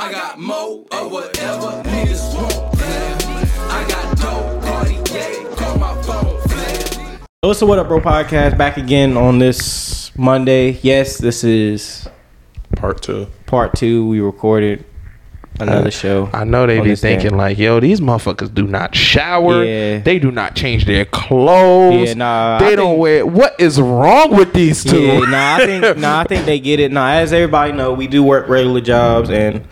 I 0.00 0.12
got 0.12 0.38
more 0.38 0.84
of 0.92 1.10
whatever 1.10 1.82
niggas 1.82 2.32
want. 2.36 2.78
Fam. 2.78 3.48
I 3.68 3.88
got 3.88 4.16
dope, 4.16 4.62
Cartier, 4.62 5.56
call 5.56 5.76
my 5.78 6.02
phone. 6.02 6.40
Fam. 6.48 7.18
What's 7.40 7.58
the 7.58 7.66
What 7.66 7.80
Up 7.80 7.88
Bro 7.88 8.02
podcast 8.02 8.56
back 8.56 8.76
again 8.76 9.16
on 9.16 9.40
this 9.40 10.16
Monday. 10.16 10.78
Yes, 10.82 11.18
this 11.18 11.42
is 11.42 12.08
Part 12.76 13.02
two. 13.02 13.26
part 13.46 13.74
two. 13.74 14.06
We 14.06 14.20
recorded 14.20 14.84
another 15.60 15.88
uh, 15.88 15.90
show. 15.90 16.30
I 16.32 16.44
know 16.44 16.66
they 16.66 16.80
be 16.80 16.88
this 16.90 17.00
day. 17.00 17.16
thinking 17.16 17.36
like, 17.36 17.58
yo, 17.58 17.80
these 17.80 18.00
motherfuckers 18.00 18.52
do 18.52 18.66
not 18.66 18.94
shower. 18.94 19.64
Yeah. 19.64 19.98
They 20.00 20.18
do 20.18 20.30
not 20.30 20.54
change 20.54 20.84
their 20.84 21.04
clothes. 21.04 22.08
Yeah, 22.08 22.14
nah, 22.14 22.58
They 22.58 22.72
I 22.72 22.76
don't 22.76 22.90
think- 22.92 23.00
wear. 23.00 23.26
What 23.26 23.54
is 23.58 23.80
wrong 23.80 24.36
with 24.36 24.52
these 24.52 24.84
two? 24.84 25.00
Yeah, 25.02 25.18
nah, 25.20 25.56
I 25.56 25.66
think 25.66 25.98
nah, 25.98 26.20
I 26.20 26.24
think 26.24 26.44
they 26.46 26.60
get 26.60 26.80
it. 26.80 26.92
Nah, 26.92 27.10
as 27.10 27.32
everybody 27.32 27.72
know, 27.72 27.92
we 27.92 28.06
do 28.06 28.22
work 28.22 28.48
regular 28.48 28.80
jobs, 28.80 29.30
and 29.30 29.64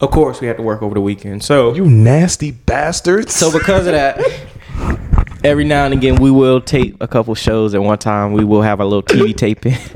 of 0.00 0.10
course, 0.10 0.40
we 0.40 0.46
have 0.48 0.56
to 0.56 0.62
work 0.62 0.82
over 0.82 0.94
the 0.94 1.00
weekend. 1.00 1.42
So, 1.42 1.74
you 1.74 1.86
nasty 1.86 2.50
bastards. 2.50 3.34
so 3.34 3.50
because 3.52 3.86
of 3.86 3.92
that, 3.92 4.20
every 5.44 5.64
now 5.64 5.84
and 5.84 5.94
again, 5.94 6.16
we 6.16 6.30
will 6.30 6.60
tape 6.60 6.96
a 7.00 7.08
couple 7.08 7.34
shows 7.34 7.74
at 7.74 7.82
one 7.82 7.98
time. 7.98 8.32
We 8.32 8.44
will 8.44 8.62
have 8.62 8.80
a 8.80 8.84
little 8.84 9.02
TV 9.02 9.34
taping. 9.36 9.76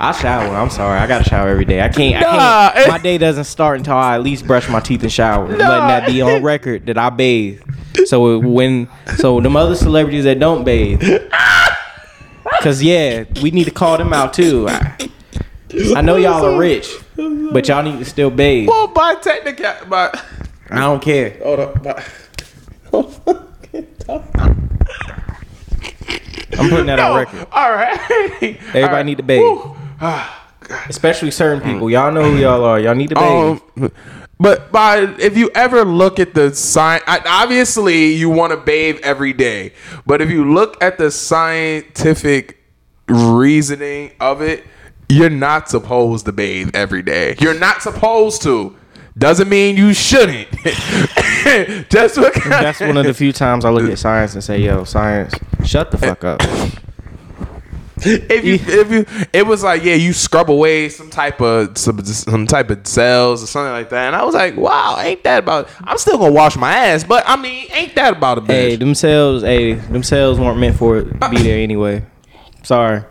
I 0.00 0.12
shower. 0.12 0.56
I'm 0.56 0.70
sorry. 0.70 0.98
I 0.98 1.06
gotta 1.06 1.24
shower 1.24 1.48
every 1.48 1.66
day. 1.66 1.82
I 1.82 1.90
can't. 1.90 2.16
I 2.16 2.22
can't. 2.22 2.76
it- 2.76 2.86
eh. 2.86 2.90
My 2.90 2.98
day 2.98 3.18
doesn't 3.18 3.44
start 3.44 3.78
until 3.78 3.94
I 3.96 4.14
at 4.14 4.22
least 4.22 4.46
brush 4.46 4.66
my 4.70 4.80
teeth 4.80 5.02
and 5.02 5.12
shower. 5.12 5.46
Letting 5.46 5.58
that 5.58 6.06
be 6.06 6.22
on 6.22 6.30
eh. 6.30 6.40
record 6.42 6.86
that 6.86 6.96
I 6.96 7.10
bathe. 7.10 7.60
So 8.06 8.38
when 8.38 8.88
so 9.18 9.40
them 9.40 9.56
other 9.56 9.74
celebrities 9.74 10.24
that 10.24 10.38
don't 10.38 10.64
bathe, 10.64 11.02
cause 12.62 12.82
yeah, 12.82 13.24
we 13.42 13.50
need 13.50 13.64
to 13.64 13.70
call 13.70 13.98
them 13.98 14.14
out 14.14 14.32
too. 14.32 14.68
I, 14.68 14.96
I 15.94 16.00
know 16.00 16.16
y'all 16.16 16.46
are 16.46 16.58
rich, 16.58 16.90
but 17.16 17.68
y'all 17.68 17.82
need 17.82 17.98
to 17.98 18.04
still 18.06 18.30
bathe. 18.30 18.68
well, 18.68 18.86
by 18.88 19.16
technical, 19.16 19.74
by 19.88 20.18
I 20.70 20.78
don't 20.80 21.02
care. 21.02 21.36
hold 21.42 21.60
up, 21.60 21.82
by, 21.82 22.04
I'm 26.58 26.68
putting 26.70 26.86
that 26.86 27.00
on 27.00 27.18
record. 27.18 27.46
All 27.52 27.70
right, 27.70 27.98
Everybody 28.74 29.04
need 29.04 29.16
to 29.18 29.22
bathe. 29.24 29.76
Especially 30.88 31.30
certain 31.30 31.60
people. 31.60 31.90
Y'all 31.90 32.12
know 32.12 32.30
who 32.30 32.38
y'all 32.38 32.64
are. 32.64 32.78
Y'all 32.78 32.94
need 32.94 33.10
to 33.10 33.14
bathe. 33.14 33.60
Um, 33.76 33.92
but 34.38 34.72
by 34.72 35.00
if 35.18 35.36
you 35.36 35.50
ever 35.54 35.84
look 35.84 36.18
at 36.18 36.32
the 36.32 36.54
sign, 36.54 37.00
obviously 37.06 38.14
you 38.14 38.30
want 38.30 38.52
to 38.52 38.56
bathe 38.56 38.98
every 39.02 39.32
day. 39.32 39.72
But 40.06 40.22
if 40.22 40.30
you 40.30 40.50
look 40.50 40.82
at 40.82 40.96
the 40.96 41.10
scientific 41.10 42.58
reasoning 43.08 44.12
of 44.20 44.40
it, 44.40 44.64
you're 45.10 45.28
not 45.28 45.68
supposed 45.68 46.24
to 46.26 46.32
bathe 46.32 46.70
every 46.72 47.02
day. 47.02 47.36
You're 47.40 47.58
not 47.58 47.82
supposed 47.82 48.42
to. 48.42 48.76
Doesn't 49.18 49.48
mean 49.48 49.76
you 49.76 49.92
shouldn't. 49.92 50.48
Just 51.90 52.14
because 52.14 52.44
That's 52.44 52.80
one 52.80 52.96
of 52.96 53.04
the 53.04 53.12
few 53.12 53.32
times 53.32 53.64
I 53.64 53.70
look 53.70 53.90
at 53.90 53.98
science 53.98 54.34
and 54.34 54.42
say, 54.42 54.60
"Yo, 54.60 54.84
science, 54.84 55.34
shut 55.64 55.90
the 55.90 55.98
fuck 55.98 56.24
up." 56.24 56.40
if 58.04 58.44
you 58.44 58.54
if 58.54 58.90
you 58.90 59.26
it 59.32 59.46
was 59.46 59.62
like 59.62 59.82
yeah 59.84 59.94
you 59.94 60.12
scrub 60.12 60.50
away 60.50 60.88
some 60.88 61.10
type 61.10 61.40
of 61.40 61.76
some, 61.76 62.02
some 62.04 62.46
type 62.46 62.70
of 62.70 62.86
cells 62.86 63.42
or 63.42 63.46
something 63.46 63.72
like 63.72 63.90
that 63.90 64.06
and 64.06 64.16
I 64.16 64.24
was 64.24 64.34
like 64.34 64.56
wow 64.56 64.96
ain't 64.98 65.22
that 65.24 65.40
about 65.40 65.68
I'm 65.84 65.98
still 65.98 66.16
gonna 66.18 66.32
wash 66.32 66.56
my 66.56 66.72
ass 66.72 67.04
but 67.04 67.24
I 67.26 67.36
mean 67.36 67.66
ain't 67.72 67.94
that 67.96 68.16
about 68.16 68.38
a 68.38 68.40
bitch 68.40 68.46
Hey, 68.70 68.76
themselves, 68.76 69.42
hey, 69.42 69.74
themselves 69.74 70.38
weren't 70.38 70.58
meant 70.58 70.76
for 70.76 70.98
it 70.98 71.20
to 71.20 71.28
be 71.30 71.38
there 71.42 71.58
anyway. 71.58 72.04
Sorry. 72.62 73.02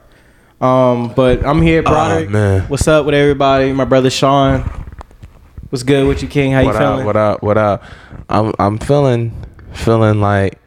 Um, 0.61 1.13
but 1.15 1.45
I'm 1.45 1.61
here, 1.61 1.81
Broderick. 1.81 2.29
man. 2.29 2.61
What's 2.63 2.87
up 2.87 3.05
with 3.05 3.15
everybody? 3.15 3.73
My 3.73 3.85
brother 3.85 4.09
Sean. 4.09 4.61
What's 5.69 5.83
good 5.83 6.07
with 6.07 6.21
you, 6.21 6.27
King? 6.27 6.51
How 6.51 6.59
you 6.59 6.67
what 6.67 6.77
feeling? 6.77 6.99
up 6.99 7.05
what 7.05 7.15
up 7.17 7.43
what 7.43 7.57
up 7.57 7.83
I'm 8.29 8.53
I'm 8.59 8.77
feeling 8.77 9.31
feeling 9.73 10.19
like 10.19 10.59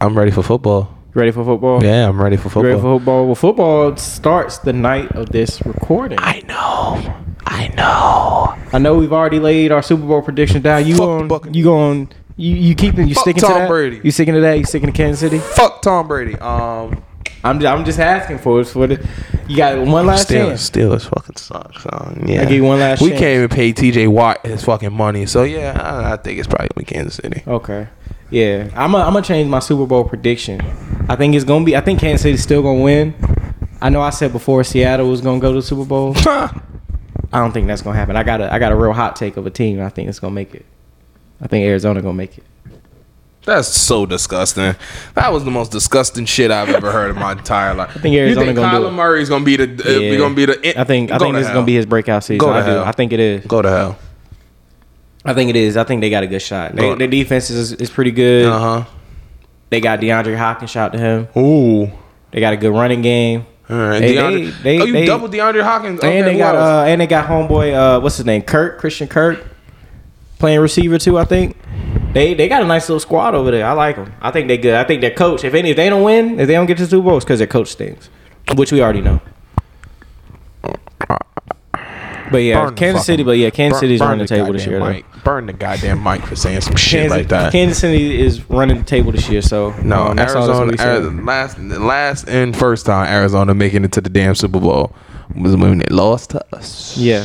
I'm 0.00 0.16
ready 0.16 0.30
for 0.30 0.42
football 0.42 0.96
Ready 1.14 1.30
for 1.30 1.44
football? 1.44 1.82
yeah 1.82 2.08
I'm 2.08 2.20
ready 2.20 2.36
for 2.36 2.48
You 2.58 2.66
Ready 2.66 2.74
football 2.74 2.98
for 2.98 2.98
football? 2.98 3.26
Well, 3.26 3.34
football 3.36 3.96
starts 3.96 4.58
the 4.58 4.72
night 4.72 5.12
of 5.12 5.30
this 5.30 5.64
recording. 5.64 6.18
I, 6.20 6.40
know. 6.40 7.14
I 7.46 7.68
know 7.68 8.56
I 8.72 8.78
know 8.78 8.94
know 8.94 8.94
we've 8.98 9.12
already 9.12 9.38
laid 9.38 9.70
our 9.70 9.82
Super 9.82 10.06
Bowl 10.06 10.22
prediction 10.22 10.62
down. 10.62 10.86
You 10.86 10.96
Fuck 10.96 11.20
the 11.22 11.38
going? 11.38 11.54
You 11.54 11.64
going? 11.64 12.12
You 12.36 12.56
you 12.56 12.74
keeping? 12.74 13.06
You 13.06 13.14
Fuck 13.14 13.22
sticking 13.22 13.42
Tom 13.42 13.52
to 13.52 13.58
that? 13.60 13.68
Brady. 13.68 14.00
You 14.02 14.10
sticking 14.10 14.34
to 14.34 14.40
that? 14.40 14.58
You 14.58 14.64
sticking 14.64 14.88
to 14.90 14.92
Kansas 14.92 15.20
City? 15.20 15.38
fuck 15.38 15.82
Tom 15.82 16.08
Brady 16.08 16.36
um 16.38 17.04
I'm 17.44 17.60
just, 17.60 17.70
I'm 17.70 17.84
just 17.84 17.98
asking 18.00 18.38
for 18.38 18.60
it. 18.62 18.64
For 18.64 18.86
the, 18.86 19.06
you 19.46 19.58
got 19.58 19.78
one 19.86 20.06
last 20.06 20.28
Steelers, 20.28 20.48
chance. 20.48 20.70
Steelers 20.70 21.02
fucking 21.02 21.36
sucks. 21.36 21.82
So 21.82 22.18
yeah, 22.24 22.40
I 22.40 22.44
give 22.46 22.52
you 22.52 22.64
one 22.64 22.80
last 22.80 23.02
We 23.02 23.10
chance. 23.10 23.20
can't 23.20 23.36
even 23.36 23.48
pay 23.50 23.72
T.J. 23.72 24.08
Watt 24.08 24.44
his 24.46 24.64
fucking 24.64 24.92
money. 24.92 25.26
So 25.26 25.42
yeah, 25.42 25.78
I, 25.78 26.14
I 26.14 26.16
think 26.16 26.38
it's 26.38 26.48
probably 26.48 26.68
gonna 26.74 26.86
be 26.86 26.92
Kansas 26.92 27.16
City. 27.16 27.42
Okay. 27.46 27.86
Yeah, 28.34 28.68
I'm 28.74 28.90
gonna 28.90 29.22
change 29.22 29.48
my 29.48 29.60
Super 29.60 29.86
Bowl 29.86 30.02
prediction. 30.02 30.60
I 31.08 31.14
think 31.14 31.36
it's 31.36 31.44
gonna 31.44 31.64
be. 31.64 31.76
I 31.76 31.80
think 31.80 32.00
Kansas 32.00 32.22
City's 32.22 32.42
still 32.42 32.62
gonna 32.62 32.82
win. 32.82 33.14
I 33.80 33.90
know 33.90 34.00
I 34.00 34.10
said 34.10 34.32
before 34.32 34.64
Seattle 34.64 35.08
was 35.08 35.20
gonna 35.20 35.38
go 35.38 35.52
to 35.52 35.60
the 35.60 35.62
Super 35.62 35.84
Bowl. 35.84 36.14
I 36.26 36.50
don't 37.32 37.52
think 37.52 37.68
that's 37.68 37.80
gonna 37.80 37.96
happen. 37.96 38.16
I 38.16 38.24
got 38.24 38.40
a 38.40 38.52
I 38.52 38.58
got 38.58 38.72
a 38.72 38.76
real 38.76 38.92
hot 38.92 39.14
take 39.14 39.36
of 39.36 39.46
a 39.46 39.50
team. 39.50 39.80
I 39.80 39.88
think 39.88 40.08
it's 40.08 40.18
gonna 40.18 40.34
make 40.34 40.52
it. 40.52 40.66
I 41.40 41.46
think 41.46 41.64
Arizona 41.64 42.02
gonna 42.02 42.14
make 42.14 42.36
it. 42.36 42.44
That's 43.44 43.68
so 43.68 44.04
disgusting. 44.04 44.74
That 45.14 45.32
was 45.32 45.44
the 45.44 45.52
most 45.52 45.70
disgusting 45.70 46.24
shit 46.24 46.50
I've 46.50 46.70
ever 46.70 46.90
heard 46.90 47.10
in 47.10 47.16
my 47.20 47.32
entire 47.32 47.72
life. 47.72 47.96
I 47.96 48.00
think 48.00 48.16
Arizona 48.16 48.52
gonna 48.52 48.70
do 48.70 48.84
Kyler 48.84 48.88
it. 48.88 48.92
Murray's 48.94 49.28
gonna 49.28 49.44
be 49.44 49.54
the 49.54 49.64
uh, 49.64 50.00
Yeah. 50.00 50.16
gonna 50.16 50.34
be 50.34 50.46
the. 50.46 50.80
I 50.80 50.82
think 50.82 51.12
I 51.12 51.18
think 51.18 51.34
to 51.34 51.38
this 51.38 51.46
is 51.46 51.52
gonna 51.52 51.66
be 51.66 51.76
his 51.76 51.86
breakout 51.86 52.24
season. 52.24 52.38
Go 52.38 52.52
to 52.52 52.58
I 52.58 52.60
do. 52.64 52.70
hell. 52.72 52.84
I 52.84 52.90
think 52.90 53.12
it 53.12 53.20
is. 53.20 53.46
go 53.46 53.62
to 53.62 53.70
hell. 53.70 53.98
I 55.24 55.32
think 55.34 55.50
it 55.50 55.56
is. 55.56 55.76
I 55.76 55.84
think 55.84 56.00
they 56.00 56.10
got 56.10 56.22
a 56.22 56.26
good 56.26 56.42
shot. 56.42 56.74
They, 56.74 56.94
their 56.94 57.08
defense 57.08 57.50
is 57.50 57.72
is 57.72 57.90
pretty 57.90 58.10
good. 58.10 58.46
Uh 58.46 58.58
huh. 58.58 58.84
They 59.70 59.80
got 59.80 60.00
DeAndre 60.00 60.36
Hopkins. 60.36 60.70
Shout 60.70 60.94
out 60.94 60.98
to 60.98 60.98
him. 60.98 61.28
Ooh. 61.36 61.90
They 62.30 62.40
got 62.40 62.52
a 62.52 62.56
good 62.56 62.72
running 62.72 63.00
game. 63.02 63.46
All 63.70 63.76
right. 63.76 64.00
They- 64.00 64.14
DeAndre, 64.16 64.62
they- 64.62 64.80
oh, 64.80 64.84
you 64.84 64.92
they- 64.92 65.06
double 65.06 65.28
DeAndre 65.28 65.62
Hopkins. 65.62 65.98
Okay, 66.00 66.18
and 66.18 66.26
they 66.26 66.36
got 66.36 66.54
uh 66.54 66.84
and 66.86 67.00
they 67.00 67.06
got 67.06 67.26
homeboy 67.26 67.72
uh 67.74 68.00
what's 68.00 68.16
his 68.18 68.26
name 68.26 68.42
Kirk 68.42 68.78
Christian 68.78 69.08
Kirk 69.08 69.42
playing 70.38 70.60
receiver 70.60 70.98
too 70.98 71.16
I 71.18 71.24
think 71.24 71.56
they 72.12 72.34
they 72.34 72.46
got 72.48 72.60
a 72.60 72.66
nice 72.66 72.88
little 72.88 73.00
squad 73.00 73.34
over 73.34 73.50
there 73.50 73.64
I 73.64 73.72
like 73.72 73.96
them 73.96 74.12
I 74.20 74.30
think 74.30 74.48
they 74.48 74.58
good 74.58 74.74
I 74.74 74.84
think 74.84 75.00
their 75.00 75.10
coach 75.12 75.42
if 75.44 75.54
any 75.54 75.70
if 75.70 75.76
they 75.76 75.88
don't 75.88 76.02
win 76.02 76.38
if 76.38 76.46
they 76.46 76.52
don't 76.54 76.66
get 76.66 76.76
to 76.76 76.84
the 76.84 76.90
Super 76.90 77.04
Bowl 77.08 77.16
it's 77.16 77.24
because 77.24 77.38
their 77.38 77.46
coach 77.48 77.68
stinks 77.68 78.10
which 78.54 78.70
we 78.70 78.82
already 78.82 79.00
know 79.00 79.22
but 82.30 82.38
yeah 82.38 82.64
Burn 82.66 82.74
Kansas 82.74 83.06
City 83.06 83.22
but 83.22 83.38
yeah 83.38 83.50
Kansas 83.50 83.80
burn- 83.80 83.88
City's 83.88 84.00
burn 84.00 84.08
running 84.10 84.26
the 84.26 84.28
table 84.28 84.52
this 84.52 84.66
year 84.66 84.78
though. 84.80 85.02
Burn 85.24 85.46
the 85.46 85.52
goddamn 85.52 86.02
mic 86.02 86.22
for 86.22 86.36
saying 86.36 86.60
some 86.60 86.76
shit 86.76 87.08
Kansas, 87.08 87.18
like 87.18 87.28
that. 87.28 87.52
Kansas 87.52 87.78
City 87.78 88.20
is 88.20 88.48
running 88.50 88.78
the 88.78 88.84
table 88.84 89.10
this 89.10 89.28
year 89.28 89.42
so 89.42 89.70
no, 89.82 90.08
um, 90.08 90.16
that's 90.16 90.34
all 90.34 90.46
that's 90.46 90.60
Arizona. 90.60 90.92
Arizona 90.92 91.22
last 91.24 91.58
last 91.58 92.28
and 92.28 92.56
first 92.56 92.86
time 92.86 93.08
Arizona 93.08 93.54
making 93.54 93.84
it 93.84 93.92
to 93.92 94.00
the 94.00 94.10
damn 94.10 94.34
Super 94.34 94.60
Bowl 94.60 94.94
was 95.36 95.56
when 95.56 95.78
they 95.78 95.86
lost 95.94 96.30
to 96.30 96.44
us. 96.54 96.96
yeah 96.98 97.24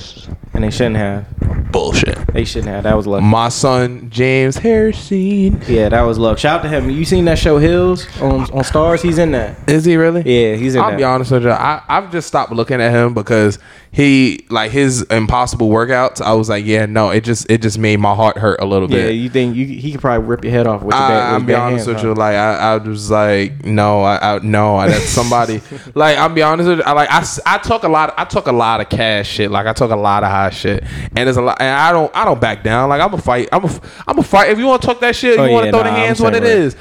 and 0.53 0.63
they 0.63 0.71
shouldn't 0.71 0.95
have 0.97 1.25
Bullshit. 1.71 2.17
they 2.33 2.43
shouldn't 2.43 2.69
have 2.69 2.83
that 2.83 2.95
was 2.97 3.05
lucky 3.05 3.25
My 3.25 3.49
son 3.49 4.09
James 4.09 4.57
Harrison. 4.57 5.61
Yeah, 5.67 5.89
that 5.89 6.01
was 6.01 6.17
luck. 6.17 6.39
Shout 6.39 6.59
out 6.59 6.63
to 6.63 6.69
him. 6.69 6.89
You 6.89 7.05
seen 7.05 7.25
that 7.25 7.38
show 7.38 7.59
Heels 7.59 8.05
on 8.21 8.41
on 8.41 8.63
Starz? 8.63 9.01
He's 9.03 9.17
in 9.19 9.31
that. 9.31 9.69
Is 9.69 9.85
he 9.85 9.95
really? 9.95 10.21
Yeah, 10.21 10.55
he's 10.55 10.73
in 10.73 10.79
that. 10.79 10.85
I'll 10.85 10.91
that. 10.91 10.97
be 10.97 11.03
honest 11.03 11.31
with 11.31 11.43
you. 11.43 11.51
I, 11.51 11.81
I've 11.88 12.11
just 12.11 12.27
stopped 12.27 12.51
looking 12.51 12.81
at 12.81 12.91
him 12.91 13.13
because 13.13 13.59
he 13.91 14.45
like 14.49 14.71
his 14.71 15.03
impossible 15.03 15.69
workouts. 15.69 16.21
I 16.21 16.33
was 16.33 16.49
like, 16.49 16.65
yeah, 16.65 16.85
no, 16.88 17.11
it 17.11 17.23
just 17.23 17.49
it 17.51 17.61
just 17.61 17.77
made 17.77 17.97
my 17.97 18.15
heart 18.15 18.38
hurt 18.38 18.59
a 18.61 18.65
little 18.65 18.89
Yeah, 18.89 18.97
bit. 18.97 19.05
Yeah, 19.05 19.11
you 19.21 19.29
think 19.29 19.55
you 19.55 19.65
he 19.67 19.91
could 19.91 20.01
probably 20.01 20.27
rip 20.27 20.43
your 20.43 20.51
head 20.53 20.65
off 20.65 20.81
with 20.81 20.93
your 20.95 20.99
bad, 21.07 21.33
I'll 21.33 21.43
be 21.43 21.53
honest 21.53 21.85
hands, 21.85 21.88
with 21.88 21.97
huh? 22.03 22.07
you. 22.09 22.13
Like 22.15 22.35
I, 22.35 22.53
I 22.55 22.77
was 22.77 23.11
like, 23.11 23.63
no, 23.65 24.01
I, 24.01 24.35
I 24.35 24.39
no, 24.39 24.79
that's 24.88 25.03
somebody. 25.09 25.61
like 25.93 26.17
I'll 26.17 26.29
be 26.29 26.41
honest 26.41 26.67
with 26.67 26.79
you. 26.79 26.83
I, 26.83 26.93
like 26.93 27.09
I, 27.11 27.23
I 27.45 27.57
took 27.59 27.83
a 27.83 27.88
lot. 27.89 28.13
I 28.17 28.25
took 28.25 28.47
a 28.47 28.51
lot 28.51 28.81
of 28.81 28.89
cash 28.89 29.27
shit. 29.27 29.51
Like 29.51 29.66
I 29.67 29.73
took 29.73 29.91
a 29.91 29.95
lot 29.95 30.23
of 30.23 30.29
high 30.29 30.50
shit, 30.50 30.83
and 30.83 31.17
there's 31.27 31.38
a 31.38 31.41
lot. 31.41 31.59
And 31.59 31.69
I 31.69 31.91
don't, 31.91 32.16
I 32.16 32.25
don't 32.25 32.39
back 32.39 32.63
down. 32.63 32.89
Like 32.89 33.01
I'm 33.01 33.13
a 33.13 33.18
fight. 33.18 33.50
I'm 33.51 33.65
a, 33.65 33.81
I'm 34.07 34.18
a 34.19 34.24
fight. 34.24 34.51
If 34.51 34.59
you 34.59 34.65
want 34.68 34.81
to 34.81 34.88
talk 34.88 35.00
that 35.01 35.15
shit, 35.15 35.38
Oh, 35.39 35.45
you 35.45 35.51
want 35.51 35.63
to 35.63 35.68
yeah, 35.68 35.71
throw 35.71 35.80
nah, 35.83 35.83
the 35.86 35.91
hands. 35.91 36.21
What 36.21 36.36
it 36.36 36.44
right. 36.44 36.51
is. 36.51 36.75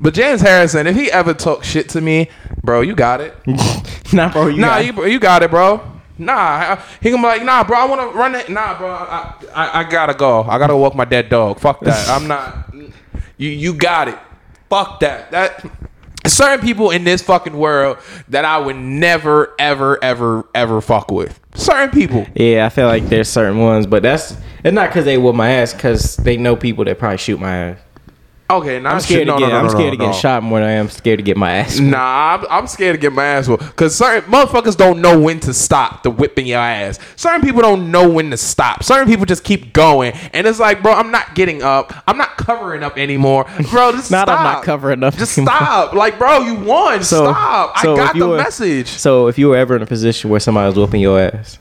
But 0.00 0.14
James 0.14 0.40
Harrison, 0.40 0.86
if 0.86 0.96
he 0.96 1.12
ever 1.12 1.32
talk 1.32 1.62
shit 1.62 1.88
to 1.90 2.00
me, 2.00 2.28
bro, 2.64 2.80
you 2.80 2.94
got 2.96 3.20
it. 3.20 3.34
nah, 4.12 4.32
bro. 4.32 4.48
You 4.48 4.58
nah, 4.58 4.82
got- 4.82 4.84
you, 4.96 5.06
you 5.06 5.20
got 5.20 5.42
it, 5.42 5.50
bro. 5.50 5.80
Nah, 6.18 6.76
he 7.00 7.10
gonna 7.10 7.22
be 7.22 7.26
like, 7.26 7.42
nah, 7.44 7.64
bro. 7.64 7.78
I 7.78 7.84
want 7.86 8.00
to 8.00 8.18
run 8.18 8.34
it. 8.34 8.48
Nah, 8.48 8.76
bro. 8.78 8.88
I, 8.90 9.34
I, 9.54 9.80
I 9.80 9.84
gotta 9.84 10.14
go. 10.14 10.42
I 10.42 10.58
gotta 10.58 10.76
walk 10.76 10.94
my 10.94 11.04
dead 11.04 11.28
dog. 11.28 11.58
Fuck 11.58 11.80
that. 11.80 12.08
I'm 12.10 12.28
not. 12.28 12.72
You, 13.36 13.48
you 13.50 13.74
got 13.74 14.08
it. 14.08 14.18
Fuck 14.68 15.00
that. 15.00 15.30
That. 15.30 15.64
Certain 16.26 16.64
people 16.64 16.90
in 16.90 17.04
this 17.04 17.20
fucking 17.22 17.56
world 17.56 17.98
that 18.28 18.44
I 18.44 18.58
would 18.58 18.76
never, 18.76 19.54
ever, 19.58 20.02
ever, 20.02 20.46
ever 20.54 20.80
fuck 20.80 21.10
with. 21.10 21.38
Certain 21.54 21.90
people. 21.90 22.26
yeah, 22.34 22.64
I 22.64 22.68
feel 22.68 22.86
like 22.86 23.08
there's 23.08 23.28
certain 23.28 23.58
ones, 23.58 23.86
but 23.86 24.02
that's 24.02 24.36
it's 24.64 24.72
not 24.72 24.88
because 24.88 25.04
they 25.04 25.18
whoop 25.18 25.34
my 25.34 25.50
ass, 25.50 25.74
because 25.74 26.16
they 26.16 26.36
know 26.36 26.54
people 26.54 26.84
that 26.84 26.98
probably 26.98 27.18
shoot 27.18 27.40
my 27.40 27.54
ass. 27.56 27.78
Okay, 28.58 28.80
now 28.80 28.94
I'm 28.94 29.00
scared 29.00 29.28
to 29.28 29.38
get. 29.38 29.52
I'm 29.52 29.68
scared 29.70 29.92
to 29.92 29.96
get 29.96 30.14
shot 30.14 30.42
more 30.42 30.60
than 30.60 30.68
I 30.68 30.72
am 30.72 30.88
scared 30.88 31.18
to 31.18 31.22
get 31.22 31.36
my 31.36 31.52
ass. 31.52 31.78
whooped. 31.78 31.90
Nah, 31.90 32.34
I'm, 32.40 32.46
I'm 32.50 32.66
scared 32.66 32.94
to 32.94 33.00
get 33.00 33.12
my 33.12 33.24
ass 33.24 33.48
whooped 33.48 33.64
because 33.64 33.94
certain 33.96 34.30
motherfuckers 34.30 34.76
don't 34.76 35.00
know 35.00 35.18
when 35.18 35.40
to 35.40 35.54
stop 35.54 36.02
the 36.02 36.10
whipping 36.10 36.46
your 36.46 36.58
ass. 36.60 36.98
Certain 37.16 37.40
people 37.40 37.62
don't 37.62 37.90
know 37.90 38.08
when 38.08 38.30
to 38.30 38.36
stop. 38.36 38.82
Certain 38.82 39.08
people 39.08 39.24
just 39.26 39.44
keep 39.44 39.72
going, 39.72 40.12
and 40.32 40.46
it's 40.46 40.58
like, 40.60 40.82
bro, 40.82 40.92
I'm 40.92 41.10
not 41.10 41.34
getting 41.34 41.62
up. 41.62 41.92
I'm 42.06 42.18
not 42.18 42.36
covering 42.36 42.82
up 42.82 42.98
anymore, 42.98 43.44
bro. 43.70 43.92
Just 43.92 44.10
Not 44.10 44.26
stop. 44.28 44.38
I'm 44.38 44.44
not 44.44 44.64
covering 44.64 45.02
up 45.02 45.14
Just 45.14 45.38
anymore. 45.38 45.56
stop, 45.56 45.92
like, 45.94 46.18
bro, 46.18 46.40
you 46.40 46.54
won. 46.56 47.02
So- 47.02 47.24
stop. 47.32 47.78
so 47.78 47.94
I 47.94 47.96
got 47.96 48.16
the 48.16 48.28
were- 48.28 48.36
message. 48.36 48.88
So 48.88 49.28
if 49.28 49.38
you 49.38 49.48
were 49.48 49.56
ever 49.56 49.76
in 49.76 49.82
a 49.82 49.86
position 49.86 50.30
where 50.30 50.40
somebody 50.40 50.66
was 50.66 50.76
whooping 50.76 51.00
your 51.00 51.20
ass, 51.20 51.58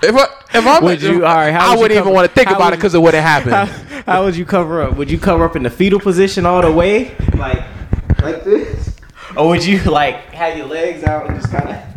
If 0.00 0.14
I, 0.14 0.26
if 0.54 0.66
I'm, 0.66 0.84
Would 0.84 1.02
you- 1.02 1.26
all 1.26 1.34
right, 1.34 1.50
how 1.50 1.66
I 1.66 1.70
would 1.70 1.74
you 1.74 1.80
wouldn't 1.80 2.00
even 2.00 2.12
want 2.14 2.28
to 2.28 2.34
think 2.34 2.48
how 2.48 2.56
about 2.56 2.72
it 2.72 2.76
because 2.76 2.94
it 2.94 3.02
would 3.02 3.14
have 3.14 3.44
how, 3.44 3.52
happened. 3.52 4.04
how 4.06 4.24
would 4.24 4.36
you 4.36 4.44
cover 4.44 4.82
up? 4.82 4.96
Would 4.96 5.10
you 5.10 5.18
cover 5.18 5.44
up 5.44 5.56
in 5.56 5.64
the 5.64 5.70
fetal 5.70 5.98
position 5.98 6.46
all 6.46 6.62
the 6.62 6.70
way, 6.70 7.16
like 7.36 7.64
like 8.22 8.44
this, 8.44 8.96
or 9.36 9.48
would 9.48 9.64
you 9.64 9.78
like 9.80 10.16
have 10.26 10.56
your 10.56 10.66
legs 10.66 11.02
out 11.04 11.28
and 11.28 11.40
just 11.40 11.52
kind 11.52 11.68
of? 11.68 11.88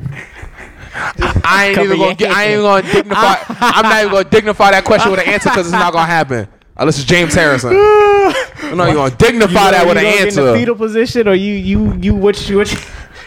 I 1.45 1.67
ain't 1.69 1.79
even 1.79 1.97
gonna 1.97 2.15
get. 2.15 2.31
I 2.31 2.45
ain't 2.45 2.61
gonna 2.61 2.91
dignify. 2.91 3.35
I'm 3.59 3.83
not 3.83 4.01
even 4.01 4.13
gonna 4.13 4.29
dignify 4.29 4.71
that 4.71 4.83
question 4.83 5.11
with 5.11 5.19
an 5.19 5.29
answer 5.29 5.49
because 5.49 5.67
it's 5.67 5.71
not 5.71 5.93
gonna 5.93 6.05
happen. 6.07 6.47
Unless 6.77 6.99
it's 6.99 7.07
James 7.07 7.33
Harrison. 7.33 7.69
I'm 7.75 8.77
not 8.77 8.85
even 8.89 8.95
gonna 8.95 9.15
dignify 9.15 9.71
that 9.71 9.85
with 9.87 9.97
an 9.97 10.05
answer. 10.05 10.41
In 10.41 10.47
the 10.47 10.53
fetal 10.53 10.75
position, 10.75 11.27
or 11.27 11.33
you 11.35 11.53
you 11.53 11.93
you 11.95 12.15
what 12.15 12.49
you 12.49 12.65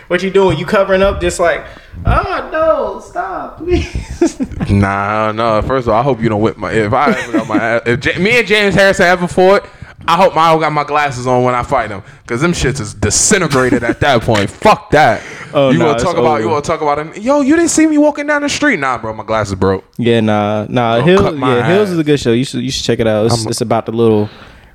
what 0.09 0.23
you, 0.23 0.31
doing? 0.31 0.59
You 0.59 0.67
covering 0.67 1.03
up 1.03 1.21
just 1.21 1.41
like, 1.41 1.65
oh 2.07 2.49
no, 2.53 3.01
stop, 3.01 3.59
please. 3.59 4.41
Nah, 4.71 5.31
no. 5.33 5.61
First 5.63 5.87
of 5.87 5.93
all, 5.93 6.01
I 6.01 6.03
hope 6.03 6.21
you 6.21 6.29
don't 6.31 6.41
whip 6.41 6.57
my. 6.57 6.73
If 6.73 6.93
I 6.93 7.13
ever 7.13 7.33
got 7.33 7.49
my 7.49 7.57
ass, 7.57 7.83
if 7.85 8.01
J- 8.01 8.19
me 8.19 8.39
and 8.39 8.47
James 8.47 8.75
Harrison 8.75 9.05
ever 9.05 9.29
fought, 9.29 9.69
I 10.07 10.17
hope 10.17 10.37
I 10.37 10.59
got 10.59 10.73
my 10.73 10.85
glasses 10.85 11.27
on 11.27 11.45
when 11.45 11.55
I 11.55 11.63
fight 11.63 11.91
him, 11.91 12.03
cause 12.27 12.41
them 12.41 12.53
shits 12.53 12.81
is 12.81 12.95
disintegrated 12.95 13.83
at 13.83 14.01
that 14.01 14.23
point. 14.23 14.51
Fuck 14.65 14.91
that. 14.91 15.23
Oh, 15.53 15.71
you 15.71 15.79
nah, 15.79 15.93
gonna 15.93 15.99
talk 15.99 16.17
about? 16.17 16.37
You 16.41 16.47
over. 16.47 16.55
gonna 16.55 16.63
talk 16.63 16.81
about 16.83 16.99
him? 16.99 17.23
Yo, 17.23 17.41
you 17.41 17.57
didn't 17.57 17.71
see 17.71 17.87
me 17.87 17.97
walking 17.97 18.27
down 18.27 18.43
the 18.43 18.49
street? 18.49 18.79
Nah, 18.81 18.99
bro, 18.99 19.13
my 19.15 19.25
glasses 19.25 19.55
broke. 19.55 19.85
Yeah, 19.97 20.21
nah, 20.21 20.67
nah. 20.69 20.97
Don't 20.97 21.09
Heels, 21.09 21.21
cut 21.21 21.37
my 21.37 21.57
yeah, 21.57 21.75
Heels 21.75 21.91
is 21.91 21.99
a 21.99 22.05
good 22.05 22.19
show. 22.21 22.33
You 22.33 22.45
should 22.45 22.63
you 22.63 22.71
should 22.71 22.85
check 22.85 23.01
it 23.01 23.07
out. 23.07 23.27
It's, 23.27 23.47
it's 23.47 23.61
about 23.61 23.87
the 23.87 23.93
little 23.93 24.29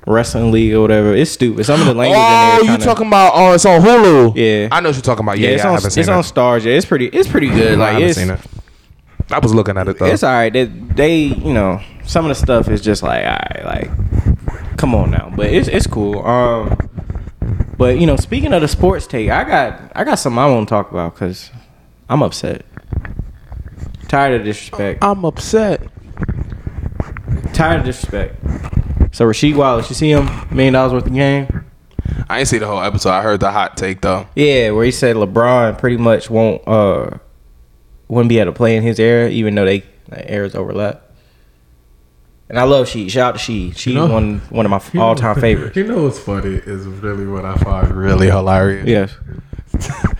wrestling 0.06 0.50
league 0.52 0.72
or 0.74 0.80
whatever. 0.82 1.14
It's 1.14 1.30
stupid. 1.30 1.64
Some 1.64 1.80
of 1.80 1.86
the 1.86 1.94
language 1.94 2.18
Oh, 2.20 2.60
in 2.60 2.66
there. 2.66 2.74
Oh, 2.74 2.78
you 2.78 2.84
talking 2.84 3.06
about? 3.06 3.32
Oh, 3.34 3.52
it's 3.52 3.64
on 3.66 3.80
Hulu. 3.80 4.32
Yeah. 4.36 4.68
I 4.72 4.80
know 4.80 4.88
what 4.88 4.96
you're 4.96 5.02
talking 5.02 5.24
about. 5.24 5.38
Yeah, 5.38 5.44
Yeah, 5.44 5.48
yeah, 5.50 5.54
it's 5.56 5.64
I 5.64 5.68
on 5.68 5.74
haven't 5.74 5.90
seen 5.90 6.00
it's 6.00 6.08
it. 6.08 6.12
on 6.12 6.22
Starz. 6.22 6.64
Yeah, 6.64 6.72
it's 6.72 6.86
pretty 6.86 7.06
it's 7.06 7.28
pretty 7.28 7.48
good. 7.48 7.78
Like 7.78 7.96
I 7.96 8.00
haven't 8.00 8.14
seen 8.14 8.30
it. 8.30 8.40
I 9.30 9.38
was 9.38 9.54
looking 9.54 9.76
at 9.76 9.86
it 9.88 9.98
though. 9.98 10.06
it's 10.06 10.22
all 10.24 10.32
right. 10.32 10.52
They, 10.52 10.64
they 10.64 11.16
you 11.18 11.52
know 11.52 11.80
some 12.04 12.24
of 12.24 12.30
the 12.30 12.34
stuff 12.34 12.68
is 12.68 12.80
just 12.80 13.02
like 13.02 13.24
all 13.24 13.30
right, 13.30 13.62
like 13.64 14.76
come 14.78 14.94
on 14.94 15.10
now. 15.10 15.32
But 15.36 15.46
it's 15.46 15.68
it's 15.68 15.86
cool. 15.86 16.24
Um, 16.26 16.76
but 17.76 17.98
you 18.00 18.06
know, 18.06 18.16
speaking 18.16 18.52
of 18.52 18.60
the 18.62 18.68
sports 18.68 19.06
take, 19.06 19.30
I 19.30 19.44
got 19.44 19.92
I 19.94 20.04
got 20.04 20.16
something 20.16 20.38
I 20.38 20.46
want 20.46 20.68
to 20.68 20.70
talk 20.74 20.90
about 20.90 21.14
because 21.14 21.50
I'm 22.08 22.22
upset. 22.22 22.64
Tired 24.08 24.40
of 24.40 24.44
disrespect. 24.44 25.04
I'm 25.04 25.24
upset. 25.24 25.82
Tired 27.52 27.80
of 27.80 27.86
disrespect. 27.86 28.36
So 29.12 29.24
Rasheed 29.26 29.56
Wallace, 29.56 29.88
you 29.90 29.94
see 29.96 30.10
him 30.10 30.26
million 30.50 30.74
dollars 30.74 30.92
worth 30.92 31.06
of 31.06 31.14
game. 31.14 31.64
I 32.28 32.40
ain't 32.40 32.48
see 32.48 32.58
the 32.58 32.66
whole 32.66 32.80
episode. 32.80 33.10
I 33.10 33.22
heard 33.22 33.40
the 33.40 33.50
hot 33.50 33.76
take 33.76 34.00
though. 34.00 34.26
Yeah, 34.34 34.70
where 34.70 34.84
he 34.84 34.90
said 34.90 35.16
LeBron 35.16 35.78
pretty 35.78 35.96
much 35.96 36.30
won't 36.30 36.66
uh 36.66 37.10
wouldn't 38.08 38.28
be 38.28 38.38
able 38.38 38.52
to 38.52 38.56
play 38.56 38.76
in 38.76 38.82
his 38.82 38.98
era, 38.98 39.28
even 39.28 39.54
though 39.54 39.64
they 39.64 39.84
like, 40.10 40.24
eras 40.28 40.54
overlap. 40.54 41.02
And 42.48 42.58
I 42.58 42.64
love 42.64 42.88
Sheed. 42.88 43.10
Shout 43.10 43.34
out 43.34 43.38
to 43.40 43.52
Sheed. 43.52 43.76
She's 43.76 43.94
know- 43.94 44.06
one 44.12 44.40
one 44.50 44.66
of 44.66 44.70
my 44.70 45.00
all 45.00 45.14
time 45.14 45.40
favorites. 45.40 45.76
You 45.76 45.86
know 45.86 46.02
what's 46.04 46.18
funny 46.18 46.54
is 46.54 46.86
really 46.86 47.26
what 47.26 47.44
I 47.44 47.54
find 47.56 47.92
Really 47.92 48.26
hilarious. 48.28 48.86
Yes. 48.86 49.16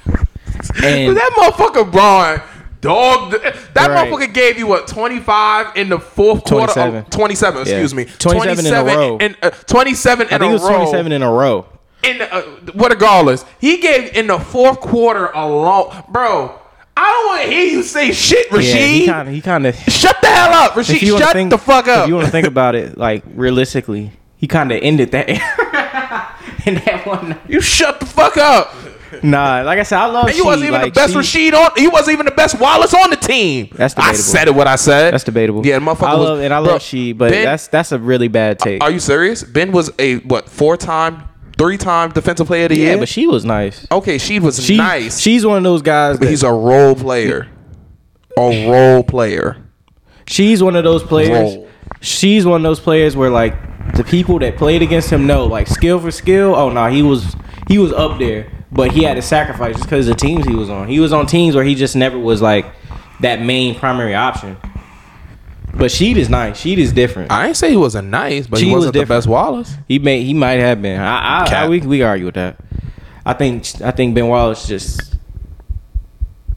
And 0.85 1.17
that 1.17 1.33
motherfucker 1.37 1.91
Bron 1.91 2.41
dog 2.81 3.33
that 3.33 3.45
Right. 3.77 4.09
motherfucker 4.11 4.33
gave 4.33 4.59
you 4.59 4.67
what 4.67 4.87
25 4.87 5.77
in 5.77 5.89
the 5.89 5.99
fourth 5.99 6.45
quarter 6.45 6.73
27. 6.73 6.97
of 6.97 7.11
27 7.11 7.61
excuse 7.63 7.93
Yeah. 7.93 7.97
me 7.97 8.05
27 8.19 8.67
in 8.67 8.73
a 8.75 8.85
row. 8.85 9.17
in, 9.19 9.37
uh, 9.43 9.51
27 9.51 10.29
in 10.29 10.35
I 10.35 10.39
think 10.39 10.43
a 10.43 10.51
it 10.51 10.53
was 10.55 10.63
row 10.63 10.77
27 10.77 11.13
in 11.13 11.23
a 11.23 11.31
row. 11.31 11.67
in 12.03 12.19
the, 12.19 12.35
uh, 12.35 12.43
what 12.75 12.91
regardless 12.91 13.45
he 13.61 13.77
gave 13.79 14.15
in 14.17 14.27
the 14.29 14.39
fourth 14.39 14.81
quarter 14.81 15.27
alone 15.27 16.03
bro 16.09 16.55
I 16.97 17.03
don't 17.11 17.27
want 17.29 17.43
to 17.43 17.49
hear 17.51 17.65
you 17.67 17.83
say 17.83 18.13
shit 18.13 18.47
Yeah, 18.51 18.59
he 18.61 19.07
Rasheed 19.07 19.21
of 19.21 19.29
he 19.29 19.41
kind 19.41 19.67
of 19.67 19.77
shut 19.77 20.17
the 20.21 20.27
hell 20.29 20.53
up 20.53 20.73
Rasheed 20.73 21.19
shut 21.19 21.33
think, 21.33 21.51
the 21.51 21.59
fuck 21.59 21.87
If 21.87 21.97
up 21.97 22.09
you 22.09 22.15
want 22.15 22.27
to 22.27 22.33
think 22.33 22.47
about 22.47 22.75
it, 22.75 22.99
like 22.99 23.23
realistically, 23.35 24.13
he 24.37 24.47
kind 24.47 24.71
of 24.73 24.81
ended 24.83 25.11
that 25.13 25.29
in 26.67 26.75
that 26.87 27.03
one. 27.07 27.31
night. 27.31 27.41
you 27.49 27.61
shut 27.61 28.01
the 28.01 28.07
fuck 28.07 28.37
up 28.37 28.75
Nah, 29.23 29.63
like 29.63 29.79
I 29.79 29.83
said, 29.83 29.99
I 29.99 30.07
love. 30.07 30.29
and 30.29 30.37
you 30.37 30.45
wasn't 30.45 30.69
even 30.69 30.81
like, 30.83 30.95
the 30.95 31.01
best 31.01 31.15
Sheed- 31.15 31.51
Rasheed 31.51 31.53
on 31.55 31.71
he 31.77 31.89
wasn't 31.89 32.15
even 32.15 32.27
the 32.27 32.33
best 32.33 32.59
Wallace 32.61 32.95
on 32.95 33.11
the 33.11 33.17
team 33.17 33.69
That's 33.73 33.95
I 33.97 34.01
debatable. 34.13 34.23
said 34.23 34.49
it 34.49 34.55
what 34.55 34.67
I 34.67 34.77
said 34.77 35.13
That's 35.15 35.25
debatable. 35.25 35.67
yeah 35.67 35.79
motherfucker 35.79 36.03
I 36.09 36.15
was- 36.17 36.41
and 36.41 36.55
I 36.55 36.59
love 36.59 36.83
she, 36.83 37.13
but 37.13 37.31
Ben- 37.31 37.45
that's 37.45 37.69
that's 37.69 37.93
a 37.93 37.99
really 37.99 38.29
bad 38.29 38.59
take. 38.59 38.83
Are 38.83 38.91
you 38.91 39.01
serious? 39.01 39.43
Ben 39.43 39.73
was 39.73 39.91
a 39.99 40.17
what 40.19 40.49
four 40.49 40.77
time, 40.77 41.23
three 41.59 41.77
time 41.77 42.11
defensive 42.11 42.47
player 42.47 42.65
of 42.65 42.71
the 42.71 42.77
yeah, 42.77 42.83
year. 42.85 42.93
Yeah, 42.95 42.99
but 43.01 43.09
she 43.09 43.27
was 43.27 43.45
nice. 43.45 43.87
okay, 43.91 44.19
she 44.19 44.39
was 44.39 44.63
She, 44.65 44.77
nice. 44.77 45.19
She's 45.21 45.45
one 45.45 45.59
of 45.59 45.65
those 45.65 45.83
guys. 45.83 46.19
That, 46.19 46.29
he's 46.29 46.43
a 46.43 46.53
role 46.53 46.95
player. 46.95 47.49
A 48.39 48.71
role 48.71 49.03
player. 49.03 49.57
she's 50.27 50.63
one 50.63 50.77
of 50.77 50.85
those 50.85 51.03
players. 51.03 51.57
Role. 51.57 51.69
She's 52.01 52.47
one 52.47 52.61
of 52.61 52.63
those 52.63 52.81
players 52.81 53.17
where 53.17 53.29
like 53.31 53.55
the 53.95 54.05
people 54.05 54.39
that 54.39 54.57
played 54.57 54.83
against 54.83 55.11
him 55.11 55.27
know 55.27 55.45
like 55.47 55.67
skill 55.67 55.99
for 55.99 56.11
skill. 56.11 56.55
Oh 56.55 56.71
no, 56.71 56.87
he 56.89 57.03
was 57.03 57.35
he 57.69 57.79
was 57.79 57.93
up 57.93 58.19
there, 58.19 58.51
but 58.73 58.93
he 58.93 59.03
had 59.03 59.15
to 59.15 59.23
sacrifice 59.23 59.77
just 59.77 59.85
because 59.87 60.09
of 60.09 60.17
the 60.17 60.21
teams 60.21 60.47
he 60.47 60.55
was 60.55 60.71
on. 60.71 60.89
He 60.89 61.01
was 61.01 61.13
on 61.13 61.27
teams 61.27 61.55
where 61.55 61.65
he 61.65 61.75
just 61.75 61.97
never 61.97 62.19
was 62.19 62.41
like 62.41 62.67
that 63.21 63.43
main 63.43 63.75
primary 63.75 64.15
option. 64.15 64.57
But 65.73 65.91
Sheed 65.91 66.17
is 66.17 66.29
nice. 66.29 66.61
Sheed 66.63 66.79
is 66.79 66.93
different. 66.93 67.31
I 67.31 67.49
ain't 67.49 67.57
say 67.57 67.71
he 67.71 67.77
wasn't 67.77 68.09
nice, 68.09 68.47
but 68.47 68.59
She 68.59 68.67
he 68.67 68.73
was 68.75 68.87
wasn't 68.87 68.95
the 68.95 69.07
best 69.07 69.27
Wallace. 69.27 69.75
He 69.89 69.99
may 69.99 70.23
he 70.25 70.35
might 70.35 70.59
have 70.59 70.83
been. 70.83 71.01
I, 71.01 71.45
I, 71.45 71.65
I 71.65 71.69
we 71.69 71.81
we 71.81 72.03
argue 72.03 72.27
with 72.27 72.35
that. 72.35 72.57
I 73.25 73.35
think 73.35 73.81
I 73.81 73.91
think 73.91 74.15
Ben 74.15 74.27
Wallace 74.27 74.67
just 74.67 75.17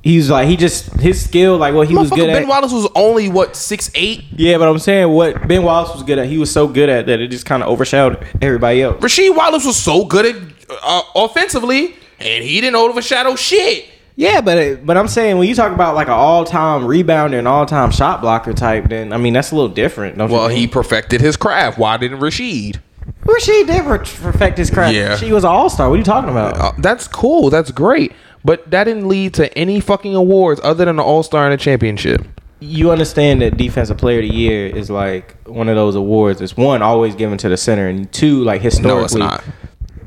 he's 0.02 0.30
like 0.30 0.48
he 0.48 0.58
just 0.58 0.92
his 0.94 1.24
skill 1.24 1.58
like 1.58 1.74
what 1.74 1.88
he 1.88 1.96
was 1.96 2.10
good 2.10 2.28
Ben 2.28 2.30
at. 2.30 2.40
Ben 2.40 2.48
Wallace 2.48 2.74
was 2.74 2.88
only 2.96 3.30
what 3.30 3.56
six 3.56 3.92
eight. 3.96 4.24
yeah, 4.32 4.58
but 4.58 4.68
I'm 4.68 4.80
saying 4.80 5.10
what 5.10 5.48
Ben 5.48 5.64
Wallace 5.64 5.94
was 5.94 6.04
good 6.04 6.18
at. 6.20 6.28
He 6.28 6.38
was 6.38 6.52
so 6.52 6.68
good 6.68 6.90
at 6.90 7.06
that 7.06 7.20
it 7.20 7.28
just 7.30 7.46
kind 7.46 7.62
of 7.64 7.70
overshadowed 7.70 8.26
everybody 8.42 8.82
else. 8.82 9.00
Rasheed 9.02 9.36
Wallace 9.36 9.66
was 9.66 9.78
so 9.78 10.06
good 10.06 10.26
at 10.36 10.42
uh, 10.82 11.02
offensively, 11.16 11.96
and 12.24 12.44
he 12.44 12.62
didn't 12.62 12.76
overshadow 12.76 13.36
shit. 13.36 13.86
Yeah, 14.16 14.42
but 14.42 14.86
but 14.86 14.96
I'm 14.96 15.08
saying 15.08 15.38
when 15.38 15.48
you 15.48 15.56
talk 15.56 15.72
about 15.72 15.96
like 15.96 16.08
an 16.08 16.14
all 16.14 16.46
time 16.46 16.82
rebounder 16.84 17.38
and 17.38 17.48
all 17.48 17.66
time 17.66 17.92
shot 17.92 18.22
blocker 18.22 18.54
type, 18.54 18.90
then 18.90 19.12
I 19.12 19.18
mean 19.18 19.34
that's 19.34 19.52
a 19.52 19.56
little 19.56 19.74
different. 19.74 20.18
Don't 20.18 20.30
Well, 20.30 20.48
he 20.50 20.68
perfected 20.68 21.20
his 21.22 21.36
craft. 21.36 21.78
Why 21.80 21.98
didn't 21.98 22.20
Rasheed? 22.20 22.80
Rasheed 23.26 23.68
did 23.68 23.84
per- 23.84 24.00
perfect 24.00 24.58
his 24.58 24.70
craft. 24.70 24.94
Yeah. 24.94 25.18
she 25.18 25.32
was 25.32 25.44
an 25.44 25.50
all 25.50 25.70
star. 25.70 25.90
What 25.90 25.96
are 25.96 25.98
you 25.98 26.04
talking 26.04 26.30
about? 26.30 26.58
Uh, 26.58 26.72
that's 26.78 27.08
cool. 27.08 27.50
That's 27.50 27.72
great. 27.72 28.14
But 28.46 28.70
that 28.72 28.84
didn't 28.84 29.08
lead 29.08 29.34
to 29.36 29.58
any 29.58 29.80
fucking 29.80 30.14
awards 30.14 30.60
other 30.64 30.86
than 30.86 30.96
an 30.96 31.00
All 31.00 31.24
Star 31.24 31.46
and 31.46 31.54
a 31.54 31.58
championship. 31.58 32.26
you 32.60 32.92
understand 32.92 33.42
that 33.42 33.58
defensive 33.58 33.98
player 33.98 34.20
of 34.20 34.30
the 34.30 34.36
year 34.36 34.68
is 34.68 34.90
like 34.90 35.36
one 35.48 35.70
of 35.70 35.76
those 35.76 35.96
awards. 35.96 36.40
It's 36.42 36.56
one 36.56 36.82
always 36.82 37.16
given 37.16 37.38
to 37.40 37.50
the 37.50 37.58
center, 37.58 37.88
and 37.88 38.12
two 38.12 38.44
like 38.44 38.62
historically. 38.62 39.00
No, 39.00 39.04
it's 39.06 39.16
not. 39.16 39.44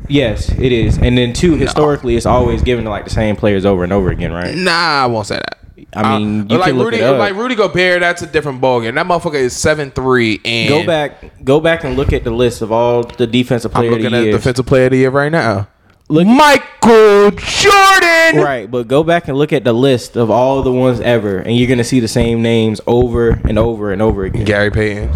Yes, 0.09 0.51
it 0.51 0.73
is, 0.73 0.99
and 0.99 1.17
then 1.19 1.33
two 1.33 1.55
historically, 1.57 2.17
it's 2.17 2.27
always 2.27 2.63
given 2.63 2.85
to 2.85 2.91
like 2.91 3.05
the 3.05 3.11
same 3.11 3.37
players 3.37 3.65
over 3.65 3.83
and 3.85 3.93
over 3.93 4.11
again, 4.11 4.33
right? 4.33 4.55
Nah, 4.55 5.03
I 5.03 5.07
won't 5.07 5.27
say 5.27 5.37
that. 5.37 5.59
I 5.95 6.19
mean, 6.19 6.43
Uh, 6.43 6.45
you 6.55 6.59
like 6.59 6.69
can 6.69 6.77
look 6.79 6.85
Rudy, 6.87 6.99
it 6.99 7.05
up. 7.05 7.19
like 7.19 7.35
Rudy 7.35 7.55
Gobert, 7.55 8.01
that's 8.01 8.23
a 8.23 8.27
different 8.27 8.61
ballgame. 8.61 8.95
That 8.95 9.07
motherfucker 9.07 9.35
is 9.35 9.55
seven 9.55 9.91
three 9.91 10.41
and 10.45 10.69
Go 10.69 10.87
back, 10.87 11.45
go 11.45 11.61
back 11.61 11.85
and 11.85 11.97
look 11.97 12.13
at 12.13 12.25
the 12.25 12.31
list 12.31 12.63
of 12.63 12.73
all 12.73 13.03
the 13.03 13.27
defensive 13.27 13.73
I'm 13.75 13.81
player 13.83 13.91
of 13.93 13.97
looking 13.99 14.13
the 14.13 14.19
at 14.19 14.23
year. 14.25 14.33
defensive 14.33 14.67
player 14.67 14.85
of 14.87 14.91
the 14.93 14.99
year 14.99 15.11
right 15.11 15.31
now. 15.33 15.69
Look- 16.09 16.27
Michael 16.27 17.31
Jordan. 17.33 18.43
Right, 18.43 18.69
but 18.71 18.87
go 18.89 19.03
back 19.03 19.29
and 19.29 19.37
look 19.37 19.53
at 19.53 19.65
the 19.65 19.73
list 19.73 20.17
of 20.17 20.31
all 20.31 20.63
the 20.63 20.73
ones 20.73 21.01
ever, 21.01 21.39
and 21.39 21.57
you're 21.57 21.69
gonna 21.69 21.85
see 21.85 22.01
the 22.01 22.09
same 22.09 22.43
names 22.43 22.81
over 22.87 23.31
and 23.45 23.59
over 23.59 23.93
and 23.93 24.01
over 24.01 24.25
again. 24.25 24.45
Gary 24.45 24.71
Payton. 24.71 25.11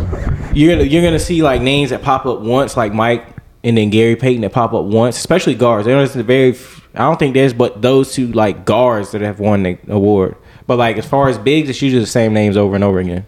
You're 0.52 0.74
gonna 0.76 0.88
you're 0.88 1.02
gonna 1.02 1.18
see 1.20 1.42
like 1.42 1.60
names 1.62 1.90
that 1.90 2.02
pop 2.02 2.26
up 2.26 2.40
once, 2.40 2.76
like 2.76 2.92
Mike, 2.92 3.29
and 3.64 3.76
then 3.76 3.90
Gary 3.90 4.16
Payton 4.16 4.42
that 4.42 4.52
pop 4.52 4.72
up 4.72 4.84
once, 4.84 5.16
especially 5.18 5.54
guards. 5.54 5.86
There's 5.86 6.16
a 6.16 6.22
very, 6.22 6.56
I 6.94 7.00
don't 7.00 7.18
think 7.18 7.34
there's 7.34 7.52
but 7.52 7.82
those 7.82 8.12
two 8.14 8.28
like 8.32 8.64
guards 8.64 9.10
that 9.12 9.20
have 9.20 9.38
won 9.40 9.62
the 9.62 9.78
award. 9.88 10.36
But 10.66 10.76
like 10.78 10.96
as 10.96 11.06
far 11.06 11.28
as 11.28 11.36
bigs, 11.38 11.68
it's 11.68 11.82
usually 11.82 12.00
the 12.00 12.06
same 12.06 12.32
names 12.32 12.56
over 12.56 12.74
and 12.74 12.84
over 12.84 12.98
again. 13.00 13.26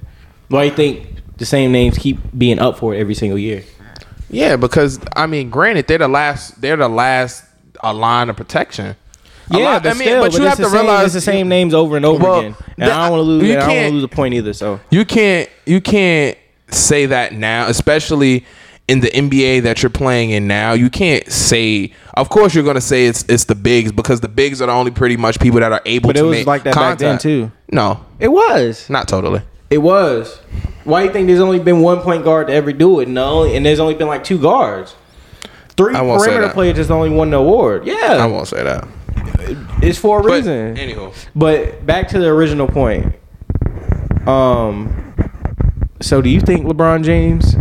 Why 0.48 0.62
do 0.64 0.70
you 0.70 0.76
think 0.76 1.36
the 1.38 1.46
same 1.46 1.72
names 1.72 1.98
keep 1.98 2.18
being 2.36 2.58
up 2.58 2.78
for 2.78 2.94
it 2.94 2.98
every 3.00 3.14
single 3.14 3.38
year? 3.38 3.64
Yeah, 4.30 4.56
because 4.56 4.98
I 5.14 5.26
mean, 5.26 5.50
granted, 5.50 5.86
they're 5.88 5.98
the 5.98 6.08
last. 6.08 6.60
They're 6.60 6.76
the 6.76 6.88
last 6.88 7.44
uh, 7.82 7.92
line 7.92 8.30
of 8.30 8.36
protection. 8.36 8.96
A 9.50 9.58
Yeah, 9.58 9.64
lot- 9.64 9.82
but 9.82 9.90
I 9.90 9.94
mean, 9.94 10.02
still, 10.08 10.22
but 10.22 10.32
but 10.32 10.38
you 10.40 10.46
have 10.46 10.56
to 10.56 10.64
same, 10.64 10.72
realize 10.72 11.04
it's 11.06 11.14
the 11.14 11.20
same 11.32 11.48
names 11.48 11.74
over 11.74 11.96
and 11.96 12.06
over 12.06 12.22
Well, 12.22 12.38
again. 12.38 12.56
And 12.78 12.90
that- 12.90 12.92
I 12.92 13.08
don't 13.08 13.10
want 13.10 13.20
to 13.20 13.24
lose. 13.24 13.50
I 13.50 13.54
don't 13.58 13.68
want 13.68 13.88
to 13.88 13.92
lose 13.94 14.04
a 14.04 14.08
point 14.08 14.34
either. 14.34 14.52
So 14.54 14.80
you 14.90 15.04
can't 15.04 15.50
you 15.66 15.80
can't 15.82 16.38
say 16.70 17.06
that 17.06 17.34
now, 17.34 17.66
especially 17.68 18.46
in 18.88 19.00
the 19.00 19.08
NBA 19.08 19.62
that 19.62 19.82
you're 19.82 19.90
playing 19.90 20.30
in 20.30 20.46
now, 20.46 20.72
you 20.72 20.90
can't 20.90 21.30
say. 21.30 21.92
Of 22.14 22.28
course, 22.28 22.54
you're 22.54 22.64
gonna 22.64 22.80
say 22.80 23.06
it's 23.06 23.24
it's 23.28 23.44
the 23.44 23.54
bigs 23.54 23.92
because 23.92 24.20
the 24.20 24.28
bigs 24.28 24.60
are 24.60 24.66
the 24.66 24.72
only 24.72 24.90
pretty 24.90 25.16
much 25.16 25.38
people 25.40 25.60
that 25.60 25.72
are 25.72 25.80
able 25.86 26.08
But 26.08 26.16
to 26.16 26.20
it 26.20 26.28
was 26.28 26.38
make 26.38 26.46
like 26.46 26.62
that 26.64 26.74
back 26.74 26.98
then, 26.98 27.12
contact. 27.18 27.22
too. 27.22 27.52
No, 27.70 28.04
It 28.18 28.28
was. 28.28 28.90
not 28.90 29.08
totally. 29.08 29.42
It 29.70 29.78
was. 29.78 30.38
Why 30.84 31.00
do 31.02 31.06
you 31.06 31.12
think 31.12 31.26
there's 31.28 31.40
only 31.40 31.58
been 31.60 31.80
one 31.80 32.00
point 32.00 32.24
guard 32.24 32.48
to 32.48 32.52
ever 32.52 32.72
do 32.72 33.00
it? 33.00 33.08
No, 33.08 33.44
and 33.44 33.64
there's 33.64 33.78
only 33.80 33.94
been 33.94 34.08
like 34.08 34.24
two 34.24 34.36
guards. 34.38 34.94
Three 35.76 35.94
I 35.94 36.02
won't 36.02 36.20
say 36.20 36.26
perimeter 36.26 36.48
that. 36.48 36.54
players 36.54 36.76
just 36.76 36.90
only 36.90 37.08
won 37.08 37.30
the 37.30 37.38
award. 37.38 37.86
Yeah, 37.86 38.18
I 38.20 38.26
won't 38.26 38.48
say 38.48 38.62
that. 38.62 38.86
it's 39.80 39.96
for 39.98 40.20
a 40.20 40.22
But 40.22 40.32
reason. 40.32 40.76
anywho, 40.76 41.14
But 41.34 41.86
back 41.86 42.08
to 42.08 42.18
the 42.18 42.26
original 42.28 42.66
point. 42.68 43.14
Um. 44.26 45.14
So, 46.00 46.20
do 46.20 46.28
you 46.28 46.40
think 46.40 46.66
LeBron 46.66 47.04
James 47.04 47.54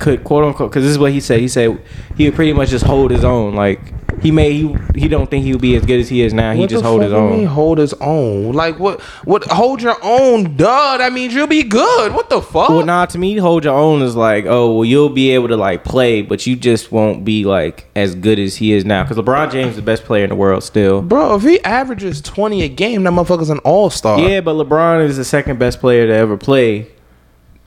could 0.00 0.24
quote 0.24 0.44
unquote? 0.44 0.70
Because 0.70 0.82
this 0.84 0.90
is 0.92 0.98
what 0.98 1.12
he 1.12 1.20
said. 1.20 1.40
He 1.40 1.48
said 1.48 1.80
he 2.16 2.24
would 2.26 2.34
pretty 2.34 2.52
much 2.52 2.70
just 2.70 2.84
hold 2.84 3.10
his 3.10 3.24
own. 3.24 3.54
Like 3.54 3.80
he 4.22 4.30
may 4.30 4.52
he 4.52 4.76
he 4.94 5.08
don't 5.08 5.30
think 5.30 5.44
he 5.44 5.52
would 5.52 5.62
be 5.62 5.76
as 5.76 5.84
good 5.86 6.00
as 6.00 6.08
he 6.08 6.20
is 6.22 6.34
now. 6.34 6.52
He 6.52 6.60
What 6.60 6.70
just 6.70 6.84
hold 6.84 7.00
his 7.02 7.12
mean 7.12 7.20
own. 7.20 7.46
hold 7.46 7.78
his 7.78 7.94
own. 7.94 8.52
Like 8.52 8.78
what? 8.78 9.00
What? 9.24 9.44
Hold 9.44 9.80
your 9.80 9.96
own. 10.02 10.56
Duh. 10.56 10.96
That 10.98 11.12
means 11.12 11.32
you'll 11.34 11.46
be 11.46 11.62
good. 11.62 12.12
What 12.12 12.28
the 12.28 12.42
fuck? 12.42 12.68
Well, 12.68 12.84
nah, 12.84 13.06
to 13.06 13.18
me, 13.18 13.36
hold 13.36 13.64
your 13.64 13.74
own 13.78 14.02
is 14.02 14.16
like, 14.16 14.44
oh, 14.46 14.74
well, 14.74 14.84
you'll 14.84 15.08
be 15.08 15.30
able 15.30 15.48
to 15.48 15.56
like 15.56 15.84
play, 15.84 16.22
but 16.22 16.46
you 16.46 16.56
just 16.56 16.92
won't 16.92 17.24
be 17.24 17.44
like 17.44 17.86
as 17.96 18.14
good 18.14 18.38
as 18.38 18.56
he 18.56 18.72
is 18.72 18.84
now. 18.84 19.04
Because 19.04 19.16
LeBron 19.16 19.50
James 19.52 19.70
is 19.70 19.76
the 19.76 19.82
best 19.82 20.04
player 20.04 20.24
in 20.24 20.30
the 20.30 20.36
world 20.36 20.64
still. 20.64 21.00
Bro, 21.02 21.36
if 21.36 21.42
he 21.42 21.60
averages 21.60 22.20
twenty 22.20 22.62
a 22.62 22.68
game, 22.68 23.04
that 23.04 23.12
motherfucker's 23.12 23.50
an 23.50 23.58
all 23.60 23.88
star. 23.90 24.18
Yeah, 24.20 24.40
but 24.40 24.54
LeBron 24.54 25.04
is 25.04 25.16
the 25.16 25.24
second 25.24 25.58
best 25.58 25.80
player 25.80 26.06
to 26.06 26.12
ever 26.12 26.36
play. 26.36 26.88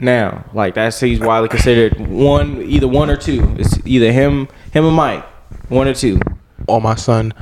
Now, 0.04 0.44
like 0.54 0.74
that's 0.76 1.00
he's 1.00 1.20
widely 1.22 1.48
considered 1.48 1.98
one, 2.10 2.62
either 2.64 2.88
one 2.90 3.10
or 3.10 3.16
two. 3.16 3.56
It's 3.58 3.78
either 3.88 4.12
him, 4.12 4.50
him 4.74 4.86
or 4.86 4.92
Mike, 4.92 5.24
one 5.70 5.88
or 5.88 5.94
two. 5.94 6.20
Or 6.68 6.82
my 6.82 6.96
son, 6.96 7.34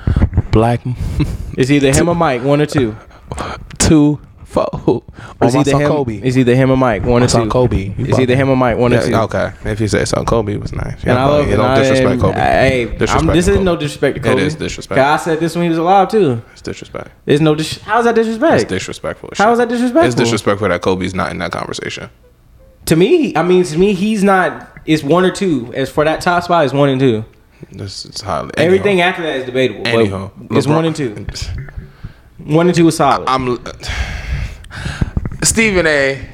black 0.52 0.82
It's 1.58 1.72
either 1.72 1.92
him 1.92 2.08
or 2.08 2.16
Mike, 2.16 2.44
one 2.44 2.62
or 2.62 2.68
two. 2.68 2.96
two 3.80 4.20
four. 4.46 4.68
Or 4.86 5.02
It's 5.42 5.54
my 5.56 5.62
either 5.62 5.72
son 5.72 5.82
him. 5.82 5.88
Kobe. 5.88 6.18
It's 6.18 6.38
either 6.38 6.54
him 6.54 6.70
or 6.72 6.78
Mike, 6.78 7.04
one 7.04 7.22
My 7.22 7.26
or 7.26 7.30
son 7.30 7.44
two. 7.46 7.50
Kobe. 7.50 7.96
It's 7.98 8.20
either 8.20 8.36
him 8.36 8.50
or 8.50 8.56
Mike, 8.56 8.78
one 8.78 8.94
or 8.94 9.02
two. 9.02 9.16
Okay, 9.16 9.52
if 9.66 9.80
you 9.82 9.88
say 9.88 10.06
son 10.06 10.24
Kobe 10.26 10.58
was 10.58 10.72
nice. 10.72 11.02
And 11.04 11.18
I 11.18 11.26
love 11.26 11.50
you 11.50 11.56
don't 11.58 11.66
I- 11.66 11.80
disrespect 11.80 12.22
Kobe. 12.22 12.34
Hey, 12.38 12.86
this 12.98 13.10
is 13.16 13.48
Kobe. 13.48 13.64
no 13.64 13.76
disrespect 13.76 14.18
to 14.18 14.22
Kobe. 14.22 14.42
is 14.44 14.54
disrespect. 14.54 15.00
I 15.00 15.18
said 15.18 15.40
this 15.40 15.56
when 15.56 15.64
he 15.64 15.70
was 15.70 15.80
alive 15.80 16.10
too. 16.10 16.42
It's 16.52 16.62
disrespect. 16.62 17.10
There's 17.26 17.42
no 17.42 17.56
dis- 17.56 17.80
how's 17.82 18.06
that 18.06 18.14
disrespect? 18.14 18.62
It's 18.62 18.70
disrespectful. 18.70 19.30
How 19.36 19.52
shit. 19.54 19.58
that 19.58 19.70
disrespectful? 19.70 20.06
It's 20.08 20.16
disrespectful 20.16 20.70
that 20.70 20.82
Kobe's 20.82 21.16
not 21.16 21.32
in 21.32 21.40
that 21.40 21.52
conversation. 21.52 22.10
To 22.86 22.96
me, 22.96 23.36
I 23.36 23.44
mean, 23.44 23.64
to 23.64 23.78
me, 23.78 23.94
he's 23.94 24.24
not. 24.24 24.68
It's 24.86 25.04
one 25.04 25.24
or 25.24 25.32
two. 25.32 25.72
As 25.76 25.90
for 25.90 26.04
that 26.04 26.22
top 26.22 26.44
spot, 26.44 26.66
it's 26.66 26.74
one 26.74 26.90
and 26.90 27.00
two. 27.00 27.24
This 27.72 28.06
is 28.06 28.20
highly 28.22 28.50
Everything 28.58 29.00
anyhow. 29.00 29.10
after 29.10 29.22
that 29.24 29.36
is 29.38 29.46
debatable. 29.46 29.88
Anyhow, 29.88 30.32
it's 30.50 30.66
LeBron- 30.66 30.76
one 30.76 30.86
and 30.86 30.96
two. 30.96 31.26
One 32.44 32.68
and 32.68 32.76
two 32.76 32.88
is 32.88 32.98
solid. 32.98 33.30
I'm 33.30 33.60
Stephen 35.44 35.86
A. 35.88 36.28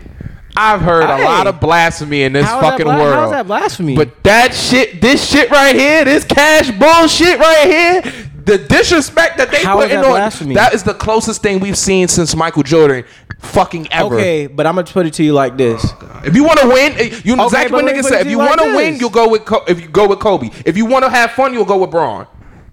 I've 0.55 0.81
heard 0.81 1.05
Hey. 1.05 1.21
a 1.21 1.25
lot 1.25 1.45
of 1.45 1.59
blasphemy 1.59 2.23
in 2.23 2.33
this 2.33 2.45
How 2.45 2.61
fucking 2.61 2.85
bla- 2.85 2.97
world. 2.97 3.13
How's 3.13 3.31
that 3.31 3.45
blasphemy? 3.45 3.95
But 3.95 4.23
that 4.23 4.53
shit, 4.55 5.01
this 5.01 5.23
shit 5.29 5.51
right 5.51 5.75
here, 5.75 6.03
this 6.03 6.23
cash 6.23 6.71
bullshit 6.71 7.37
right 7.37 7.67
here, 7.67 8.13
the 8.45 8.57
disrespect 8.57 9.37
that 9.37 9.51
they 9.51 9.63
How 9.63 9.75
put 9.75 9.91
in 9.91 9.97
that 10.01 10.05
on, 10.05 10.11
blasphemy? 10.11 10.55
that 10.55 10.73
is 10.73 10.81
the 10.81 10.95
closest 10.95 11.43
thing 11.43 11.59
we've 11.59 11.77
seen 11.77 12.07
since 12.07 12.35
Michael 12.35 12.63
Jordan, 12.63 13.03
fucking 13.47 13.87
ever. 13.91 14.15
okay, 14.15 14.47
but 14.47 14.65
I'm 14.67 14.75
gonna 14.75 14.87
put 14.87 15.05
it 15.05 15.13
to 15.15 15.23
you 15.23 15.33
like 15.33 15.57
this. 15.57 15.83
If 16.23 16.35
you 16.35 16.43
want 16.43 16.59
to 16.59 16.67
win, 16.67 16.93
eh, 16.93 17.19
you 17.23 17.35
know 17.35 17.45
Okay, 17.45 17.57
exactly 17.57 17.73
what 17.75 17.85
let 17.85 17.93
me 17.95 17.99
niggas 17.99 18.03
put 18.03 18.11
say. 18.13 18.19
If 18.21 18.25
you 18.25 18.31
you 18.31 18.37
like 18.39 18.49
want 18.57 18.61
to 18.61 18.75
win, 18.75 18.93
this. 18.93 19.01
you'll 19.01 19.09
go 19.09 19.29
with 19.29 19.45
Co- 19.45 19.63
if 19.67 19.81
you 19.81 19.87
go 19.87 20.07
with 20.07 20.19
Kobe. 20.19 20.49
If 20.65 20.77
you 20.77 20.85
want 20.85 21.05
to 21.05 21.09
have 21.09 21.31
fun, 21.31 21.53
you'll 21.53 21.65
go 21.65 21.77
with 21.77 21.91
Bron. 21.91 22.27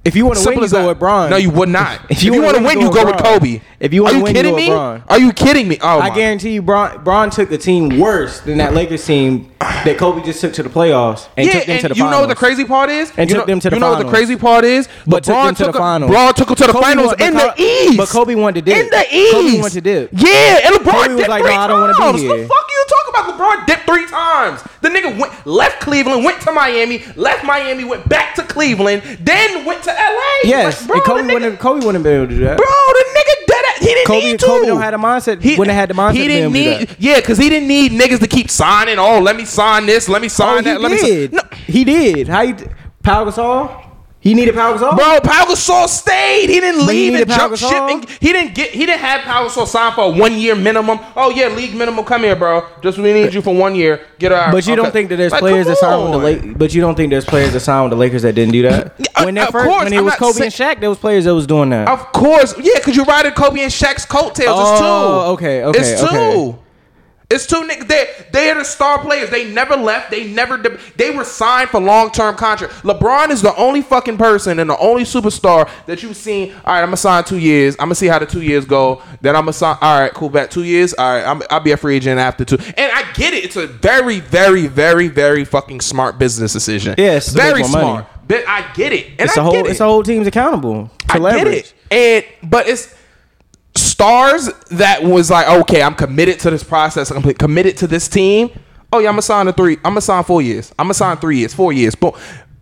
If 0.04 0.14
you 0.16 0.26
want 0.26 0.38
to 0.38 0.44
win, 0.50 0.60
you 0.60 0.68
go 0.68 0.82
that. 0.82 0.86
with 0.88 0.98
Bron. 0.98 1.30
No, 1.30 1.36
you 1.36 1.48
would 1.50 1.68
not. 1.70 2.00
If 2.10 2.18
if 2.18 2.22
you 2.24 2.34
you, 2.34 2.42
wanna 2.42 2.58
win, 2.58 2.66
win, 2.66 2.80
you 2.80 2.86
you 2.88 2.92
go 2.92 3.06
with 3.06 3.16
Bron. 3.16 3.38
Kobe. 3.40 3.60
If 3.80 3.94
you 3.94 4.04
Are 4.04 4.12
you 4.12 4.22
win, 4.22 4.34
you 4.34 4.34
kidding 4.34 4.50
go 4.52 4.56
with 4.56 4.64
me? 4.64 4.70
Bron. 4.70 5.02
Are 5.08 5.18
you 5.18 5.32
kidding 5.32 5.66
me? 5.68 5.78
Oh 5.80 5.98
I 6.00 6.08
my 6.10 6.14
guarantee 6.14 6.50
you, 6.50 6.62
Bron, 6.62 7.02
Bron 7.02 7.30
took 7.30 7.48
the 7.48 7.56
team 7.58 7.98
worse 7.98 8.40
than 8.40 8.58
that 8.58 8.74
Lakers 8.74 9.04
team 9.06 9.50
that 9.60 9.96
Kobe 9.98 10.22
just 10.22 10.40
took 10.42 10.52
to 10.54 10.62
the 10.62 10.68
playoffs 10.68 11.28
and 11.38 11.46
yeah, 11.46 11.54
took 11.54 11.64
them 11.66 11.72
and 11.72 11.80
to 11.82 11.88
the 11.88 11.94
you 11.96 12.04
know 12.04 12.20
what 12.20 12.28
the 12.28 12.34
crazy 12.34 12.64
part 12.66 12.90
is? 12.90 13.12
And 13.16 13.30
you 13.30 13.36
took 13.36 13.46
know, 13.46 13.52
them 13.52 13.60
to 13.60 13.70
the 13.70 13.76
You 13.76 13.80
know 13.80 13.90
what 13.92 13.98
the 14.02 14.08
crazy 14.10 14.36
part 14.36 14.64
is? 14.64 14.88
But 15.06 15.24
took 15.24 15.34
LeBron 15.34 15.44
them 15.46 15.54
to 15.54 15.62
the 15.64 15.66
took 15.72 15.74
a- 15.76 15.78
finals. 15.78 16.10
Bron 16.10 16.34
took 16.34 16.48
them 16.48 16.56
to 16.56 16.66
the 16.66 16.72
Kobe 16.72 16.84
finals 16.84 17.06
went- 17.08 17.20
in 17.22 17.34
the 17.34 17.54
East. 17.56 17.96
but 17.96 18.08
Kobe 18.08 18.34
wanted 18.34 18.64
to 18.66 18.70
dip. 18.72 18.84
In 18.84 18.90
the 18.90 19.06
East. 19.10 19.32
Kobe 19.32 19.58
wanted 19.60 19.74
to 19.74 19.80
dip. 19.80 20.10
Yeah, 20.12 20.60
and 20.66 20.74
LeBron 20.76 20.92
Kobe 21.06 21.14
was 21.14 21.28
like, 21.28 21.44
"No, 21.44 21.50
I 21.50 21.66
don't 21.66 21.80
wanna 21.80 21.94
be 21.94 21.98
times. 21.98 22.20
here." 22.20 22.36
The 22.36 22.46
fuck 22.46 22.66
you 22.70 22.84
talking 22.88 23.10
about? 23.38 23.38
LeBron 23.38 23.66
three 23.86 24.06
times. 24.06 24.62
The 24.80 24.88
nigga 24.88 25.18
went 25.18 25.46
left 25.46 25.80
Cleveland, 25.80 26.24
went 26.24 26.40
to 26.42 26.52
Miami, 26.52 27.04
left 27.16 27.44
Miami, 27.44 27.84
went 27.84 28.08
back 28.08 28.34
to 28.36 28.42
Cleveland, 28.42 29.02
then 29.20 29.64
went 29.64 29.82
to 29.84 29.90
LA. 29.90 30.30
Yes, 30.44 30.80
Like, 30.80 30.86
bro, 30.88 30.96
and 30.96 31.04
Kobe 31.04 31.22
nigga- 31.22 31.32
wouldn't. 31.34 31.58
Kobe 31.60 31.84
wouldn't 31.86 32.04
be 32.04 32.10
able 32.10 32.26
to 32.28 32.34
do 32.34 32.40
that. 32.44 32.56
Bro, 32.56 32.66
the 32.66 33.04
nigga 33.18 33.46
dead. 33.46 33.64
He 33.80 33.86
didn't 33.86 34.06
Kobe- 34.06 34.20
need 34.20 34.40
to. 34.40 34.46
Kobe 34.46 34.66
don't 34.66 34.80
have 34.80 34.92
the 34.92 34.98
mindset- 34.98 35.42
He 35.42 35.56
wouldn't 35.56 35.74
have 35.74 35.80
had 35.82 35.90
the 35.90 35.94
mindset 35.94 36.12
He 36.14 36.28
didn't 36.28 36.52
need. 36.52 36.88
that. 36.88 36.96
Yeah, 36.98 37.16
because 37.16 37.38
he 37.38 37.48
didn't 37.50 37.68
need 37.68 37.92
niggas 37.92 38.20
to 38.20 38.26
keep 38.28 38.50
signing. 38.50 38.98
Oh, 38.98 39.18
let 39.20 39.36
me 39.36 39.44
sign 39.44 39.86
this. 39.86 40.08
Let 40.08 40.22
me 40.22 40.28
sign 40.28 40.58
Oh, 40.58 40.62
that. 40.62 40.76
he 40.76 40.78
Let 40.82 40.90
me. 40.92 40.98
did. 40.98 41.32
Sign. 41.34 41.40
No, 41.50 41.56
He 41.66 41.84
did. 41.84 42.28
How 42.28 42.40
you? 42.42 42.56
Pau 43.02 43.24
Gasol? 43.26 43.83
He 44.24 44.32
needed 44.32 44.54
Pau 44.54 44.72
Gasol. 44.74 44.96
Bro, 44.96 45.20
Pau 45.22 45.44
Gasol 45.44 45.86
stayed. 45.86 46.48
He 46.48 46.58
didn't 46.58 46.86
But 46.86 46.94
he 46.94 47.10
leave 47.10 47.12
needed 47.12 47.28
and 47.28 47.38
Pau 47.38 47.48
jump 47.48 47.56
ship. 47.58 47.68
Gasol? 47.68 47.90
And 47.92 48.08
he 48.08 48.32
didn't 48.32 48.54
get. 48.54 48.70
He 48.70 48.86
didn't 48.86 49.00
have 49.00 49.20
Pau 49.20 49.46
Gasol 49.46 49.66
sign 49.66 49.92
for 49.92 50.04
a 50.04 50.08
one 50.08 50.38
year 50.38 50.54
minimum. 50.54 50.98
Oh 51.14 51.28
yeah, 51.30 51.48
league 51.48 51.74
minimum. 51.76 52.02
Come 52.06 52.22
here, 52.22 52.34
bro. 52.34 52.66
Just 52.82 52.96
we 52.96 53.12
need 53.12 53.34
you 53.34 53.42
for 53.42 53.54
one 53.54 53.74
year. 53.74 54.00
Get 54.18 54.32
out. 54.32 54.50
But 54.50 54.66
you 54.66 54.76
don't 54.76 54.90
think 54.92 55.10
that 55.10 55.16
there's 55.16 55.34
players 55.34 55.66
that 55.66 55.76
signed 55.76 56.02
with 56.04 56.12
the. 56.12 56.18
Lakers. 56.18 56.54
But 56.56 56.74
you 56.74 56.80
don't 56.80 56.94
think 56.94 57.10
there's 57.10 57.26
players 57.26 57.52
that 57.52 57.60
signed 57.60 57.84
with 57.84 57.90
the 57.90 58.00
Lakers 58.00 58.22
that 58.22 58.32
didn't 58.34 58.52
do 58.52 58.62
that. 58.62 58.94
Yeah, 58.98 59.06
uh, 59.14 59.24
When 59.24 59.34
they 59.34 59.42
of 59.42 59.48
first, 59.50 59.68
course, 59.68 59.84
when 59.84 59.92
it 59.92 59.98
I'm 59.98 60.04
was 60.06 60.12
not 60.12 60.18
Kobe 60.20 60.44
and 60.46 60.52
Shaq, 60.54 60.80
there 60.80 60.88
was 60.88 60.98
players 60.98 61.26
that 61.26 61.34
was 61.34 61.46
doing 61.46 61.68
that. 61.70 61.86
Of 61.86 62.10
course, 62.12 62.54
yeah, 62.58 62.72
because 62.76 62.96
you're 62.96 63.04
riding 63.04 63.32
Kobe 63.32 63.60
and 63.60 63.70
Shaq's 63.70 64.06
coattails. 64.06 64.34
it's 64.38 64.48
oh, 64.48 64.78
two. 64.78 64.84
Oh, 64.84 65.32
okay, 65.34 65.64
okay, 65.64 65.78
It's 65.80 66.00
two. 66.00 66.06
okay. 66.06 66.58
It's 67.34 67.46
two 67.46 67.56
niggas. 67.62 67.88
They 67.88 68.06
they 68.32 68.50
are 68.50 68.54
the 68.54 68.64
star 68.64 68.98
players. 69.00 69.28
They 69.30 69.50
never 69.50 69.76
left. 69.76 70.10
They 70.10 70.24
never. 70.28 70.56
de- 70.56 70.78
They 70.96 71.10
were 71.10 71.24
signed 71.24 71.70
for 71.70 71.80
long 71.80 72.10
term 72.12 72.36
contract. 72.36 72.72
LeBron 72.84 73.30
is 73.30 73.42
the 73.42 73.54
only 73.56 73.82
fucking 73.82 74.16
person 74.18 74.58
and 74.60 74.70
the 74.70 74.78
only 74.78 75.02
superstar 75.02 75.68
that 75.86 76.02
you've 76.02 76.16
seen. 76.16 76.52
All 76.64 76.72
right, 76.74 76.80
I'm 76.80 76.86
gonna 76.86 76.96
sign 76.96 77.24
two 77.24 77.38
years. 77.38 77.74
I'm 77.80 77.86
gonna 77.86 77.94
see 77.96 78.06
how 78.06 78.18
the 78.18 78.26
two 78.26 78.42
years 78.42 78.64
go. 78.64 79.02
Then 79.20 79.34
I'm 79.34 79.42
gonna 79.42 79.52
sign. 79.52 79.76
All 79.80 80.00
right, 80.00 80.12
cool. 80.14 80.28
Back 80.30 80.50
two 80.50 80.64
years. 80.64 80.94
All 80.94 81.12
right, 81.12 81.24
I'm, 81.24 81.42
I'll 81.50 81.60
be 81.60 81.72
a 81.72 81.76
free 81.76 81.96
agent 81.96 82.20
after 82.20 82.44
two. 82.44 82.56
And 82.76 82.92
I 82.92 83.10
get 83.14 83.34
it. 83.34 83.44
It's 83.44 83.56
a 83.56 83.66
very, 83.66 84.20
very, 84.20 84.66
very, 84.68 85.08
very 85.08 85.44
fucking 85.44 85.80
smart 85.80 86.18
business 86.18 86.52
decision. 86.52 86.94
Yeah, 86.96 87.18
to 87.18 87.34
make 87.34 87.42
very 87.42 87.60
more 87.62 87.68
money. 87.70 87.84
smart. 87.84 88.06
But 88.26 88.44
I 88.48 88.72
get 88.74 88.92
it. 88.92 89.06
And 89.18 89.20
it's 89.28 89.36
I 89.36 89.40
a 89.40 89.44
whole. 89.44 89.52
get 89.52 89.66
it. 89.66 89.70
It's 89.72 89.80
a 89.80 89.84
whole 89.84 90.02
team's 90.02 90.26
accountable 90.26 90.90
to 91.08 91.14
I 91.16 91.18
leverage. 91.18 91.44
get 91.44 91.54
it. 91.90 92.26
And 92.42 92.50
but 92.50 92.68
it's 92.68 92.94
stars 93.94 94.50
that 94.70 95.02
was 95.04 95.30
like, 95.30 95.48
okay, 95.62 95.82
I'm 95.82 95.94
committed 95.94 96.40
to 96.40 96.50
this 96.50 96.64
process. 96.64 97.10
I'm 97.10 97.22
committed 97.34 97.76
to 97.78 97.86
this 97.86 98.08
team. 98.08 98.50
Oh 98.92 98.98
yeah, 98.98 99.08
I'm 99.08 99.14
gonna 99.14 99.22
sign 99.22 99.48
a 99.48 99.52
three. 99.52 99.76
I'm 99.76 99.82
gonna 99.92 100.00
sign 100.00 100.24
four 100.24 100.42
years. 100.42 100.72
I'm 100.78 100.84
gonna 100.86 100.94
sign 100.94 101.16
three 101.18 101.38
years, 101.38 101.54
four 101.54 101.72
years. 101.72 101.94
But 101.94 102.14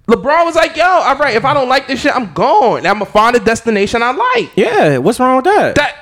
LeBron 0.09 0.45
was 0.45 0.55
like, 0.57 0.77
yo, 0.77 0.85
all 0.85 1.17
right, 1.17 1.35
if 1.37 1.45
I 1.45 1.55
don't 1.55 1.69
like 1.69 1.87
this 1.87 2.01
shit, 2.01 2.15
I'm 2.15 2.33
gone. 2.35 2.87
I'm 2.87 2.95
gonna 2.99 3.07
find 3.07 3.35
a 3.37 3.41
destination 3.41 4.03
I 4.03 4.13
like. 4.13 4.51
Yeah, 4.57 4.99
what's 4.99 5.19
wrong 5.21 5.37
with 5.37 5.45
that? 5.47 5.75
That 5.77 5.97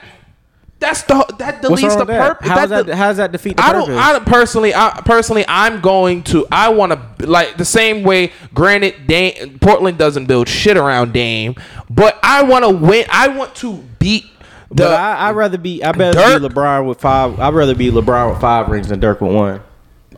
that's 0.78 1.02
the 1.02 1.34
that 1.38 1.60
deletes 1.62 1.96
the 1.98 2.04
that? 2.06 2.28
purpose. 2.28 2.48
How's 2.48 2.70
that? 2.70 2.88
How's 2.88 3.16
that 3.18 3.32
defeat 3.32 3.56
the 3.56 3.62
I 3.64 3.72
purpose? 3.72 3.88
don't. 3.88 3.98
I 3.98 4.12
don't- 4.14 4.26
personally. 4.26 4.74
I 4.74 5.02
personally, 5.04 5.44
I'm 5.46 5.80
going 5.80 6.22
to. 6.24 6.46
I 6.50 6.70
want 6.70 6.92
to 7.18 7.26
like 7.26 7.56
the 7.56 7.64
same 7.64 8.02
way. 8.02 8.32
Granted, 8.54 9.06
Dame, 9.06 9.58
Portland 9.60 9.98
doesn't 9.98 10.26
build 10.26 10.48
shit 10.48 10.76
around 10.76 11.12
Dame, 11.12 11.54
but 11.90 12.18
I 12.22 12.42
want 12.44 12.64
to 12.64 12.70
win. 12.70 13.04
I 13.10 13.28
want 13.28 13.54
to 13.56 13.74
beat 13.98 14.24
the. 14.70 14.76
but 14.84 14.92
I, 14.94 15.28
I'd 15.28 15.36
rather 15.36 15.58
be. 15.58 15.82
I'd 15.84 15.96
rather 15.96 16.18
Dirk- 16.18 16.42
be 16.42 16.48
LeBron 16.48 16.86
with 16.88 17.00
five. 17.00 17.38
I'd 17.38 17.54
rather 17.54 17.74
be 17.74 17.90
LeBron 17.90 18.30
with 18.32 18.40
five 18.40 18.68
rings 18.68 18.88
than 18.88 19.00
Dirk 19.00 19.20
with 19.20 19.34
one. 19.34 19.60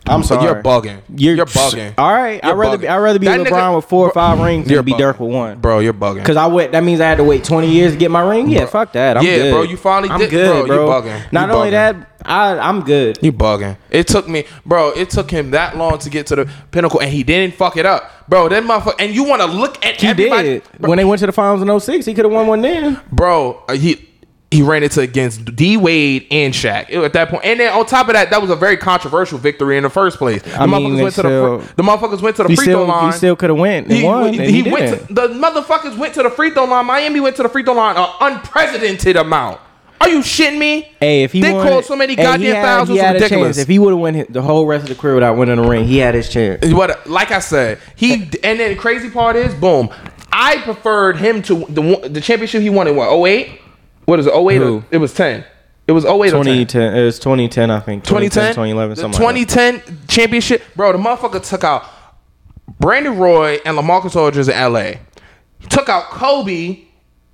I'm 0.05 0.21
sorry. 0.21 0.43
You're 0.43 0.61
bugging. 0.61 0.99
You're, 1.15 1.37
bugging. 1.45 1.93
All 1.97 2.11
right, 2.11 2.43
I'd 2.43 2.57
rather 2.57 2.75
bugging. 2.77 2.81
be. 2.81 2.87
I'd 2.89 2.97
rather 2.97 3.19
be 3.19 3.25
That 3.27 3.39
LeBron 3.39 3.45
nigga- 3.51 3.75
with 3.77 3.85
four 3.85 4.09
or 4.09 4.11
five 4.11 4.37
rings 4.37 4.69
You're 4.69 4.79
than 4.79 4.85
be 4.85 4.91
bugging. 4.91 4.97
Dirk 4.97 5.19
with 5.21 5.31
one. 5.31 5.59
bro. 5.59 5.79
You're 5.79 5.93
bugging. 5.93 6.25
Cause 6.25 6.35
I 6.35 6.45
wait. 6.47 6.73
That 6.73 6.83
means 6.83 6.99
I 6.99 7.07
had 7.07 7.19
to 7.19 7.23
wait 7.23 7.45
20 7.45 7.69
years 7.71 7.93
to 7.93 7.97
get 7.97 8.11
my 8.11 8.19
ring. 8.21 8.49
Yeah, 8.49 8.65
fuck 8.65 8.91
that. 8.93 9.15
I'm 9.15 9.23
Yeah, 9.23 9.37
good. 9.37 9.51
bro, 9.53 9.61
you 9.61 9.77
finally 9.77 10.09
I'm 10.11 10.19
did- 10.19 10.29
good, 10.29 10.67
bro, 10.67 10.75
You're 10.75 10.87
bugging. 11.03 11.31
Not 11.31 11.47
You 11.47 11.55
only 11.55 11.67
bugging. 11.69 11.71
that, 11.71 12.09
I 12.25 12.57
I'm 12.59 12.81
good. 12.83 13.17
You're 13.21 13.31
bugging. 13.31 13.77
It 13.91 14.07
took 14.07 14.27
me, 14.27 14.43
bro. 14.65 14.89
It 14.89 15.09
took 15.09 15.31
him 15.31 15.51
that 15.51 15.77
long 15.77 15.97
to 15.99 16.09
get 16.09 16.27
to 16.27 16.35
the 16.35 16.49
pinnacle, 16.71 16.99
and 16.99 17.09
he 17.09 17.23
didn't 17.23 17.53
fuck 17.55 17.77
it 17.77 17.85
up, 17.85 18.11
bro. 18.27 18.49
That 18.49 18.63
motherfucker. 18.63 18.95
And 18.99 19.15
you 19.15 19.23
want 19.23 19.41
to 19.41 19.47
look 19.47 19.85
at 19.85 20.01
He 20.01 20.07
everybody, 20.07 20.47
did. 20.49 20.63
bro, 20.81 20.89
When 20.89 20.97
they 20.97 21.05
went 21.05 21.19
to 21.21 21.27
the 21.27 21.31
finals 21.31 21.61
in 21.61 21.79
06, 21.79 22.05
he 22.05 22.13
could 22.13 22.25
have 22.25 22.31
won 22.33 22.47
one 22.47 22.61
then. 22.61 22.99
bro. 23.09 23.63
uh, 23.69 23.73
He 23.75 24.09
he 24.53 24.61
ran 24.61 24.83
into 24.83 25.01
against 25.01 25.55
D 25.55 25.75
Wade 25.77 26.27
and 26.31 26.53
Shaq 26.53 26.93
at 26.93 27.13
that 27.13 27.29
point, 27.29 27.43
and 27.45 27.59
then 27.59 27.73
on 27.73 27.85
top 27.85 28.07
of 28.07 28.13
that, 28.13 28.29
that 28.29 28.41
was 28.41 28.49
a 28.51 28.55
very 28.55 28.77
controversial 28.77 29.37
victory 29.37 29.77
in 29.77 29.83
the 29.83 29.89
first 29.89 30.17
place. 30.17 30.41
The 30.41 30.61
I 30.61 30.65
mean, 30.65 30.91
motherfuckers 30.93 31.01
went 31.03 31.15
to 31.15 31.21
the 31.21 31.27
still- 31.27 31.59
fr- 31.61 31.75
the 31.75 31.83
motherfuckers 31.83 32.21
went 32.21 32.35
to 32.37 32.43
the 32.43 32.47
free 32.49 32.55
still 32.57 32.85
throw 32.85 32.95
line. 32.95 33.05
he 33.11 33.17
still 33.17 33.35
could 33.35 33.49
have 33.49 33.59
went 33.59 33.87
and 33.87 33.97
He, 33.97 34.03
won. 34.03 34.33
he, 34.33 34.39
and 34.39 34.49
he, 34.49 34.71
went 34.71 35.07
to, 35.07 35.13
the 35.13 35.27
motherfuckers 35.29 35.97
went 35.97 36.13
to 36.13 36.23
the 36.23 36.29
free 36.29 36.51
throw 36.51 36.65
line. 36.65 36.85
Miami 36.85 37.19
went 37.19 37.35
to 37.37 37.43
the 37.43 37.49
free 37.49 37.63
throw 37.63 37.73
line 37.73 37.95
an 37.97 38.07
unprecedented 38.21 39.15
amount. 39.15 39.59
Are 40.01 40.09
you 40.09 40.19
shitting 40.19 40.57
me? 40.57 40.89
Hey, 40.99 41.23
if 41.23 41.31
he 41.31 41.39
they 41.41 41.53
wanted- 41.53 41.69
called 41.69 41.85
so 41.85 41.95
many 41.95 42.13
hey, 42.15 42.21
he 42.21 42.27
goddamn 42.27 42.55
had- 42.55 42.63
fouls, 42.65 42.87
he 42.89 42.93
was 42.95 43.01
had 43.01 43.15
a 43.15 43.19
chance. 43.19 43.31
ridiculous. 43.31 43.57
If 43.57 43.67
he 43.69 43.79
would 43.79 43.91
have 43.91 43.99
won 43.99 44.25
the 44.29 44.41
whole 44.41 44.65
rest 44.65 44.83
of 44.83 44.89
the 44.89 44.95
career 44.95 45.15
without 45.15 45.37
winning 45.37 45.55
the 45.55 45.67
ring, 45.67 45.85
he 45.85 45.97
had 45.97 46.13
his 46.13 46.27
chance. 46.29 46.65
What, 46.73 47.09
like 47.09 47.31
I 47.31 47.39
said, 47.39 47.79
he 47.95 48.13
and 48.43 48.59
then 48.59 48.71
the 48.71 48.75
crazy 48.75 49.09
part 49.09 49.35
is, 49.37 49.53
boom. 49.53 49.89
I 50.35 50.57
preferred 50.63 51.17
him 51.17 51.41
to 51.43 51.65
the 51.69 52.09
the 52.09 52.19
championship 52.19 52.61
he 52.63 52.69
won 52.69 52.87
in 52.87 52.95
what 52.95 53.09
08? 53.13 53.61
What 54.05 54.19
is 54.19 54.27
it? 54.27 54.33
08 54.33 54.61
or- 54.61 54.65
Who? 54.65 54.83
It 54.91 54.97
was 54.97 55.13
ten. 55.13 55.45
It 55.85 55.91
was 55.91 56.05
08 56.05 56.09
or 56.33 56.43
10. 56.43 56.45
2010, 56.45 56.95
it 56.95 57.03
was 57.03 57.19
2010, 57.19 57.69
I 57.69 57.79
think. 57.81 58.03
2010, 58.05 58.51
2011, 58.53 58.95
the 58.95 59.01
something 59.01 59.21
like 59.21 59.47
that. 59.47 59.83
2010 59.83 60.07
championship, 60.07 60.61
bro. 60.77 60.93
The 60.93 60.97
motherfucker 60.97 61.45
took 61.47 61.65
out 61.65 61.83
Brandon 62.79 63.17
Roy 63.17 63.59
and 63.65 63.77
LaMarcus 63.77 64.15
Aldridge 64.15 64.47
in 64.47 64.55
LA. 64.73 64.99
He 65.59 65.67
took 65.69 65.89
out 65.89 66.03
Kobe. 66.05 66.85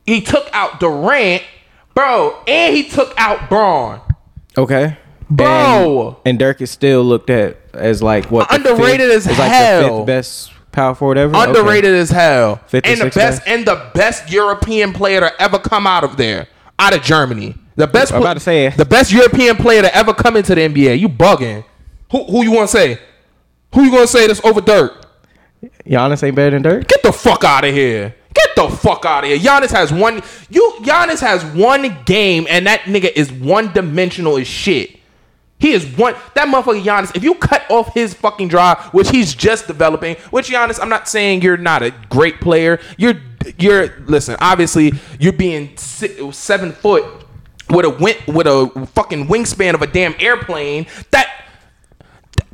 He 0.05 0.21
took 0.21 0.49
out 0.51 0.79
Durant, 0.79 1.43
bro, 1.93 2.35
and 2.47 2.75
he 2.75 2.89
took 2.89 3.13
out 3.17 3.47
Bron. 3.49 4.01
Okay. 4.57 4.97
Bro. 5.29 6.07
And, 6.25 6.31
and 6.31 6.39
Dirk 6.39 6.61
is 6.61 6.71
still 6.71 7.03
looked 7.03 7.29
at 7.29 7.57
as 7.73 8.01
like 8.01 8.31
what? 8.31 8.51
Underrated 8.51 9.11
fifth- 9.11 9.27
as 9.27 9.27
like 9.27 9.37
the 9.37 9.43
hell. 9.49 9.97
fifth 9.99 10.07
best 10.07 10.51
power 10.71 10.95
forward 10.95 11.19
ever. 11.19 11.35
Okay. 11.35 11.49
Underrated 11.49 11.93
as 11.93 12.09
hell. 12.09 12.59
And 12.73 12.83
the 12.99 13.05
best 13.05 13.15
best? 13.15 13.41
and 13.45 13.65
the 13.65 13.91
best 13.93 14.31
European 14.31 14.91
player 14.93 15.19
to 15.19 15.39
ever 15.39 15.59
come 15.59 15.85
out 15.85 16.03
of 16.03 16.17
there. 16.17 16.47
Out 16.79 16.95
of 16.95 17.03
Germany. 17.03 17.55
The 17.75 17.87
best 17.87 18.11
I'm 18.11 18.21
about 18.21 18.33
to 18.33 18.39
say 18.39 18.65
it. 18.65 18.77
the 18.77 18.85
best 18.85 19.11
European 19.11 19.55
player 19.55 19.81
to 19.81 19.95
ever 19.95 20.13
come 20.13 20.35
into 20.35 20.55
the 20.55 20.61
NBA. 20.61 20.99
You 20.99 21.09
bugging. 21.09 21.63
Who 22.11 22.23
who 22.25 22.43
you 22.43 22.51
want 22.51 22.69
to 22.69 22.77
say? 22.77 22.99
Who 23.73 23.83
you 23.83 23.91
gonna 23.91 24.07
say 24.07 24.27
that's 24.27 24.43
over 24.43 24.61
Dirk? 24.61 25.05
Giannis 25.85 26.23
ain't 26.23 26.35
better 26.35 26.51
than 26.51 26.61
Dirk. 26.61 26.87
Get 26.87 27.03
the 27.03 27.11
fuck 27.11 27.43
out 27.43 27.65
of 27.65 27.73
here. 27.73 28.15
Get 28.33 28.55
the 28.55 28.69
fuck 28.69 29.05
out 29.05 29.23
of 29.23 29.29
here. 29.29 29.39
Giannis 29.39 29.71
has 29.71 29.91
one 29.91 30.21
you 30.49 30.77
Giannis 30.81 31.19
has 31.21 31.43
one 31.45 32.03
game 32.05 32.47
and 32.49 32.65
that 32.67 32.81
nigga 32.81 33.11
is 33.15 33.31
one 33.31 33.71
dimensional 33.73 34.37
as 34.37 34.47
shit. 34.47 34.97
He 35.59 35.73
is 35.73 35.85
one 35.97 36.15
that 36.35 36.47
motherfucker 36.47 36.81
Giannis. 36.81 37.15
If 37.15 37.23
you 37.23 37.35
cut 37.35 37.69
off 37.69 37.93
his 37.93 38.13
fucking 38.13 38.47
drive, 38.47 38.79
which 38.93 39.09
he's 39.09 39.35
just 39.35 39.67
developing, 39.67 40.15
which 40.31 40.49
Giannis, 40.49 40.79
I'm 40.81 40.89
not 40.89 41.09
saying 41.09 41.41
you're 41.41 41.57
not 41.57 41.83
a 41.83 41.91
great 42.09 42.39
player. 42.39 42.79
You're 42.97 43.21
you're 43.57 43.93
listen. 44.07 44.35
Obviously, 44.39 44.93
you're 45.19 45.33
being 45.33 45.75
si 45.77 46.31
seven 46.31 46.71
foot 46.71 47.03
with 47.69 47.85
a 47.85 47.89
win, 47.89 48.15
with 48.27 48.47
a 48.47 48.87
fucking 48.95 49.27
wingspan 49.27 49.73
of 49.73 49.81
a 49.81 49.87
damn 49.87 50.15
airplane. 50.19 50.87
That 51.11 51.27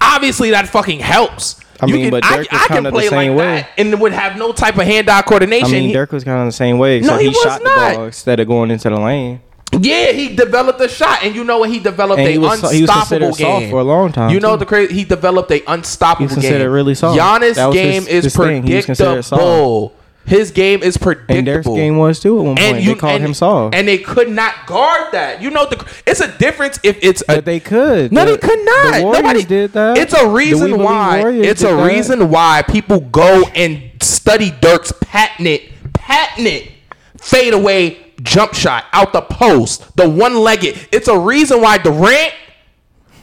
obviously 0.02 0.52
that 0.52 0.68
fucking 0.68 1.00
helps. 1.00 1.60
I 1.82 1.88
mean, 1.88 2.10
but 2.10 2.24
Dirk 2.24 2.50
was 2.52 2.68
kinda 2.68 2.92
the 2.92 3.02
same 3.02 3.36
way. 3.36 3.68
and 3.78 4.00
would 4.00 4.14
have 4.14 4.38
no 4.38 4.54
type 4.54 4.78
of 4.78 4.84
hand-eye 4.86 5.24
coordination. 5.24 5.68
I 5.68 5.72
mean, 5.80 5.94
Dirk 5.94 6.12
was 6.14 6.24
kind 6.24 6.40
of 6.40 6.46
the 6.46 6.52
same 6.54 6.78
way. 6.78 7.02
No, 7.02 7.10
So 7.10 7.18
he 7.18 7.24
he, 7.24 7.28
was 7.30 7.38
shot 7.38 7.62
not. 7.64 7.90
the 7.92 7.96
ball 7.98 8.06
instead 8.06 8.40
of 8.40 8.48
going 8.48 8.72
into 8.72 8.90
the 8.90 8.98
lane. 9.00 9.42
Yeah, 9.78 10.14
he 10.14 10.34
developed 10.36 10.80
a 10.80 10.88
shot, 10.88 11.20
and 11.24 11.36
you 11.36 11.44
know 11.44 11.60
what? 11.60 11.70
He 11.70 11.80
developed 11.80 12.20
And 12.20 12.30
a 12.30 12.32
he 12.32 12.38
was 12.38 12.64
unstoppable 12.64 13.20
he 13.20 13.28
was 13.28 13.38
game 13.38 13.60
soft 13.62 13.70
for 13.72 13.80
a 13.82 13.84
long 13.84 14.12
time, 14.14 14.30
You 14.34 14.40
know 14.40 14.54
too. 14.54 14.60
the 14.60 14.66
crazy? 14.66 14.94
He 14.94 15.04
developed 15.04 15.52
a 15.52 15.62
unstoppable 15.70 16.20
He 16.20 16.26
was 16.28 16.34
considered 16.36 16.60
game. 16.66 16.72
really 16.72 16.96
soft. 16.96 17.20
Giannis' 17.20 17.74
game 17.74 18.04
his- 18.04 18.08
is 18.08 18.24
his 18.26 18.36
thing. 18.38 18.64
He 18.66 18.76
was 18.76 18.86
considered 18.86 19.12
predictable. 19.26 19.94
His 20.26 20.50
game 20.52 20.82
is 20.82 20.98
predictable. 20.98 21.36
And 21.38 21.46
Dirk's 21.46 21.68
game 21.68 21.98
was 21.98 22.20
too 22.20 22.40
at 22.40 22.44
one 22.46 22.56
point. 22.58 22.84
they 22.86 22.96
called 22.96 23.14
and- 23.16 23.26
him 23.26 23.34
soft. 23.36 23.76
and 23.76 23.88
they 23.88 24.00
could 24.00 24.30
not 24.30 24.66
guard 24.66 25.12
that. 25.14 25.42
You 25.42 25.52
know 25.52 25.68
the 25.68 25.86
it's 26.08 26.20
a 26.20 26.28
difference 26.38 26.80
if 26.84 26.98
it's 27.02 27.22
a, 27.30 27.36
but 27.36 27.46
they 27.46 27.60
could. 27.60 28.12
no, 28.12 28.26
The- 28.26 28.32
they 28.32 28.38
could 28.38 28.66
not. 28.66 28.96
The 28.96 29.04
Warriors 29.04 29.22
Nobody 29.24 29.44
did 29.44 29.74
that. 29.74 29.98
It's 29.98 30.14
a 30.14 30.28
reason 30.28 30.80
why. 30.80 31.30
It's 31.30 31.62
a 31.62 31.68
that. 31.68 31.86
reason 31.88 32.30
why 32.30 32.64
people 32.68 33.02
go 33.02 33.44
and 33.56 33.92
study 34.02 34.52
Dirk's 34.62 34.92
patented, 35.02 35.62
patented 35.94 36.72
fadeaway 37.18 37.98
jump 38.24 38.54
shot 38.54 38.86
out 38.94 39.14
the 39.14 39.22
post, 39.22 39.96
the 39.98 40.10
one-legged. 40.10 40.88
It's 40.92 41.08
a 41.08 41.18
reason 41.20 41.62
why 41.62 41.78
Durant, 41.78 42.34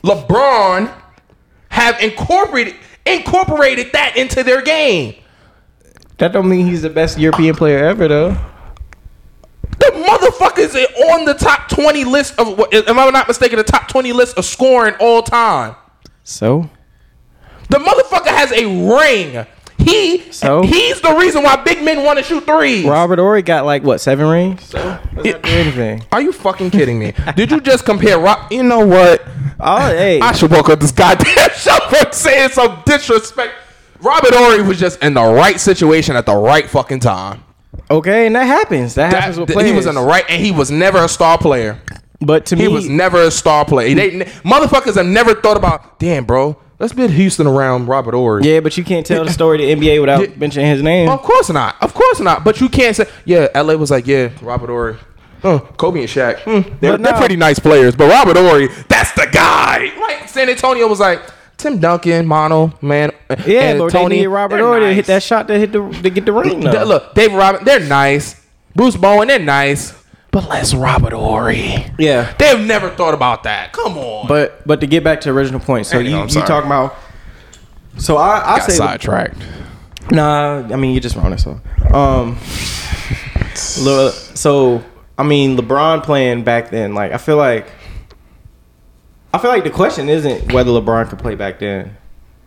LeBron 0.04 0.92
have 1.70 2.00
incorporated 2.00 2.74
incorporated 3.04 3.90
that 3.92 4.16
into 4.16 4.42
their 4.44 4.62
game. 4.62 5.16
That 6.18 6.32
don't 6.32 6.48
mean 6.48 6.66
he's 6.66 6.82
the 6.82 6.90
best 6.90 7.18
European 7.18 7.54
player 7.54 7.84
ever, 7.84 8.06
though. 8.08 8.36
The 9.78 9.86
motherfuckers 9.86 10.74
are 10.74 11.12
on 11.14 11.24
the 11.24 11.34
top 11.34 11.68
20 11.68 12.04
list 12.04 12.38
of, 12.38 12.60
am 12.72 12.98
I 12.98 13.10
not 13.10 13.26
mistaken, 13.26 13.56
the 13.58 13.64
top 13.64 13.88
20 13.88 14.12
list 14.12 14.38
of 14.38 14.44
scoring 14.44 14.94
all 15.00 15.22
time. 15.22 15.74
So 16.24 16.68
The 17.68 17.78
motherfucker 17.78 18.28
has 18.28 18.52
a 18.52 18.66
ring. 18.66 19.46
He 19.78 20.30
So? 20.30 20.62
he's 20.62 21.00
the 21.00 21.12
reason 21.16 21.42
why 21.42 21.56
big 21.56 21.82
men 21.82 22.04
want 22.04 22.18
to 22.18 22.24
shoot 22.24 22.44
threes. 22.44 22.84
Robert 22.84 23.18
Horry 23.18 23.42
got 23.42 23.64
like 23.64 23.82
what 23.82 24.00
seven 24.00 24.28
rings? 24.28 24.62
So 24.64 24.78
does 24.78 25.14
not 25.14 25.24
do 25.24 25.40
anything. 25.42 26.04
Are 26.12 26.20
you 26.22 26.30
fucking 26.32 26.70
kidding 26.70 27.00
me? 27.00 27.12
Did 27.34 27.50
you 27.50 27.60
just 27.60 27.84
compare 27.84 28.16
Rob? 28.20 28.52
You 28.52 28.62
know 28.62 28.86
what? 28.86 29.22
Oh, 29.58 29.88
hey, 29.88 30.20
I 30.20 30.32
should 30.32 30.52
woke 30.52 30.68
up 30.68 30.78
this 30.78 30.92
goddamn 30.92 31.50
show 31.56 31.76
for 31.90 32.12
saying 32.12 32.50
some 32.50 32.82
disrespect. 32.86 33.54
Robert 34.02 34.34
Horry 34.34 34.62
was 34.62 34.78
just 34.78 35.02
in 35.02 35.14
the 35.14 35.22
right 35.22 35.58
situation 35.60 36.16
at 36.16 36.26
the 36.26 36.34
right 36.34 36.68
fucking 36.68 37.00
time. 37.00 37.44
okay, 37.90 38.26
and 38.26 38.34
that 38.36 38.44
happens. 38.44 38.94
That, 38.96 39.12
happens 39.12 39.38
with 39.38 39.50
players. 39.50 39.70
he 39.70 39.76
was 39.76 39.86
in 39.86 39.94
the 39.94 40.02
right, 40.02 40.24
and 40.28 40.44
he 40.44 40.50
was 40.52 40.70
never 40.70 40.98
a 41.04 41.08
star 41.08 41.38
player. 41.38 41.78
But 42.20 42.46
to 42.46 42.56
He 42.56 42.62
me, 42.62 42.68
he 42.68 42.74
was 42.74 42.88
never 42.88 43.22
a 43.22 43.30
star 43.30 43.64
player. 43.64 43.94
They, 43.94 44.10
motherfuckers 44.44 44.96
have 44.96 45.06
never 45.06 45.34
thought 45.34 45.56
about, 45.56 45.98
damn, 45.98 46.24
bro, 46.24 46.56
let's 46.78 46.92
build 46.92 47.10
Houston 47.12 47.46
around 47.46 47.86
Robert 47.86 48.14
Horry. 48.14 48.44
yeah, 48.44 48.60
but 48.60 48.76
you 48.76 48.84
can't 48.84 49.04
tell 49.06 49.24
the 49.24 49.30
story 49.32 49.58
the 49.58 49.72
NBA 49.74 50.00
without 50.00 50.28
Yeah. 50.28 50.36
mentioning 50.36 50.66
his 50.68 50.82
name. 50.82 51.08
Of 51.08 51.22
course 51.22 51.50
not. 51.50 51.76
Of 51.82 51.94
course 51.94 52.20
not. 52.20 52.44
But 52.44 52.60
you 52.60 52.68
can't 52.68 52.94
say, 52.94 53.06
yeah, 53.24 53.48
LA 53.54 53.74
was 53.74 53.90
like, 53.90 54.06
yeah, 54.06 54.30
Robert 54.40 54.68
Horry. 54.68 54.96
Oh, 55.44 55.58
Kobe 55.76 56.00
and 56.00 56.08
Shaq. 56.08 56.38
Hmm, 56.42 56.76
they're, 56.80 56.92
But 56.92 57.02
they're 57.02 57.14
pretty 57.14 57.34
nice 57.34 57.58
players, 57.58 57.96
but 57.96 58.08
Robert 58.08 58.36
Ory, 58.36 58.68
that's 58.88 59.10
the 59.12 59.26
guy. 59.32 59.92
Like 60.00 60.28
San 60.28 60.48
Antonio 60.48 60.86
was 60.86 61.00
like 61.00 61.20
Tim 61.62 61.78
Duncan, 61.78 62.26
Manu, 62.26 62.70
man. 62.82 63.12
yeah, 63.46 63.60
and 63.70 63.78
but 63.78 63.90
Tony, 63.92 64.08
they 64.08 64.16
needed 64.16 64.28
Robert 64.28 64.56
they're 64.56 64.66
Ory 64.66 64.80
to 64.80 64.86
nice. 64.86 64.96
hit 64.96 65.06
that 65.06 65.22
shot 65.22 65.48
to 65.48 65.58
hit 65.58 65.72
the 65.72 65.88
to 66.02 66.10
get 66.10 66.24
the 66.26 66.32
ring. 66.32 66.60
Though. 66.60 66.84
Look, 66.84 67.14
David 67.14 67.36
Robin, 67.36 67.64
they're 67.64 67.80
nice. 67.80 68.44
Bruce 68.74 68.96
Bowen, 68.96 69.28
they're 69.28 69.38
nice. 69.38 69.94
But 70.32 70.48
less 70.48 70.72
Robert 70.72 71.12
Horry. 71.12 71.92
yeah, 71.98 72.32
They've 72.38 72.58
never 72.58 72.88
thought 72.88 73.12
about 73.12 73.42
that. 73.42 73.72
Come 73.74 73.98
on. 73.98 74.26
but 74.26 74.66
but 74.66 74.80
to 74.80 74.86
get 74.86 75.04
back 75.04 75.20
to 75.20 75.28
the 75.28 75.34
original 75.34 75.60
point, 75.60 75.86
so 75.86 75.98
you 75.98 76.16
I'm 76.16 76.28
you 76.28 76.40
talking 76.40 76.66
about? 76.66 76.94
So 77.98 78.16
I 78.16 78.54
I 78.54 78.58
got 78.58 78.70
say 78.70 78.76
sidetracked. 78.76 79.36
Nah, 80.10 80.66
I 80.72 80.76
mean 80.76 80.92
you're 80.92 81.00
just 81.00 81.16
wrong. 81.16 81.30
That's 81.30 81.46
all. 81.46 81.60
Um, 81.94 82.38
so 83.54 84.82
I 85.18 85.22
mean 85.22 85.56
LeBron 85.58 86.02
playing 86.02 86.44
back 86.44 86.70
then, 86.70 86.94
like 86.94 87.12
I 87.12 87.18
feel 87.18 87.36
like, 87.36 87.66
I 87.66 87.81
feel 89.42 89.50
like 89.50 89.64
the 89.64 89.70
question 89.70 90.08
isn't 90.08 90.52
whether 90.52 90.70
LeBron 90.70 91.10
could 91.10 91.18
play 91.18 91.34
back 91.34 91.58
then. 91.58 91.96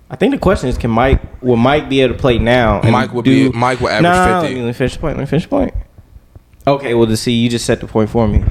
I 0.09 0.15
think 0.15 0.33
the 0.33 0.39
question 0.39 0.69
is, 0.69 0.77
can 0.77 0.91
Mike 0.91 1.21
will 1.43 1.55
Mike 1.57 1.89
be 1.89 2.01
able 2.01 2.13
to 2.15 2.19
play 2.19 2.37
now? 2.37 2.79
and 2.81 2.91
Mike 2.91 3.13
would 3.13 3.25
be- 3.25 3.49
Mike 3.49 3.81
would 3.81 3.91
average 3.91 4.03
Nah, 4.03 4.41
50. 4.41 4.55
Let 4.55 4.65
me 4.67 4.73
finish 4.73 4.93
the 4.93 4.99
point. 4.99 5.17
Let 5.17 5.23
me 5.23 5.27
finish 5.27 5.43
the 5.43 5.49
point. 5.49 5.73
Okay, 6.67 6.93
well, 6.93 7.07
to 7.07 7.17
see, 7.17 7.33
you 7.33 7.49
just 7.49 7.65
set 7.65 7.79
the 7.81 7.87
point 7.87 8.09
for 8.09 8.27
me. 8.27 8.43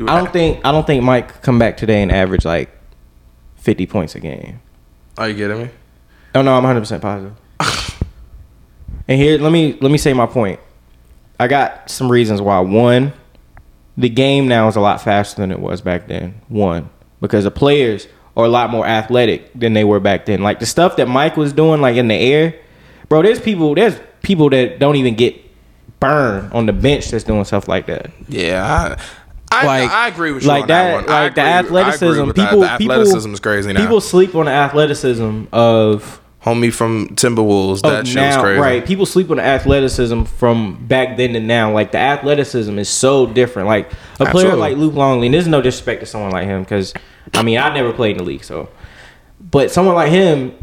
I 0.00 0.18
don't 0.20 0.32
think 0.32 0.64
I 0.64 0.72
don't 0.72 0.86
think 0.86 1.02
Mike 1.02 1.32
could 1.32 1.42
come 1.42 1.58
back 1.58 1.76
today 1.76 2.02
and 2.02 2.12
average 2.12 2.44
like 2.44 2.70
fifty 3.56 3.86
points 3.86 4.14
a 4.14 4.20
game. 4.20 4.60
Are 5.16 5.28
you 5.28 5.34
getting 5.34 5.62
me? 5.62 5.70
Oh 6.34 6.42
no, 6.42 6.52
I'm 6.54 6.62
100 6.62 6.80
percent 6.80 7.02
positive. 7.02 7.34
and 9.08 9.20
here, 9.20 9.38
let 9.38 9.50
me 9.52 9.76
let 9.80 9.90
me 9.90 9.98
say 9.98 10.12
my 10.12 10.26
point. 10.26 10.60
I 11.40 11.46
got 11.48 11.90
some 11.90 12.10
reasons 12.10 12.40
why. 12.40 12.60
One, 12.60 13.12
the 13.96 14.08
game 14.08 14.48
now 14.48 14.68
is 14.68 14.76
a 14.76 14.80
lot 14.80 15.00
faster 15.00 15.40
than 15.40 15.50
it 15.50 15.58
was 15.60 15.80
back 15.80 16.06
then. 16.08 16.40
One, 16.48 16.90
because 17.20 17.44
the 17.44 17.50
players 17.50 18.08
are 18.36 18.44
a 18.44 18.48
lot 18.48 18.70
more 18.70 18.86
athletic 18.86 19.50
than 19.58 19.72
they 19.72 19.84
were 19.84 20.00
back 20.00 20.26
then. 20.26 20.42
Like 20.42 20.60
the 20.60 20.66
stuff 20.66 20.96
that 20.96 21.08
Mike 21.08 21.36
was 21.36 21.52
doing, 21.52 21.80
like 21.80 21.96
in 21.96 22.08
the 22.08 22.14
air, 22.14 22.54
bro. 23.08 23.22
There's 23.22 23.40
people. 23.40 23.74
There's 23.74 23.98
people 24.22 24.50
that 24.50 24.78
don't 24.78 24.96
even 24.96 25.14
get 25.14 25.34
burned 26.00 26.52
on 26.52 26.66
the 26.66 26.72
bench 26.72 27.08
that's 27.10 27.24
doing 27.24 27.44
stuff 27.44 27.66
like 27.68 27.86
that. 27.86 28.10
Yeah, 28.28 28.96
I, 29.50 29.62
I, 29.62 29.66
Like 29.66 29.90
I 29.90 30.08
agree 30.08 30.32
with 30.32 30.42
you 30.44 30.48
like 30.48 30.66
that. 30.68 31.08
I 31.08 31.22
Like 31.24 31.34
the 31.34 31.40
agree- 31.40 31.50
I 31.50 31.58
agree 31.60 31.78
athleticism. 31.80 32.26
that. 32.28 32.34
People, 32.36 32.60
the 32.60 32.70
athleticism 32.70 33.32
is 33.34 33.40
crazy 33.40 33.72
now. 33.72 33.80
People 33.80 34.00
sleep 34.00 34.34
on 34.34 34.44
the 34.46 34.52
athleticism 34.52 35.44
of 35.52 36.20
Homie 36.48 36.72
from 36.72 37.08
Timberwolves, 37.08 37.80
oh, 37.84 37.90
that 37.90 38.00
of 38.00 38.08
shit 38.08 38.16
was 38.16 38.36
now, 38.36 38.42
crazy. 38.42 38.60
right? 38.60 38.86
People 38.86 39.06
sleep 39.06 39.30
on 39.30 39.38
athleticism 39.38 40.24
from 40.24 40.86
back 40.86 41.16
then 41.16 41.32
to 41.34 41.40
now. 41.40 41.72
Like 41.72 41.92
the 41.92 41.98
athleticism 41.98 42.78
is 42.78 42.88
so 42.88 43.26
different. 43.26 43.68
Like 43.68 43.92
a 44.18 44.26
player 44.26 44.56
like 44.56 44.76
Luke 44.76 44.94
Longley. 44.94 45.26
And 45.26 45.34
there's 45.34 45.48
no 45.48 45.60
disrespect 45.60 46.00
to 46.00 46.06
someone 46.06 46.30
like 46.30 46.46
him 46.46 46.62
because 46.62 46.94
I 47.34 47.42
mean 47.42 47.58
I 47.58 47.72
never 47.74 47.92
played 47.92 48.12
in 48.12 48.18
the 48.18 48.24
league, 48.24 48.44
so. 48.44 48.68
But 49.40 49.70
someone 49.70 49.94
like 49.94 50.10
him, 50.10 50.54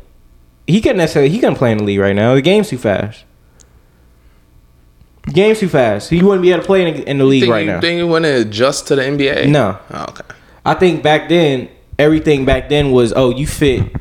he 0.68 0.82
couldn't 0.82 0.98
necessarily 0.98 1.30
he 1.30 1.40
couldn't 1.40 1.56
play 1.56 1.72
in 1.72 1.78
the 1.78 1.84
league 1.84 2.00
right 2.00 2.16
now. 2.16 2.36
The 2.36 2.42
game's 2.42 2.70
too 2.70 2.78
fast. 2.78 3.24
The 5.26 5.32
game's 5.32 5.60
too 5.60 5.70
fast. 5.70 6.10
He 6.10 6.22
wouldn't 6.22 6.42
be 6.42 6.52
able 6.52 6.62
to 6.62 6.66
play 6.66 6.88
in, 6.88 7.04
in 7.04 7.18
the 7.18 7.26
league 7.26 7.50
right 7.50 7.66
you, 7.66 7.72
now. 7.72 7.82
Think 7.82 7.98
you 7.98 8.08
want 8.08 8.26
to 8.26 8.42
adjust 8.42 8.88
to 8.88 8.96
the 8.96 9.02
NBA? 9.02 9.50
No. 9.50 9.80
Oh, 9.90 10.06
okay. 10.10 10.36
I 10.64 10.76
think 10.76 11.02
back 11.02 11.30
then, 11.30 11.70
everything 11.98 12.46
back 12.46 12.70
then 12.70 12.92
was, 12.92 13.12
oh, 13.14 13.32
you 13.32 13.48
fit 13.48 13.92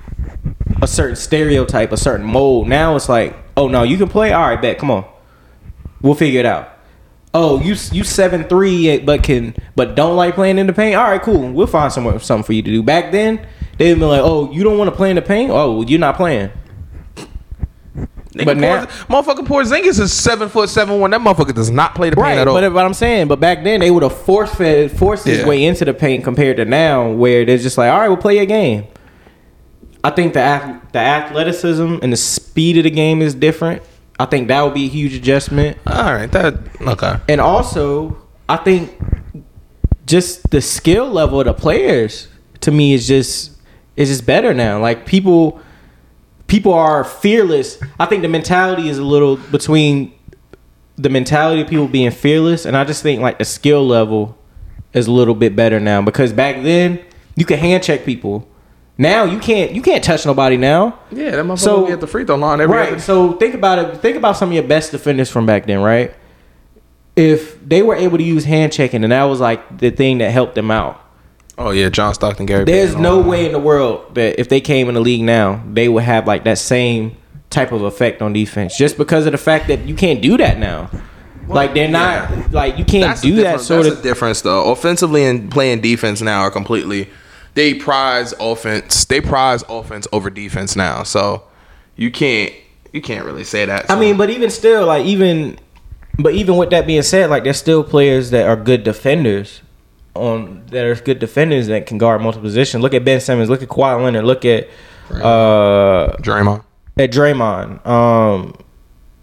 a 0.85 0.87
certain 0.87 1.17
stereotype, 1.17 1.91
a 1.91 1.97
certain 1.97 2.25
mold. 2.27 2.69
Now 2.69 2.95
it's 2.95 3.09
like, 3.09 3.37
oh 3.57 3.67
no, 3.69 3.83
you 3.83 3.97
can 3.97 4.09
play. 4.09 4.33
All 4.33 4.47
right, 4.47 4.61
bet. 4.61 4.79
Come 4.79 4.91
on, 4.91 5.05
we'll 6.03 6.15
figure 6.15 6.39
it 6.41 6.47
out. 6.47 6.71
oh, 7.35 7.61
you 7.61 7.75
you 7.91 8.05
seven 8.05 8.45
three, 8.45 8.99
but 9.01 9.25
can 9.25 9.55
but 9.75 9.97
don't 9.97 10.17
like 10.17 10.35
playing 10.37 10.59
in 10.59 10.67
the 10.69 10.73
paint. 10.73 10.95
All 10.97 11.05
right, 11.11 11.21
cool. 11.23 11.51
We'll 11.53 11.67
find 11.67 11.93
somewhere 11.93 12.19
something 12.21 12.45
for 12.45 12.53
you 12.53 12.63
to 12.63 12.71
do. 12.71 12.83
Back 12.83 13.11
then, 13.11 13.45
they'd 13.79 13.95
be 13.95 14.01
like, 14.05 14.21
oh, 14.23 14.53
you 14.53 14.63
don't 14.63 14.79
want 14.79 14.89
to 14.91 14.95
play 14.97 15.11
in 15.11 15.17
the 15.17 15.23
paint. 15.23 15.51
Oh, 15.51 15.83
you're 15.83 15.99
not 15.99 16.17
playing. 16.17 16.51
Nigga, 17.97 18.45
But 18.47 18.57
now- 18.57 18.85
Porz- 18.85 19.07
motherfucking 19.07 19.47
Porzingis 19.47 20.01
is 20.01 20.13
seven 20.13 20.49
foot 20.49 20.69
seven 20.69 20.99
one. 20.99 21.13
That 21.13 21.21
motherfucker 21.21 21.55
does 21.55 21.71
not 21.71 21.95
play 21.95 22.11
the 22.11 22.17
paint 22.17 22.25
Right, 22.25 22.39
at 22.39 22.49
all. 22.49 22.55
but 22.61 22.73
what 22.73 22.85
I'm 22.85 22.93
saying, 22.95 23.29
but 23.29 23.39
back 23.39 23.63
then 23.63 23.79
they 23.79 23.93
would 23.93 24.03
have 24.03 24.17
force 24.17 24.53
fed, 24.53 24.91
forced 24.91 25.25
his 25.25 25.39
Yeah. 25.41 25.47
way 25.47 25.65
into 25.65 25.85
the 25.85 25.95
paint 25.95 26.25
compared 26.25 26.57
to 26.57 26.65
now, 26.65 27.11
where 27.11 27.45
they're 27.45 27.59
just 27.59 27.79
like, 27.79 27.93
all 27.93 28.01
right, 28.01 28.09
we'll 28.09 28.17
play 28.17 28.39
a 28.39 28.47
game. 28.47 28.87
I 30.05 30.11
think 30.11 30.35
the 30.35 30.81
the 30.93 30.99
athleticism 30.99 31.97
and 32.03 32.13
the 32.13 32.17
speed 32.17 32.77
of 32.77 32.85
the 32.85 32.91
game 32.91 33.23
is 33.23 33.35
different. 33.35 33.83
I 34.21 34.27
think 34.27 34.49
that 34.49 34.63
would 34.63 34.75
be 34.75 34.85
a 34.85 34.89
huge 34.89 35.15
adjustment, 35.15 35.79
all 35.87 36.13
right, 36.13 36.31
that 36.31 36.55
okay. 36.83 37.17
and 37.29 37.41
also 37.41 38.17
I 38.49 38.59
think 38.59 38.97
just 40.07 40.51
the 40.51 40.61
skill 40.61 41.09
level 41.09 41.41
of 41.41 41.47
the 41.47 41.55
players 41.55 42.29
to 42.61 42.71
me 42.71 42.93
is 42.93 43.09
just 43.09 43.53
is 43.97 44.11
just 44.11 44.27
better 44.27 44.53
now. 44.53 44.79
Like 44.79 45.07
people 45.07 45.61
people 46.47 46.75
are 46.75 47.03
fearless. 47.03 47.79
I 47.99 48.05
think 48.07 48.23
the 48.23 48.29
mentality 48.29 48.89
is 48.91 48.99
a 48.99 49.05
little 49.05 49.37
between 49.37 50.13
the 50.97 51.09
mentality 51.09 51.63
of 51.63 51.69
people 51.69 51.89
being 51.89 52.11
fearless 52.11 52.67
and 52.67 52.77
I 52.77 52.85
just 52.85 53.03
think 53.03 53.21
like 53.21 53.39
the 53.39 53.45
skill 53.45 53.85
level 53.87 54.39
is 54.93 55.07
a 55.07 55.13
little 55.13 55.35
bit 55.35 55.57
better 55.57 55.81
now 55.81 56.03
because 56.03 56.33
back 56.33 56.63
then 56.63 57.05
you 57.37 57.45
could 57.45 57.59
hand 57.59 57.83
check 57.83 58.05
people. 58.05 58.49
Now 58.97 59.25
you 59.25 59.39
can't 59.41 59.73
you 59.73 59.83
can't 59.83 60.05
touch 60.05 60.25
nobody 60.25 60.57
now. 60.57 60.99
Yeah, 61.11 61.33
that 61.33 61.45
motherfucker 61.45 61.59
So- 61.59 61.87
be 61.87 61.93
at 61.93 62.01
the 62.01 62.07
free 62.07 62.25
throw 62.25 62.37
line 62.37 62.61
every 62.61 62.77
right. 62.77 62.89
other. 62.93 63.01
So 63.01 63.33
think 63.33 63.55
about 63.55 63.79
it. 63.79 63.97
Think 64.01 64.17
about 64.17 64.37
some 64.37 64.51
of 64.51 64.55
your 64.55 64.63
best 64.63 64.93
defenders 64.93 65.31
from 65.31 65.47
back 65.47 65.67
then, 65.67 65.81
right? 65.81 66.15
If 67.17 67.59
they 67.67 67.83
were 67.83 67.95
able 67.95 68.19
to 68.19 68.25
use 68.25 68.45
hand 68.45 68.73
checking 68.73 69.05
and 69.05 69.13
that 69.13 69.25
was 69.25 69.41
like 69.41 69.79
the 69.79 69.91
thing 69.91 70.19
that 70.19 70.31
helped 70.31 70.55
them 70.55 70.71
out. 70.71 71.01
Oh 71.57 71.71
yeah, 71.71 71.89
John 71.89 72.13
Stockton, 72.15 72.47
Gary. 72.47 72.65
There's 72.65 72.91
Payton, 72.91 73.03
no 73.03 73.17
all 73.17 73.23
that. 73.23 73.29
way 73.29 73.47
in 73.47 73.53
the 73.53 73.61
world 73.61 74.15
that 74.17 74.41
if 74.41 74.49
they 74.49 74.61
came 74.61 74.89
in 74.89 74.95
the 74.95 75.01
league 75.01 75.23
now, 75.23 75.63
they 75.73 75.89
would 75.89 76.03
have 76.03 76.27
like 76.27 76.45
that 76.45 76.59
same 76.59 77.17
type 77.51 77.71
of 77.71 77.83
effect 77.83 78.21
on 78.23 78.33
defense. 78.33 78.77
Just 78.77 78.99
because 78.99 79.27
of 79.27 79.33
the 79.33 79.39
fact 79.39 79.69
that 79.69 79.87
you 79.87 79.95
can't 79.95 80.21
do 80.21 80.37
that 80.39 80.59
now. 80.59 80.91
like 81.47 81.75
they're 81.75 81.87
not 81.89 82.31
yeah. 82.31 82.49
like 82.51 82.79
you 82.79 82.85
can't 82.85 83.11
That's 83.11 83.21
do 83.21 83.37
that 83.43 83.61
sort 83.61 83.85
that's 83.85 83.97
of 83.97 84.03
the 84.03 84.09
difference 84.09 84.41
though. 84.43 84.73
Offensively 84.73 85.25
and 85.25 85.51
playing 85.51 85.81
defense 85.81 86.21
now 86.21 86.41
are 86.41 86.51
completely. 86.51 87.09
They 87.55 87.75
prize 87.75 88.35
offense. 88.41 89.05
They 89.05 89.21
prize 89.21 89.63
offense 89.69 90.07
over 90.13 90.31
defense 90.31 90.77
now. 90.77 91.03
So 91.05 91.45
you 91.97 92.11
can't 92.11 92.53
you 92.93 93.01
can't 93.01 93.25
really 93.25 93.45
say 93.45 93.65
that. 93.65 93.91
I 93.91 93.99
mean, 93.99 94.17
but 94.17 94.31
even 94.31 94.51
still, 94.51 94.87
like 94.87 95.05
even, 95.05 95.59
but 96.19 96.35
even 96.35 96.57
with 96.57 96.71
that 96.71 96.87
being 96.87 97.03
said, 97.03 97.31
like 97.31 97.45
there's 97.45 97.57
still 97.57 97.83
players 97.83 98.31
that 98.31 98.49
are 98.49 98.57
good 98.57 98.85
defenders, 98.85 99.63
on 100.15 100.65
that 100.67 100.85
are 100.85 100.95
good 100.95 101.19
defenders 101.19 101.67
that 101.69 101.87
can 101.87 101.99
guard 101.99 102.23
multiple 102.23 102.47
positions. 102.47 102.83
Look 102.83 102.95
at 102.95 103.05
Ben 103.05 103.21
Simmons. 103.21 103.51
Look 103.51 103.63
at 103.63 103.69
Kawhi 103.69 104.03
Leonard. 104.03 104.25
Look 104.25 104.45
at 104.45 104.69
uh 105.11 106.17
Draymond. 106.19 106.65
at 106.97 107.11
Draymond. 107.11 107.87
Um, 107.87 108.57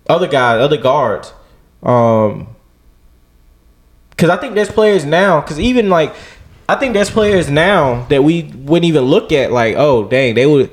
other 0.09 0.27
guys, 0.27 0.61
other 0.61 0.77
guards. 0.77 1.33
Um, 1.81 2.47
because 4.09 4.29
I 4.29 4.37
think 4.37 4.53
there's 4.53 4.69
players 4.71 5.03
now. 5.03 5.41
Because 5.41 5.59
even 5.59 5.89
like, 5.89 6.13
I 6.71 6.75
think 6.79 6.93
there's 6.93 7.09
players 7.09 7.49
now 7.49 8.05
that 8.05 8.23
we 8.23 8.43
wouldn't 8.43 8.85
even 8.85 9.03
look 9.03 9.31
at. 9.33 9.51
Like, 9.51 9.75
oh 9.77 10.07
dang, 10.07 10.35
they 10.35 10.45
would. 10.45 10.71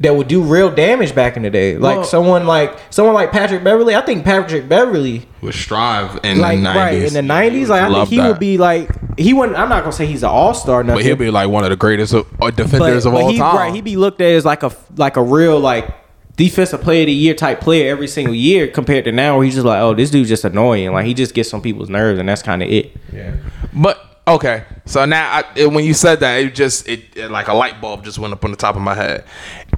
That 0.00 0.14
would 0.14 0.28
do 0.28 0.40
real 0.42 0.70
damage 0.70 1.12
back 1.12 1.36
in 1.36 1.42
the 1.42 1.50
day, 1.50 1.76
like 1.76 1.96
Well- 1.96 2.04
someone 2.04 2.46
like 2.46 2.78
someone 2.90 3.14
like 3.14 3.32
Patrick 3.32 3.64
Beverley. 3.64 3.96
I 3.96 4.00
think 4.00 4.24
Patrick 4.24 4.68
Beverley, 4.68 5.26
would 5.42 5.54
Strive 5.54 6.20
in 6.22 6.38
like 6.38 6.60
the 6.60 6.68
90s. 6.68 6.74
right 6.76 7.02
in 7.02 7.14
the 7.14 7.22
nineties, 7.22 7.68
like 7.68 7.82
I 7.82 7.92
think 7.92 8.08
he 8.08 8.16
that. 8.18 8.28
would 8.28 8.38
be 8.38 8.58
like 8.58 8.88
he 9.18 9.34
wouldn't. 9.34 9.58
I'm 9.58 9.68
not 9.68 9.80
gonna 9.82 9.92
say 9.92 10.06
he's 10.06 10.22
an 10.22 10.28
all 10.28 10.54
star, 10.54 10.84
nothing. 10.84 10.98
But 10.98 11.04
he'll 11.04 11.16
be 11.16 11.32
like 11.32 11.48
one 11.48 11.64
of 11.64 11.70
the 11.70 11.76
greatest 11.76 12.14
of, 12.14 12.28
uh, 12.40 12.52
defenders 12.52 13.06
of 13.06 13.14
all 13.14 13.28
he, 13.32 13.38
time. 13.38 13.56
Right, 13.56 13.74
he'd 13.74 13.82
be 13.82 13.96
looked 13.96 14.20
at 14.20 14.30
as 14.30 14.44
like 14.44 14.62
a 14.62 14.70
like 14.96 15.16
a 15.16 15.22
real 15.22 15.58
like 15.58 15.92
defensive 16.36 16.80
player 16.80 17.00
of 17.00 17.06
the 17.06 17.12
year 17.12 17.34
type 17.34 17.60
player 17.60 17.90
every 17.90 18.06
single 18.06 18.36
year 18.36 18.68
compared 18.68 19.04
to 19.06 19.10
now 19.10 19.34
where 19.34 19.44
he's 19.44 19.54
just 19.54 19.66
like, 19.66 19.80
oh, 19.80 19.94
this 19.94 20.10
dude's 20.10 20.28
just 20.28 20.44
annoying. 20.44 20.92
Like 20.92 21.06
he 21.06 21.12
just 21.12 21.34
gets 21.34 21.52
on 21.52 21.60
people's 21.60 21.88
nerves 21.88 22.20
and 22.20 22.28
that's 22.28 22.42
kind 22.42 22.62
of 22.62 22.68
it. 22.70 22.96
Yeah. 23.12 23.34
But 23.74 24.07
okay, 24.34 24.64
so 24.84 25.04
now 25.04 25.30
I, 25.38 25.44
it- 25.56 25.70
when 25.72 25.84
you 25.84 25.94
said 25.94 26.20
that, 26.20 26.40
it 26.40 26.54
just 26.54 26.88
it, 26.88 27.16
it 27.16 27.30
like 27.30 27.48
a 27.48 27.54
light 27.54 27.80
bulb 27.80 28.04
just 28.04 28.18
went 28.18 28.32
up 28.32 28.44
on 28.44 28.50
the 28.50 28.56
top 28.56 28.76
of 28.76 28.82
my 28.82 28.94
head. 28.94 29.24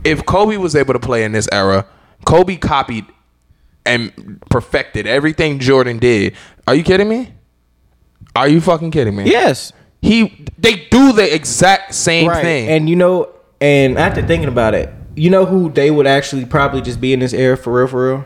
If 0.04 0.24
Kobe 0.26 0.56
was 0.56 0.74
able 0.76 0.92
to 0.94 1.00
play 1.00 1.24
in 1.24 1.32
this 1.32 1.48
era, 1.52 1.86
Kobe 2.24 2.56
copied 2.56 3.06
and 3.86 4.40
perfected 4.50 5.06
everything 5.06 5.58
Jordan 5.58 5.98
did. 5.98 6.34
Are 6.66 6.74
you 6.74 6.82
kidding 6.82 7.08
me? 7.08 7.32
Are 8.36 8.48
you 8.48 8.60
fucking 8.60 8.90
kidding 8.90 9.16
me? 9.16 9.24
Yes, 9.24 9.72
He 10.02 10.46
they 10.58 10.86
do 10.90 11.12
the 11.12 11.34
exact 11.34 11.94
same 11.94 12.28
right. 12.28 12.42
thing. 12.42 12.68
And 12.68 12.88
you 12.88 12.96
know, 12.96 13.28
and 13.60 13.98
after 13.98 14.22
thinking 14.24 14.48
about 14.48 14.74
it, 14.74 14.90
you 15.16 15.30
know 15.30 15.44
who 15.46 15.70
they 15.70 15.90
would 15.90 16.06
actually 16.06 16.44
probably 16.44 16.80
just 16.82 17.00
be 17.00 17.12
in 17.12 17.20
this 17.20 17.32
era 17.32 17.56
for 17.56 17.72
real, 17.72 17.86
for 17.88 18.08
real. 18.08 18.24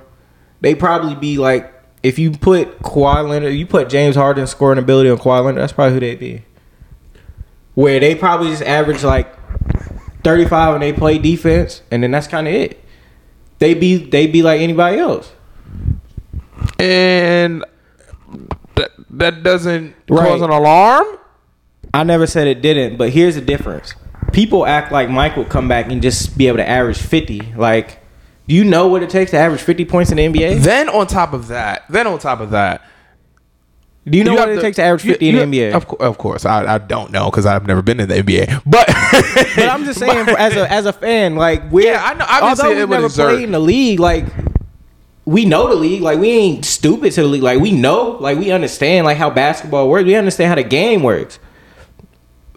They 0.60 0.74
probably 0.74 1.14
be 1.14 1.38
like 1.38 1.72
if 2.04 2.18
you 2.18 2.30
put 2.30 2.80
Kawhi 2.82 3.28
Leonard, 3.28 3.54
you 3.54 3.66
put 3.66 3.88
James 3.88 4.14
Harden 4.14 4.46
scoring 4.46 4.78
ability 4.78 5.10
on 5.10 5.18
Kawhi 5.18 5.44
Leonard, 5.44 5.62
that's 5.62 5.72
probably 5.72 5.94
who 5.94 6.00
they'd 6.00 6.20
be. 6.20 6.42
Where 7.74 7.98
they 7.98 8.14
probably 8.14 8.50
just 8.50 8.62
average 8.62 9.02
like 9.02 9.34
35 10.22 10.74
and 10.74 10.82
they 10.82 10.92
play 10.92 11.18
defense, 11.18 11.82
and 11.90 12.02
then 12.02 12.12
that's 12.12 12.28
kind 12.28 12.46
of 12.46 12.54
it. 12.54 12.80
They 13.58 13.74
be 13.74 13.96
they 13.96 14.26
be 14.26 14.42
like 14.42 14.60
anybody 14.60 14.98
else. 14.98 15.32
and 16.78 17.64
that 18.76 18.90
that 19.10 19.42
doesn't 19.42 19.94
Right. 20.08 20.28
cause 20.28 20.42
an 20.42 20.50
alarm. 20.50 21.06
I 21.92 22.02
never 22.04 22.26
said 22.26 22.46
it 22.48 22.60
didn't, 22.62 22.96
but 22.96 23.10
here's 23.10 23.36
the 23.36 23.40
difference. 23.40 23.94
People 24.32 24.66
act 24.66 24.90
like 24.90 25.08
Mike 25.08 25.36
would 25.36 25.48
come 25.48 25.68
back 25.68 25.90
and 25.90 26.02
just 26.02 26.36
be 26.36 26.48
able 26.48 26.56
to 26.58 26.68
average 26.68 26.98
50. 26.98 27.52
Like, 27.56 27.98
do 28.46 28.54
you 28.54 28.64
know 28.64 28.88
what 28.88 29.02
it 29.02 29.10
takes 29.10 29.30
to 29.32 29.38
average 29.38 29.62
50 29.62 29.84
points 29.86 30.10
in 30.10 30.16
the 30.18 30.26
NBA? 30.26 30.60
Then 30.62 30.88
on 30.88 31.06
top 31.06 31.32
of 31.32 31.48
that, 31.48 31.84
then 31.88 32.06
on 32.06 32.18
top 32.18 32.40
of 32.40 32.50
that, 32.50 32.82
Do 34.06 34.18
you 34.18 34.24
know 34.24 34.32
You 34.32 34.38
what 34.38 34.48
it 34.50 34.56
to- 34.56 34.60
takes 34.60 34.76
to 34.76 34.82
average 34.82 35.02
50 35.02 35.24
you- 35.24 35.40
in 35.40 35.50
the 35.50 35.58
NBA? 35.58 35.72
Of, 35.74 35.90
of 36.00 36.18
course, 36.18 36.44
I, 36.44 36.74
I 36.74 36.78
don't 36.78 37.10
know 37.10 37.30
because 37.30 37.46
I've 37.46 37.66
never 37.66 37.80
been 37.80 38.00
in 38.00 38.08
the 38.10 38.16
NBA. 38.22 38.62
But 38.66 38.86
But 39.56 39.68
I'm 39.68 39.84
just 39.86 39.98
saying, 39.98 40.28
as 40.38 40.56
a 40.56 40.70
as 40.70 40.84
a 40.86 40.92
fan, 40.92 41.36
like 41.36 41.70
we're 41.70 41.92
Yeah, 41.92 42.02
I 42.04 42.12
know. 42.14 42.26
Obviously, 42.28 42.68
although 42.68 42.80
we've 42.80 42.88
never 42.90 43.06
exert- 43.06 43.30
played 43.34 43.44
in 43.44 43.52
the 43.52 43.58
league, 43.60 43.98
like 44.00 44.26
we 45.24 45.46
know 45.46 45.68
the 45.68 45.74
league. 45.76 46.02
Like 46.02 46.18
we 46.18 46.28
ain't 46.30 46.66
stupid 46.66 47.12
to 47.12 47.22
the 47.22 47.28
league. 47.28 47.42
Like 47.42 47.60
we 47.60 47.72
know, 47.72 48.18
like 48.20 48.36
we 48.38 48.50
understand, 48.50 49.06
like 49.06 49.16
how 49.16 49.30
basketball 49.30 49.88
works. 49.88 50.04
We 50.04 50.16
understand 50.16 50.50
how 50.50 50.56
the 50.56 50.64
game 50.64 51.02
works. 51.02 51.38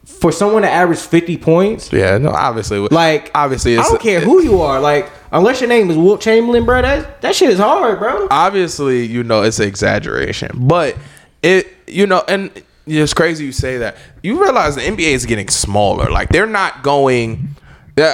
For 0.05 0.31
someone 0.33 0.63
to 0.63 0.69
average 0.69 0.99
50 0.99 1.37
points, 1.37 1.93
yeah, 1.93 2.17
no, 2.17 2.31
obviously, 2.31 2.79
like 2.79 3.29
obviously, 3.35 3.77
I 3.77 3.83
don't 3.83 4.01
care 4.01 4.19
who 4.19 4.41
you 4.41 4.61
are. 4.61 4.81
Like 4.81 5.09
unless 5.31 5.61
your 5.61 5.69
name 5.69 5.89
is 5.89 5.97
Wilt 5.97 6.21
Chamberlain, 6.21 6.65
bro, 6.65 6.81
that 6.81 7.21
that 7.21 7.35
shit 7.35 7.49
is 7.49 7.59
hard, 7.59 7.99
bro. 7.99 8.27
obviously 8.31 9.05
you 9.05 9.23
know 9.23 9.43
it's 9.43 9.59
an 9.59 9.67
exaggeration, 9.67 10.51
but 10.55 10.95
it 11.43 11.67
you 11.87 12.07
know 12.07 12.23
and 12.27 12.51
it's 12.87 13.13
crazy 13.13 13.45
you 13.45 13.51
say 13.51 13.77
that. 13.77 13.97
You 14.23 14.41
realize 14.41 14.75
the 14.75 14.81
NBA 14.81 15.11
is 15.11 15.25
getting 15.25 15.49
smaller. 15.49 16.09
Like 16.09 16.29
they're 16.29 16.45
not 16.45 16.83
going. 16.83 17.49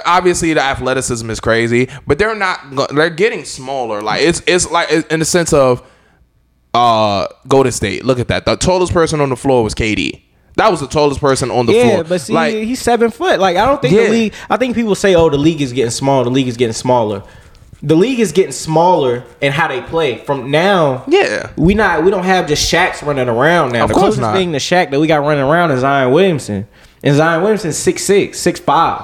Obviously, 0.05 0.53
the 0.53 0.61
athleticism 0.61 1.29
is 1.29 1.39
crazy, 1.39 1.89
but 2.07 2.17
they're 2.17 2.35
not. 2.35 2.89
They're 2.93 3.09
getting 3.09 3.45
smaller. 3.45 4.01
Like 4.01 4.21
it's 4.21 4.41
it's 4.47 4.69
like 4.71 4.89
in 5.11 5.19
the 5.19 5.25
sense 5.25 5.53
of 5.53 5.87
uh 6.73 7.27
Golden 7.47 7.71
State. 7.71 8.03
Look 8.03 8.19
at 8.19 8.29
that. 8.29 8.45
The 8.45 8.55
tallest 8.55 8.93
person 8.93 9.21
on 9.21 9.29
the 9.29 9.35
floor 9.35 9.63
was 9.63 9.75
KD. 9.75 10.21
That 10.55 10.69
was 10.69 10.81
the 10.81 10.87
tallest 10.87 11.19
person 11.19 11.49
on 11.49 11.65
the 11.65 11.73
Yeah, 11.73 11.89
floor. 11.89 12.03
but 12.03 12.21
see, 12.21 12.33
like, 12.33 12.53
he's 12.53 12.79
seven 12.81 13.09
foot. 13.09 13.39
Like 13.39 13.57
I 13.57 13.65
don't 13.65 13.81
think 13.81 13.93
Yeah. 13.95 14.03
the 14.05 14.09
league. 14.09 14.33
I 14.49 14.57
think 14.57 14.75
people 14.75 14.93
say, 14.95 15.15
"Oh, 15.15 15.29
the 15.29 15.37
league 15.37 15.61
is 15.61 15.73
getting 15.73 15.89
smaller. 15.91 16.25
The 16.25 16.29
league 16.29 16.47
is 16.47 16.57
getting 16.57 16.73
smaller." 16.73 17.23
The 17.85 17.95
league 17.95 18.19
is 18.21 18.31
getting 18.31 18.53
smaller 18.53 19.23
in 19.41 19.51
how 19.51 19.67
they 19.67 19.81
play. 19.81 20.15
From 20.25 20.49
now, 20.51 21.03
Yeah. 21.07 21.47
we 21.57 21.73
not 21.73 22.03
we 22.05 22.11
don't 22.11 22.23
have 22.23 22.47
just 22.47 22.71
Shaqs 22.71 23.05
running 23.05 23.27
around 23.27 23.73
now. 23.73 23.83
Of 23.83 23.89
the 23.89 23.93
course 23.95 24.03
closest 24.15 24.21
not. 24.21 24.35
thing 24.35 24.53
to 24.53 24.59
Shaq 24.59 24.91
that 24.91 24.99
we 25.01 25.07
got 25.07 25.25
running 25.25 25.43
around 25.43 25.71
is 25.71 25.81
Zion 25.81 26.11
Williamson, 26.11 26.65
and 27.03 27.15
Zion 27.15 27.41
Williamson's 27.41 27.77
six 27.77 28.03
six, 28.03 28.39
six 28.39 28.59
five. 28.59 29.01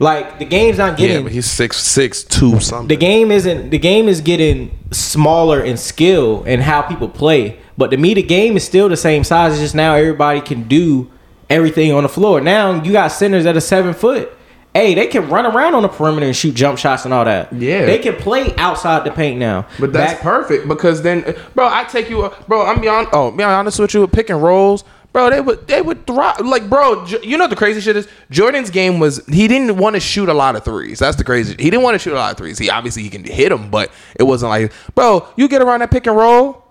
Like 0.00 0.38
the 0.38 0.46
game's 0.46 0.78
not 0.78 0.96
getting. 0.96 1.16
yeah, 1.18 1.22
but 1.22 1.30
he's 1.32 1.44
six 1.48 1.76
six 1.76 2.24
two 2.24 2.58
something. 2.58 2.88
the 2.88 2.96
game 2.96 3.30
isn't 3.30 3.68
the 3.70 3.78
game 3.78 4.08
is 4.08 4.20
getting 4.22 4.76
smaller 4.90 5.62
in 5.62 5.76
skill 5.76 6.42
and 6.46 6.62
how 6.62 6.80
people 6.82 7.08
play. 7.08 7.58
But 7.76 7.90
to 7.92 7.96
me, 7.98 8.14
the 8.14 8.22
game 8.22 8.56
is 8.56 8.64
still 8.64 8.88
the 8.88 8.96
same 8.96 9.24
size. 9.24 9.52
It's 9.52 9.60
just 9.60 9.74
now 9.74 9.94
everybody 9.94 10.40
can 10.40 10.66
do 10.68 11.10
everything 11.50 11.92
on 11.92 12.02
the 12.02 12.08
floor. 12.08 12.40
Now 12.40 12.82
you 12.82 12.92
got 12.92 13.08
centers 13.08 13.44
that 13.44 13.56
are 13.56 13.60
seven 13.60 13.92
foot. 13.94 14.32
Hey, 14.72 14.94
they 14.94 15.08
can 15.08 15.28
run 15.28 15.44
around 15.46 15.74
on 15.74 15.82
the 15.82 15.88
perimeter 15.88 16.26
and 16.26 16.36
shoot 16.36 16.54
jump 16.54 16.78
shots 16.78 17.04
and 17.04 17.12
all 17.12 17.24
that. 17.24 17.52
Yeah. 17.52 17.86
they 17.86 17.98
can 17.98 18.14
play 18.14 18.54
outside 18.56 19.04
the 19.04 19.10
paint 19.10 19.38
now. 19.38 19.66
But 19.80 19.92
that's 19.92 20.12
Back- 20.14 20.22
perfect 20.22 20.68
because 20.68 21.02
then, 21.02 21.34
bro, 21.56 21.66
I 21.68 21.84
take 21.84 22.08
you, 22.08 22.30
bro. 22.46 22.64
I'm 22.64 22.80
beyond. 22.80 23.08
Oh, 23.12 23.32
be 23.32 23.42
honest 23.42 23.78
with 23.80 23.92
you, 23.94 24.02
with 24.02 24.12
pick 24.12 24.30
and 24.30 24.40
rolls, 24.40 24.84
bro. 25.12 25.30
They 25.30 25.40
would, 25.40 25.66
they 25.66 25.82
would 25.82 26.06
thrive. 26.06 26.40
Like, 26.40 26.68
bro, 26.68 27.04
you 27.22 27.36
know 27.36 27.44
what 27.44 27.50
the 27.50 27.56
crazy 27.56 27.80
shit 27.80 27.96
is. 27.96 28.08
Jordan's 28.30 28.70
game 28.70 28.98
was 28.98 29.24
he 29.26 29.48
didn't 29.48 29.76
want 29.76 29.96
to 29.96 30.00
shoot 30.00 30.28
a 30.28 30.34
lot 30.34 30.56
of 30.56 30.64
threes. 30.64 30.98
That's 30.98 31.16
the 31.16 31.24
crazy. 31.24 31.54
He 31.58 31.70
didn't 31.70 31.82
want 31.82 31.94
to 31.94 31.98
shoot 31.98 32.12
a 32.12 32.16
lot 32.16 32.32
of 32.32 32.38
threes. 32.38 32.58
He 32.58 32.70
obviously 32.70 33.02
he 33.02 33.10
can 33.10 33.24
hit 33.24 33.50
them, 33.50 33.70
but 33.70 33.90
it 34.14 34.24
wasn't 34.24 34.50
like, 34.50 34.72
bro, 34.94 35.26
you 35.36 35.48
get 35.48 35.62
around 35.62 35.80
that 35.80 35.90
pick 35.90 36.06
and 36.06 36.16
roll. 36.16 36.64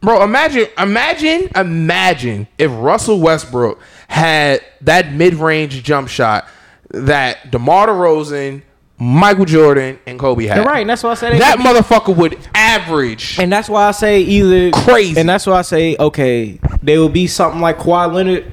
Bro, 0.00 0.22
imagine, 0.22 0.66
imagine, 0.78 1.48
imagine 1.56 2.46
if 2.56 2.70
Russell 2.72 3.18
Westbrook 3.20 3.80
had 4.06 4.64
that 4.82 5.12
mid-range 5.12 5.82
jump 5.82 6.08
shot 6.08 6.48
that 6.90 7.50
DeMar 7.50 7.88
DeRozan, 7.88 8.62
Michael 9.00 9.44
Jordan, 9.44 9.98
and 10.06 10.18
Kobe 10.18 10.46
had. 10.46 10.56
You're 10.56 10.66
right, 10.66 10.80
and 10.80 10.90
that's 10.90 11.02
why 11.02 11.10
I 11.10 11.14
said 11.14 11.40
that 11.40 11.58
motherfucker 11.58 12.16
would 12.16 12.36
average. 12.54 13.38
And 13.38 13.52
that's 13.52 13.68
why 13.68 13.86
I 13.86 13.92
say 13.92 14.20
either 14.20 14.72
Crazy. 14.72 15.18
And 15.18 15.28
that's 15.28 15.46
why 15.46 15.58
I 15.58 15.62
say 15.62 15.96
okay, 15.98 16.58
they 16.82 16.98
will 16.98 17.08
be 17.08 17.26
something 17.26 17.60
like 17.60 17.78
Kawhi 17.78 18.12
Leonard 18.12 18.52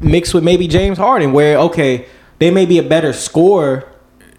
mixed 0.00 0.32
with 0.32 0.44
maybe 0.44 0.66
James 0.66 0.96
Harden, 0.96 1.32
where 1.32 1.58
okay, 1.58 2.06
they 2.38 2.50
may 2.50 2.64
be 2.64 2.78
a 2.78 2.82
better 2.82 3.12
scorer 3.12 3.88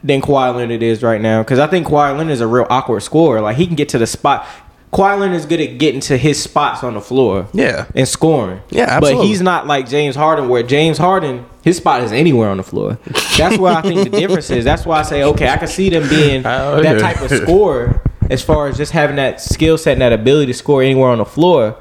than 0.03 0.21
Kawhi 0.21 0.55
Leonard 0.55 0.83
is 0.83 1.01
right 1.03 1.21
now. 1.21 1.43
Because 1.43 1.59
I 1.59 1.67
think 1.67 1.87
Kawhi 1.87 2.17
Leonard 2.17 2.33
is 2.33 2.41
a 2.41 2.47
real 2.47 2.67
awkward 2.69 3.01
scorer. 3.01 3.39
Like 3.39 3.57
he 3.57 3.67
can 3.67 3.75
get 3.75 3.89
to 3.89 3.97
the 3.97 4.07
spot. 4.07 4.47
Kawhi 4.93 5.19
Leonard 5.19 5.35
is 5.35 5.47
good 5.47 5.59
at 5.59 5.79
getting 5.79 6.01
to 6.01 6.17
his 6.17 6.41
spots 6.41 6.83
on 6.83 6.93
the 6.93 7.01
floor. 7.01 7.47
Yeah. 7.51 7.87
And 7.95 8.07
scoring. 8.07 8.61
Yeah, 8.69 8.99
But 8.99 9.23
he's 9.23 9.41
not 9.41 9.65
like 9.65 9.89
James 9.89 10.15
Harden, 10.15 10.49
where 10.49 10.61
James 10.61 10.99
Harden, 10.99 11.45
his 11.63 11.77
spot 11.77 12.03
is 12.03 12.11
anywhere 12.11 12.49
on 12.49 12.57
the 12.57 12.63
floor. 12.63 12.99
That's 13.37 13.57
where 13.57 13.73
I 13.73 13.81
think 13.81 14.03
the 14.03 14.17
difference 14.19 14.51
is. 14.51 14.63
That's 14.63 14.85
why 14.85 14.99
I 14.99 15.01
say, 15.01 15.23
okay, 15.23 15.49
I 15.49 15.57
can 15.57 15.67
see 15.67 15.89
them 15.89 16.07
being 16.07 16.43
that 16.43 16.99
type 16.99 17.21
of 17.21 17.31
scorer 17.31 18.03
as 18.29 18.43
far 18.43 18.67
as 18.67 18.77
just 18.77 18.91
having 18.91 19.15
that 19.15 19.41
skill 19.41 19.79
set 19.79 19.93
and 19.93 20.01
that 20.01 20.13
ability 20.13 20.47
to 20.47 20.53
score 20.53 20.83
anywhere 20.83 21.09
on 21.09 21.17
the 21.17 21.25
floor. 21.25 21.75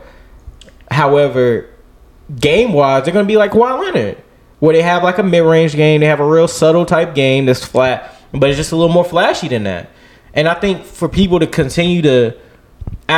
However, 0.91 1.69
game 2.41 2.73
wise, 2.73 3.05
they're 3.05 3.15
gonna 3.15 3.27
be 3.27 3.37
like 3.37 3.53
Kawhi 3.53 3.79
Leonard, 3.79 4.23
where 4.59 4.75
they 4.75 4.83
have 4.83 5.03
like 5.03 5.19
a 5.19 5.23
mid 5.23 5.45
range 5.45 5.75
game, 5.75 6.01
they 6.01 6.07
have 6.07 6.21
a 6.21 6.27
real 6.27 6.49
subtle 6.49 6.87
type 6.87 7.15
game 7.15 7.45
that's 7.47 7.65
flat, 7.65 8.17
but 8.33 8.49
it's 8.49 8.57
just 8.57 8.73
a 8.73 8.77
little 8.77 8.93
more 8.93 9.05
flashy 9.05 9.49
than 9.49 9.65
that. 9.65 9.91
And 10.35 10.49
I 10.49 10.55
think 10.55 10.85
for 10.85 11.09
people 11.09 11.41
to 11.41 11.47
continue 11.47 12.01
to 12.03 12.35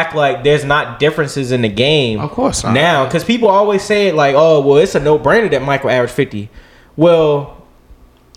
act 0.01 0.15
like 0.15 0.43
there's 0.45 0.65
not 0.65 0.99
differences 0.99 1.53
in 1.53 1.63
the 1.63 1.69
game, 1.87 2.21
Of 2.21 2.31
course 2.33 2.65
not. 2.65 2.73
now, 2.75 3.05
because 3.05 3.25
people 3.25 3.49
always 3.49 3.83
say 3.83 4.09
it 4.09 4.15
like, 4.15 4.35
oh, 4.37 4.61
well, 4.67 4.79
it's 4.79 4.95
a 4.95 5.01
no 5.01 5.19
brainer 5.19 5.51
that 5.51 5.63
Michael 5.63 5.91
averaged 5.91 6.15
fifty. 6.15 6.49
Well, 6.97 7.63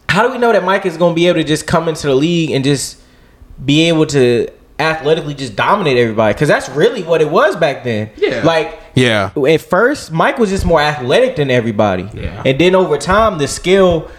how 0.09 0.21
do 0.25 0.31
we 0.31 0.37
know 0.37 0.51
that 0.53 0.63
Mike 0.63 0.85
is 0.85 0.97
gonna 0.97 1.13
be 1.15 1.27
able 1.27 1.39
to 1.41 1.43
just 1.43 1.67
come 1.67 1.87
into 1.87 2.07
the 2.07 2.15
league 2.15 2.51
and 2.51 2.63
just 2.63 2.99
be 3.63 3.87
able 3.89 4.05
to 4.07 4.47
athletically 4.79 5.33
just 5.33 5.55
dominate 5.55 5.97
everybody? 5.97 6.33
Because 6.33 6.47
that's 6.47 6.69
really 6.69 7.03
what 7.03 7.21
it 7.21 7.29
was 7.29 7.55
back 7.55 7.83
then. 7.83 8.09
Yeah. 8.17 8.41
like 8.43 8.79
Yeah. 8.95 9.31
at 9.47 9.61
first, 9.61 10.11
Mike 10.11 10.37
was 10.39 10.49
just 10.49 10.65
more 10.65 10.81
athletic 10.81 11.35
than 11.35 11.51
everybody. 11.51 12.07
Yeah. 12.13 12.41
And 12.45 12.59
then 12.59 12.73
over 12.75 12.97
time, 12.97 13.37
the 13.37 13.47
skill, 13.47 14.09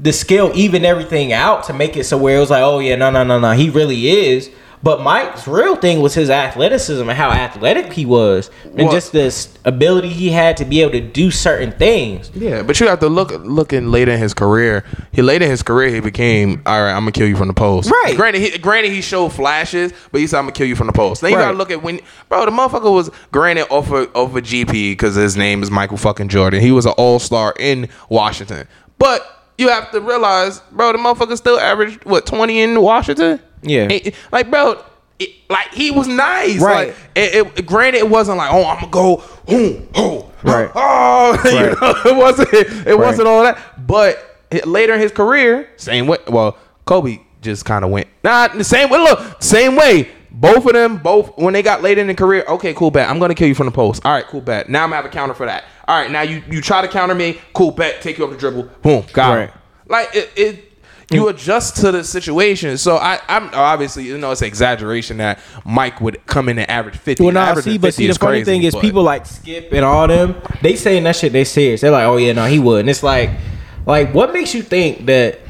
the 0.00 0.12
skill 0.12 0.50
even 0.54 0.84
everything 0.84 1.32
out 1.32 1.64
to 1.64 1.72
make 1.72 1.96
it 1.96 2.04
so 2.04 2.16
where 2.18 2.36
it 2.36 2.40
was 2.40 2.50
like, 2.50 2.62
oh 2.62 2.78
yeah, 2.80 2.96
no, 2.96 3.10
no, 3.10 3.22
no, 3.24 3.38
no, 3.38 3.52
he 3.52 3.70
really 3.70 4.08
is. 4.08 4.50
But 4.84 5.00
Mike's 5.02 5.46
real 5.46 5.76
thing 5.76 6.00
was 6.00 6.12
his 6.14 6.28
athleticism 6.28 7.08
and 7.08 7.16
how 7.16 7.30
athletic 7.30 7.92
he 7.92 8.04
was, 8.04 8.50
and 8.64 8.82
Well- 8.88 8.92
just 8.92 9.12
this 9.12 9.48
ability 9.64 10.08
he 10.08 10.30
had 10.30 10.56
to 10.56 10.64
be 10.64 10.82
able 10.82 10.90
to 10.92 11.00
do 11.00 11.30
certain 11.30 11.70
things. 11.70 12.30
Yeah, 12.34 12.62
but 12.62 12.80
you 12.80 12.88
have 12.88 12.98
to 13.00 13.08
look 13.08 13.32
looking 13.44 13.92
later 13.92 14.10
in 14.12 14.18
his 14.18 14.34
career. 14.34 14.82
He 15.12 15.22
later 15.22 15.44
in 15.44 15.50
his 15.52 15.62
career 15.62 15.90
he 15.90 16.00
became 16.00 16.62
all 16.66 16.82
right. 16.82 16.90
I'm 16.90 17.02
gonna 17.02 17.12
kill 17.12 17.28
you 17.28 17.36
from 17.36 17.46
the 17.48 17.54
post. 17.54 17.90
Right. 17.90 18.16
Granted, 18.16 18.40
he, 18.42 18.58
granted 18.58 18.90
he 18.90 19.00
showed 19.02 19.28
flashes, 19.32 19.92
but 20.10 20.20
he 20.20 20.26
said 20.26 20.38
I'm 20.38 20.44
gonna 20.46 20.52
kill 20.52 20.66
you 20.66 20.74
from 20.76 20.88
the 20.88 20.92
post. 20.92 21.20
Then 21.20 21.30
you 21.30 21.36
Right. 21.36 21.44
gotta 21.44 21.56
look 21.56 21.70
at 21.70 21.82
when 21.82 22.00
bro 22.28 22.44
the 22.44 22.50
motherfucker 22.50 22.92
was 22.92 23.08
granted 23.30 23.66
off 23.70 23.90
of, 23.92 24.08
off 24.16 24.34
of 24.34 24.42
GP 24.42 24.92
because 24.92 25.14
his 25.14 25.36
name 25.36 25.62
is 25.62 25.70
Michael 25.70 25.96
fucking 25.96 26.26
Jordan. 26.28 26.60
He 26.60 26.72
was 26.72 26.86
an 26.86 26.92
all 26.96 27.20
star 27.20 27.54
in 27.58 27.88
Washington, 28.08 28.66
but 28.98 29.24
you 29.58 29.68
have 29.68 29.92
to 29.92 30.00
realize, 30.00 30.60
bro, 30.72 30.90
the 30.90 30.98
motherfucker 30.98 31.36
still 31.36 31.60
averaged 31.60 32.04
what 32.04 32.26
20 32.26 32.60
in 32.60 32.80
Washington. 32.80 33.38
Yeah. 33.62 33.88
It- 33.90 34.14
like 34.30 34.50
bro. 34.50 34.82
It, 35.18 35.30
like 35.48 35.68
he 35.72 35.92
was 35.92 36.08
nice, 36.08 36.58
Right. 36.60 36.88
Like, 36.88 36.96
it, 37.14 37.46
it, 37.56 37.66
granted, 37.66 37.98
it 37.98 38.08
wasn't 38.08 38.38
like, 38.38 38.50
oh, 38.52 38.64
I'm 38.66 38.76
gonna 38.80 38.90
go, 38.90 39.22
oh, 39.48 39.82
oh, 39.94 40.30
Right. 40.42 40.68
oh, 40.74 41.40
you 41.44 41.52
know, 41.80 42.10
it 42.10 42.16
wasn't 42.16 42.48
it 42.52 42.98
wasn't 42.98 43.28
all 43.28 43.42
that. 43.44 43.86
But 43.86 44.18
later 44.64 44.94
in 44.94 45.00
his 45.00 45.12
career, 45.12 45.68
same 45.76 46.08
way. 46.08 46.18
Well, 46.26 46.56
Kobe 46.86 47.20
just 47.40 47.64
kind 47.64 47.84
of 47.84 47.90
went 47.92 48.08
nah 48.24 48.48
the 48.48 48.64
same 48.64 48.90
way. 48.90 48.98
Look, 48.98 49.40
same 49.42 49.76
way. 49.76 50.08
Both 50.32 50.66
of 50.66 50.72
them, 50.72 50.96
both 50.96 51.36
when 51.38 51.52
they 51.54 51.62
got 51.62 51.82
late 51.82 51.98
in 51.98 52.06
the 52.08 52.14
career, 52.14 52.44
okay, 52.48 52.74
cool 52.74 52.90
bet. 52.90 53.08
I'm 53.08 53.20
gonna 53.20 53.34
kill 53.34 53.46
you 53.48 53.54
from 53.54 53.66
the 53.66 53.72
post. 53.72 54.04
All 54.04 54.12
right, 54.12 54.24
cool 54.26 54.40
bet. 54.40 54.68
Now 54.68 54.82
I'm 54.82 54.88
gonna 54.90 54.96
have 54.96 55.04
a 55.04 55.08
counter 55.14 55.34
for 55.34 55.46
that. 55.46 55.64
All 55.86 56.00
right, 56.00 56.10
now 56.10 56.22
you 56.22 56.42
you 56.50 56.60
try 56.60 56.80
to 56.82 56.88
counter 56.88 57.14
me, 57.14 57.38
cool 57.52 57.70
bet. 57.70 58.00
Take 58.02 58.18
you 58.18 58.24
off 58.24 58.30
the 58.32 58.38
dribble, 58.38 58.64
boom, 58.82 59.04
got 59.12 59.34
Right. 59.36 59.50
him. 59.50 59.58
Like 59.86 60.08
it. 60.16 60.30
it 60.34 60.71
you 61.12 61.28
adjust 61.28 61.76
to 61.76 61.92
the 61.92 62.04
situation. 62.04 62.78
So 62.78 62.96
I, 62.96 63.20
I'm 63.28 63.50
obviously, 63.52 64.04
you 64.04 64.18
know, 64.18 64.30
it's 64.30 64.42
an 64.42 64.48
exaggeration 64.48 65.18
that 65.18 65.38
Mike 65.64 66.00
would 66.00 66.24
come 66.26 66.48
in 66.48 66.58
and 66.58 66.68
average 66.70 66.96
50. 66.96 67.22
Well, 67.22 67.32
no, 67.32 67.54
see, 67.60 67.78
but 67.78 67.94
see, 67.94 68.06
the 68.06 68.14
funny 68.14 68.38
crazy, 68.38 68.44
thing 68.44 68.62
is, 68.62 68.74
but- 68.74 68.80
people 68.80 69.02
like 69.02 69.26
Skip 69.26 69.72
and 69.72 69.84
all 69.84 70.06
them, 70.08 70.40
they 70.62 70.76
saying 70.76 71.04
that 71.04 71.16
shit. 71.16 71.32
They 71.32 71.44
serious. 71.44 71.80
They're 71.80 71.90
like, 71.90 72.06
oh 72.06 72.16
yeah, 72.16 72.32
no, 72.32 72.46
he 72.46 72.58
would. 72.58 72.80
And 72.80 72.90
it's 72.90 73.02
like, 73.02 73.30
like, 73.86 74.14
what 74.14 74.32
makes 74.32 74.54
you 74.54 74.62
think 74.62 75.06
that 75.06 75.40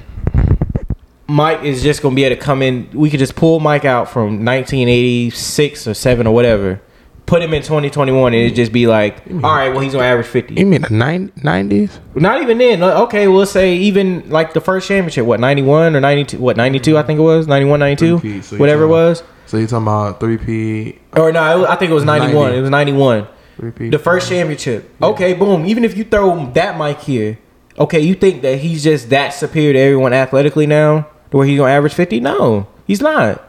Mike 1.26 1.62
is 1.62 1.82
just 1.82 2.02
gonna 2.02 2.14
be 2.14 2.24
able 2.24 2.36
to 2.36 2.42
come 2.42 2.62
in? 2.62 2.88
We 2.92 3.10
could 3.10 3.20
just 3.20 3.36
pull 3.36 3.60
Mike 3.60 3.84
out 3.84 4.10
from 4.10 4.44
1986 4.44 5.86
or 5.86 5.94
seven 5.94 6.26
or 6.26 6.34
whatever, 6.34 6.80
put 7.32 7.40
him 7.40 7.54
in 7.54 7.62
2021, 7.62 8.34
and 8.34 8.42
it 8.42 8.54
just 8.54 8.72
be 8.72 8.86
like, 8.86 9.16
all 9.42 9.54
right, 9.54 9.70
well, 9.70 9.80
he's 9.80 9.94
gonna 9.94 10.04
average 10.04 10.26
50. 10.26 10.52
You 10.52 10.66
mean 10.66 10.82
the 10.82 10.90
nine- 10.90 11.32
90s? 11.42 11.98
Not 12.14 12.42
even 12.42 12.58
then. 12.58 12.82
Okay, 12.82 13.26
we'll 13.26 13.46
say 13.46 13.74
even 13.74 14.28
like 14.28 14.52
the 14.52 14.60
first 14.60 14.86
championship, 14.86 15.24
what 15.24 15.40
91 15.40 15.96
or 15.96 16.00
92? 16.02 16.36
What 16.36 16.58
92? 16.58 16.98
I 16.98 17.02
think 17.02 17.18
it 17.18 17.22
was 17.22 17.46
91, 17.46 17.80
92, 17.80 18.42
so 18.42 18.56
whatever 18.58 18.82
it 18.84 18.88
was. 18.88 19.22
So 19.46 19.56
you 19.56 19.66
talking 19.66 19.84
about 19.84 20.20
three-peat? 20.20 21.00
Or 21.16 21.32
no, 21.32 21.64
I 21.64 21.74
think 21.76 21.90
it 21.90 21.94
was 21.94 22.04
91. 22.04 22.34
90. 22.34 22.58
It 22.58 22.60
was 22.60 22.70
91. 22.70 23.26
Three-peat. 23.56 23.92
The 23.92 23.98
first 23.98 24.28
championship. 24.28 24.90
Okay, 25.02 25.32
boom. 25.32 25.64
Even 25.64 25.86
if 25.86 25.96
you 25.96 26.04
throw 26.04 26.50
that 26.52 26.76
mic 26.76 27.00
here, 27.00 27.38
okay, 27.78 28.00
you 28.00 28.14
think 28.14 28.42
that 28.42 28.58
he's 28.58 28.84
just 28.84 29.08
that 29.08 29.30
superior 29.30 29.72
to 29.72 29.78
everyone 29.78 30.12
athletically 30.12 30.66
now, 30.66 31.06
where 31.30 31.46
he's 31.46 31.56
gonna 31.56 31.72
average 31.72 31.94
50? 31.94 32.20
No, 32.20 32.66
he's 32.86 33.00
not. 33.00 33.42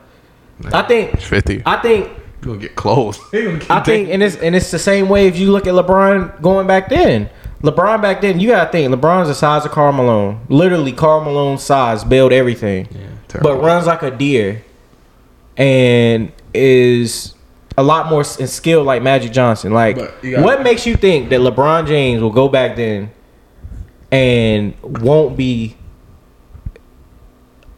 I 0.71 0.83
think. 0.83 1.19
50. 1.19 1.63
I 1.65 1.75
think. 1.81 2.09
You 2.43 2.49
gonna 2.49 2.59
get 2.59 2.75
close. 2.75 3.19
I 3.69 3.79
think, 3.81 4.09
and 4.09 4.21
it's 4.21 4.35
and 4.35 4.53
it's 4.55 4.69
the 4.69 4.79
same 4.79 5.07
way 5.07 5.27
if 5.27 5.37
you 5.37 5.51
look 5.51 5.65
at 5.65 5.73
LeBron 5.73 6.41
going 6.41 6.67
back 6.67 6.89
then. 6.89 7.29
LeBron 7.61 8.01
back 8.01 8.19
then, 8.19 8.41
you 8.41 8.49
gotta 8.49 8.69
think 8.69 8.93
LeBron's 8.93 9.29
the 9.29 9.33
size 9.33 9.63
of 9.63 9.71
Karl 9.71 9.93
Malone, 9.93 10.41
literally 10.49 10.91
Karl 10.91 11.21
Malone's 11.23 11.63
size, 11.63 12.03
build 12.03 12.33
everything, 12.33 12.89
yeah, 12.91 13.39
but 13.41 13.61
runs 13.61 13.85
like 13.87 14.03
a 14.03 14.11
deer, 14.11 14.61
and 15.55 16.33
is 16.53 17.33
a 17.77 17.83
lot 17.83 18.09
more 18.09 18.25
skilled 18.25 18.85
like 18.85 19.01
Magic 19.01 19.31
Johnson. 19.31 19.71
Like, 19.71 19.95
But 19.95 20.13
you 20.21 20.31
gotta- 20.31 20.43
what 20.43 20.61
makes 20.63 20.85
you 20.85 20.97
think 20.97 21.29
that 21.29 21.39
LeBron 21.39 21.87
James 21.87 22.21
will 22.21 22.31
go 22.31 22.49
back 22.49 22.75
then 22.75 23.11
and 24.11 24.73
won't 24.83 25.37
be 25.37 25.77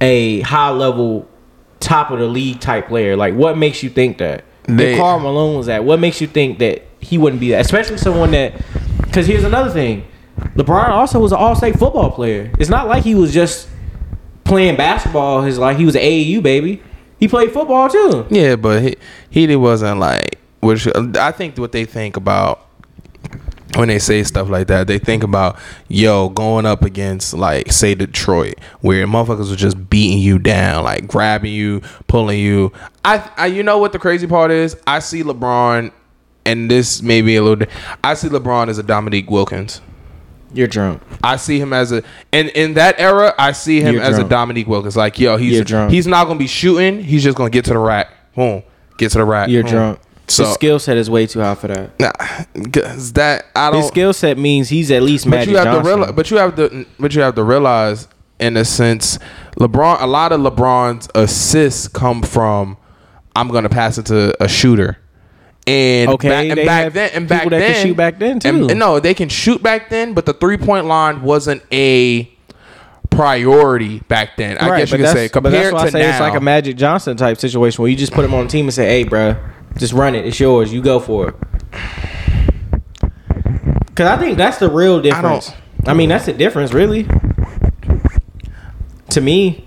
a 0.01 0.41
high 0.41 0.71
level, 0.71 1.27
top 1.79 2.11
of 2.11 2.19
the 2.19 2.25
league 2.27 2.59
type 2.59 2.87
player? 2.87 3.15
Like, 3.15 3.35
what 3.35 3.57
makes 3.57 3.83
you 3.83 3.89
think 3.89 4.17
that? 4.17 4.43
They- 4.67 4.97
Karl 4.97 5.19
Malone 5.19 5.57
was 5.57 5.67
that, 5.67 5.83
what 5.83 5.99
makes 5.99 6.19
you 6.21 6.27
think 6.27 6.59
that 6.59 6.83
he 6.99 7.17
wouldn't 7.17 7.39
be 7.39 7.51
that? 7.51 7.61
Especially 7.61 7.97
someone 7.97 8.31
that, 8.31 8.53
because 9.01 9.27
here's 9.27 9.43
another 9.43 9.69
thing, 9.69 10.05
LeBron 10.55 10.89
also 10.89 11.19
was 11.19 11.31
an 11.31 11.37
all-state 11.37 11.77
football 11.77 12.11
player. 12.11 12.51
It's 12.59 12.69
not 12.69 12.87
like 12.87 13.03
he 13.03 13.15
was 13.15 13.33
just 13.33 13.69
playing 14.43 14.75
basketball. 14.75 15.41
His 15.41 15.57
like 15.57 15.77
he 15.77 15.85
was 15.85 15.95
an 15.95 16.01
AAU 16.01 16.41
baby. 16.41 16.81
He 17.19 17.27
played 17.27 17.51
football 17.51 17.89
too. 17.89 18.25
Yeah, 18.29 18.55
but 18.57 18.81
he 18.83 18.95
he 19.29 19.55
wasn't 19.55 19.99
like 19.99 20.39
which 20.59 20.87
I 21.15 21.31
think 21.31 21.57
what 21.57 21.71
they 21.71 21.85
think 21.85 22.17
about 22.17 22.64
when 23.75 23.87
they 23.87 23.99
say 23.99 24.23
stuff 24.23 24.49
like 24.49 24.67
that, 24.67 24.87
they 24.87 24.99
think 24.99 25.23
about 25.23 25.57
yo 25.87 26.29
going 26.29 26.65
up 26.65 26.83
against 26.83 27.33
like 27.33 27.71
say 27.71 27.95
Detroit, 27.95 28.55
where 28.81 29.05
motherfuckers 29.05 29.51
are 29.51 29.57
just 29.57 29.89
beating 29.89 30.19
you 30.19 30.39
down, 30.39 30.83
like 30.83 31.07
grabbing 31.07 31.53
you, 31.53 31.81
pulling 32.07 32.39
you. 32.39 32.71
I, 33.03 33.29
I 33.37 33.45
you 33.47 33.63
know 33.63 33.77
what 33.77 33.91
the 33.91 33.99
crazy 33.99 34.27
part 34.27 34.51
is? 34.51 34.77
I 34.87 34.99
see 34.99 35.23
LeBron, 35.23 35.91
and 36.45 36.71
this 36.71 37.01
may 37.01 37.21
be 37.21 37.35
a 37.35 37.43
little. 37.43 37.67
I 38.03 38.13
see 38.13 38.29
LeBron 38.29 38.69
as 38.69 38.77
a 38.77 38.83
Dominique 38.83 39.29
Wilkins. 39.29 39.81
You're 40.53 40.67
drunk. 40.67 41.01
I 41.21 41.35
see 41.35 41.59
him 41.59 41.73
as 41.73 41.91
a 41.91 42.01
and 42.31 42.47
in 42.49 42.75
that 42.75 42.97
era, 42.97 43.33
I 43.37 43.51
see 43.51 43.81
him 43.81 43.95
You're 43.95 44.03
as 44.03 44.15
drunk. 44.15 44.27
a 44.27 44.29
Dominique 44.29 44.67
Wilkins. 44.67 44.95
Like, 44.95 45.19
yo, 45.19 45.35
he's 45.35 45.55
You're 45.55 45.63
drunk. 45.65 45.91
he's 45.91 46.07
not 46.07 46.27
gonna 46.27 46.39
be 46.39 46.47
shooting. 46.47 47.03
He's 47.03 47.23
just 47.23 47.37
gonna 47.37 47.49
get 47.49 47.65
to 47.65 47.73
the 47.73 47.79
rack. 47.79 48.09
Boom, 48.35 48.63
get 48.97 49.11
to 49.11 49.17
the 49.17 49.25
rack. 49.25 49.49
You're 49.49 49.63
boom. 49.63 49.71
drunk. 49.71 49.99
So 50.27 50.43
His 50.45 50.53
skill 50.55 50.79
set 50.79 50.97
is 50.97 51.09
way 51.09 51.27
too 51.27 51.39
high 51.39 51.55
for 51.55 51.67
that. 51.67 51.99
nah, 51.99 52.11
'cause 52.71 53.13
that 53.13 53.45
I 53.55 53.69
don't. 53.69 53.79
His 53.81 53.87
skill 53.89 54.11
set 54.13 54.37
means 54.37 54.69
he's 54.69 54.89
at 54.91 55.03
least 55.03 55.25
but 55.25 55.31
Magic 55.37 55.49
you 55.51 55.57
have 55.57 55.65
Johnson. 55.65 55.83
to 55.83 55.89
realize. 55.89 56.11
But 56.13 56.31
you 56.31 56.37
have 56.37 56.55
to. 56.55 56.85
But 56.99 57.13
you 57.15 57.21
have 57.21 57.35
to 57.35 57.43
realize, 57.43 58.07
in 58.39 58.57
a 58.57 58.65
sense, 58.65 59.19
LeBron. 59.59 60.01
A 60.01 60.07
lot 60.07 60.31
of 60.31 60.41
LeBron's 60.41 61.07
assists 61.13 61.87
come 61.87 62.21
from. 62.23 62.77
I'm 63.35 63.49
gonna 63.49 63.69
pass 63.69 63.97
it 63.97 64.05
to 64.07 64.35
a 64.43 64.47
shooter. 64.47 64.97
And 65.67 66.09
Okay, 66.11 66.29
back, 66.29 66.45
and 66.57 66.65
back 66.65 66.93
then, 66.93 67.09
and 67.13 67.27
back 67.27 67.43
that 67.43 67.49
then, 67.49 67.73
could 67.73 67.81
shoot 67.81 67.97
back 67.97 68.19
then, 68.19 68.31
and- 68.33 68.41
too. 68.41 68.67
and 68.69 68.79
no, 68.79 68.99
they 68.99 69.13
can 69.15 69.29
shoot 69.29 69.61
back 69.63 69.89
then, 69.89 70.13
but 70.13 70.25
the 70.27 70.33
three 70.33 70.57
point 70.57 70.85
line 70.85 71.21
wasn't 71.23 71.61
a 71.71 72.31
priority 73.09 73.99
back 74.07 74.37
then. 74.37 74.57
I 74.57 74.77
guess 74.79 74.91
you 74.91 74.97
could 74.97 75.07
say 75.07 75.29
but 75.33 75.43
that's 75.43 75.69
compared 75.69 75.73
why 75.73 75.81
I 75.83 75.89
say 75.89 75.99
now. 76.01 76.09
it's 76.11 76.19
like 76.19 76.35
a 76.35 76.39
Magic 76.41 76.77
Johnson 76.77 77.15
type 77.17 77.37
situation 77.39 77.81
where 77.81 77.89
you 77.89 77.97
just 77.97 78.13
put 78.13 78.25
him 78.25 78.33
on 78.33 78.45
the 78.45 78.51
team 78.51 78.65
and 78.65 78.73
say, 78.73 78.85
"Hey, 78.87 79.05
bruh, 79.05 79.37
Just 79.77 79.93
run 79.93 80.15
it. 80.15 80.25
It's 80.25 80.39
yours. 80.39 80.71
You 80.71 80.81
go 80.81 80.99
for 80.99 81.29
it. 81.29 81.35
Cause 83.95 84.07
I 84.07 84.17
think 84.17 84.37
that's 84.37 84.57
the 84.57 84.69
real 84.69 85.01
difference. 85.01 85.51
I, 85.85 85.93
mean, 85.93 86.09
that's 86.09 86.25
the 86.25 86.33
difference, 86.33 86.73
really. 86.73 87.07
To 89.11 89.21
me, 89.21 89.65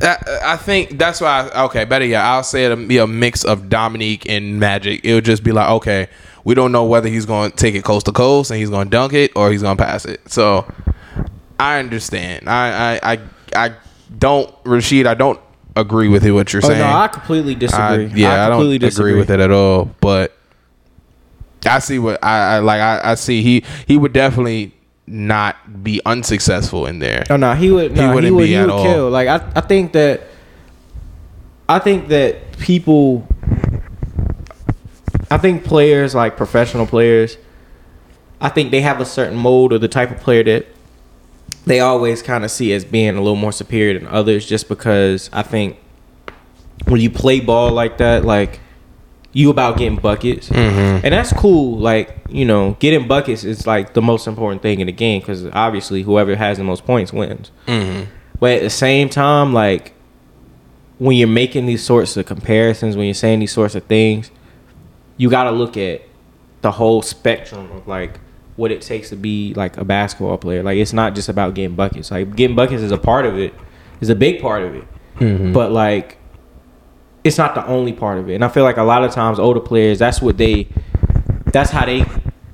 I, 0.00 0.06
uh, 0.06 0.40
I 0.44 0.56
think 0.56 0.98
that's 0.98 1.20
why. 1.20 1.48
I, 1.52 1.64
okay, 1.64 1.84
better 1.84 2.04
yeah, 2.04 2.28
I'll 2.32 2.44
say 2.44 2.64
it'll 2.64 2.86
be 2.86 2.98
a 2.98 3.06
mix 3.06 3.44
of 3.44 3.68
Dominique 3.68 4.28
and 4.28 4.60
Magic. 4.60 5.00
It'll 5.04 5.20
just 5.20 5.42
be 5.42 5.50
like, 5.50 5.68
okay, 5.68 6.08
we 6.44 6.54
don't 6.54 6.72
know 6.72 6.84
whether 6.84 7.08
he's 7.08 7.26
going 7.26 7.50
to 7.50 7.56
take 7.56 7.74
it 7.74 7.82
coast 7.84 8.06
to 8.06 8.12
coast 8.12 8.50
and 8.50 8.60
he's 8.60 8.70
going 8.70 8.86
to 8.86 8.90
dunk 8.90 9.12
it 9.14 9.32
or 9.34 9.50
he's 9.50 9.62
going 9.62 9.76
to 9.76 9.84
pass 9.84 10.04
it. 10.04 10.20
So 10.30 10.70
I 11.58 11.78
understand. 11.78 12.48
I 12.48 12.98
I 13.02 13.14
I, 13.14 13.20
I 13.56 13.74
don't 14.18 14.64
Rasheed. 14.64 15.06
I 15.06 15.14
don't 15.14 15.40
agree 15.76 16.08
with 16.08 16.24
it, 16.24 16.32
what 16.32 16.52
you're 16.52 16.62
oh 16.64 16.68
saying. 16.68 16.80
no, 16.80 16.86
I 16.86 17.08
completely 17.08 17.54
I- 17.54 17.58
disagree. 17.58 18.06
yeah, 18.20 18.44
I, 18.46 18.48
don't 18.48 18.60
completely 18.60 18.88
agree 18.88 19.14
with 19.16 19.30
it 19.30 19.40
at 19.40 19.50
all. 19.50 19.86
But 20.00 20.36
I 21.66 21.78
see 21.78 21.98
what 21.98 22.22
I, 22.22 22.56
I 22.56 22.58
like. 22.60 22.80
I, 22.80 23.12
I 23.12 23.14
see 23.14 23.42
he 23.42 23.64
he 23.86 23.96
would 23.96 24.12
definitely 24.12 24.72
not 25.06 25.82
be 25.84 26.00
unsuccessful 26.06 26.86
in 26.86 26.98
there. 26.98 27.24
Oh 27.30 27.36
no, 27.36 27.54
he 27.54 27.70
would. 27.70 27.90
He 27.92 27.96
No, 27.96 28.08
he, 28.08 28.14
wouldn't 28.14 28.34
would. 28.36 28.42
be 28.42 28.48
He 28.48 28.56
at 28.56 28.66
would 28.66 28.70
all. 28.74 28.84
kill. 28.84 29.10
Like 29.10 29.28
I, 29.28 29.36
I 29.56 29.60
think 29.60 29.92
that. 29.92 30.22
I 31.68 31.78
think 31.78 32.08
that 32.08 32.58
people. 32.58 33.26
I 35.30 35.38
think 35.38 35.64
players 35.64 36.14
like 36.14 36.36
professional 36.36 36.86
players. 36.86 37.38
I 38.40 38.50
think 38.50 38.70
they 38.70 38.82
have 38.82 39.00
a 39.00 39.06
certain 39.06 39.38
mold 39.38 39.72
or 39.72 39.78
the 39.78 39.88
type 39.88 40.10
of 40.10 40.18
player 40.18 40.42
that 40.44 40.66
they 41.66 41.80
always 41.80 42.22
kind 42.22 42.44
of 42.44 42.50
see 42.50 42.72
as 42.72 42.84
being 42.84 43.10
a 43.16 43.20
little 43.20 43.36
more 43.36 43.52
superior 43.52 43.98
than 43.98 44.08
others, 44.08 44.46
just 44.46 44.68
because 44.68 45.30
I 45.32 45.42
think 45.42 45.78
when 46.86 47.00
you 47.00 47.10
play 47.10 47.40
ball 47.40 47.70
like 47.72 47.98
that, 47.98 48.24
like 48.24 48.60
you 49.32 49.50
about 49.50 49.76
getting 49.78 49.98
buckets, 49.98 50.48
Mm-hmm. 50.48 51.04
and 51.04 51.12
that's 51.14 51.32
cool. 51.32 51.78
Like 51.78 52.16
you 52.28 52.44
know, 52.44 52.76
getting 52.80 53.08
buckets 53.08 53.44
is 53.44 53.66
like 53.66 53.94
the 53.94 54.02
most 54.02 54.26
important 54.26 54.62
thing 54.62 54.80
in 54.80 54.86
the 54.86 54.92
game 54.92 55.20
because 55.20 55.46
obviously 55.46 56.02
whoever 56.02 56.36
has 56.36 56.58
the 56.58 56.64
most 56.64 56.84
points 56.84 57.12
wins. 57.12 57.50
Mm-hmm. 57.66 58.10
But 58.40 58.52
at 58.58 58.62
the 58.62 58.70
same 58.70 59.08
time, 59.08 59.52
like 59.52 59.92
when 60.98 61.16
you're 61.16 61.26
making 61.28 61.66
these 61.66 61.82
sorts 61.82 62.16
of 62.16 62.26
comparisons, 62.26 62.96
when 62.96 63.06
you're 63.06 63.14
saying 63.14 63.40
these 63.40 63.52
sorts 63.52 63.74
of 63.74 63.84
things, 63.84 64.30
you 65.16 65.30
got 65.30 65.44
to 65.44 65.50
look 65.50 65.76
at 65.76 66.02
the 66.60 66.70
whole 66.72 67.02
spectrum 67.02 67.70
of 67.72 67.86
like 67.88 68.20
what 68.56 68.70
it 68.70 68.82
takes 68.82 69.10
to 69.10 69.16
be 69.16 69.52
like 69.54 69.76
a 69.76 69.84
basketball 69.84 70.38
player. 70.38 70.62
Like 70.62 70.78
it's 70.78 70.92
not 70.92 71.14
just 71.14 71.28
about 71.28 71.54
getting 71.54 71.74
buckets. 71.74 72.10
Like 72.10 72.36
getting 72.36 72.56
buckets 72.56 72.82
is 72.82 72.92
a 72.92 72.98
part 72.98 73.26
of 73.26 73.38
it, 73.38 73.54
is 74.00 74.10
a 74.10 74.14
big 74.14 74.40
part 74.40 74.62
of 74.62 74.74
it. 74.74 74.84
Mm-hmm. 75.16 75.52
But 75.52 75.72
like 75.72 76.18
it's 77.24 77.38
not 77.38 77.54
the 77.54 77.66
only 77.66 77.92
part 77.92 78.18
of 78.18 78.28
it. 78.28 78.34
And 78.34 78.44
I 78.44 78.48
feel 78.48 78.64
like 78.64 78.76
a 78.76 78.82
lot 78.82 79.02
of 79.02 79.12
times 79.12 79.38
older 79.38 79.60
players, 79.60 79.98
that's 79.98 80.20
what 80.20 80.36
they 80.38 80.68
that's 81.46 81.70
how 81.70 81.86
they, 81.86 82.04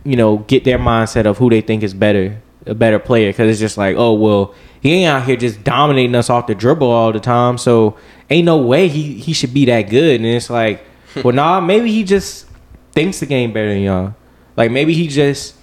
you 0.04 0.16
know, 0.16 0.38
get 0.38 0.64
their 0.64 0.78
mindset 0.78 1.26
of 1.26 1.38
who 1.38 1.50
they 1.50 1.60
think 1.60 1.82
is 1.82 1.94
better, 1.94 2.40
a 2.66 2.74
better 2.74 2.98
player 2.98 3.32
cuz 3.32 3.48
it's 3.48 3.60
just 3.60 3.76
like, 3.76 3.96
"Oh, 3.96 4.14
well, 4.14 4.54
he 4.80 4.92
ain't 4.92 5.08
out 5.08 5.24
here 5.24 5.36
just 5.36 5.64
dominating 5.64 6.14
us 6.14 6.30
off 6.30 6.46
the 6.46 6.54
dribble 6.54 6.90
all 6.90 7.12
the 7.12 7.20
time, 7.20 7.58
so 7.58 7.96
ain't 8.30 8.46
no 8.46 8.56
way 8.58 8.88
he 8.88 9.14
he 9.14 9.32
should 9.32 9.52
be 9.52 9.64
that 9.66 9.90
good." 9.90 10.20
And 10.20 10.26
it's 10.26 10.48
like, 10.48 10.82
"Well, 11.24 11.34
nah, 11.34 11.60
maybe 11.60 11.90
he 11.92 12.04
just 12.04 12.46
thinks 12.92 13.20
the 13.20 13.26
game 13.26 13.52
better 13.52 13.72
than 13.72 13.82
y'all. 13.82 14.14
Like 14.56 14.70
maybe 14.70 14.94
he 14.94 15.08
just 15.08 15.54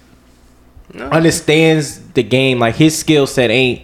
understands 0.94 2.00
the 2.12 2.22
game. 2.22 2.58
Like 2.58 2.76
his 2.76 2.98
skill 2.98 3.26
set 3.26 3.50
ain't 3.50 3.82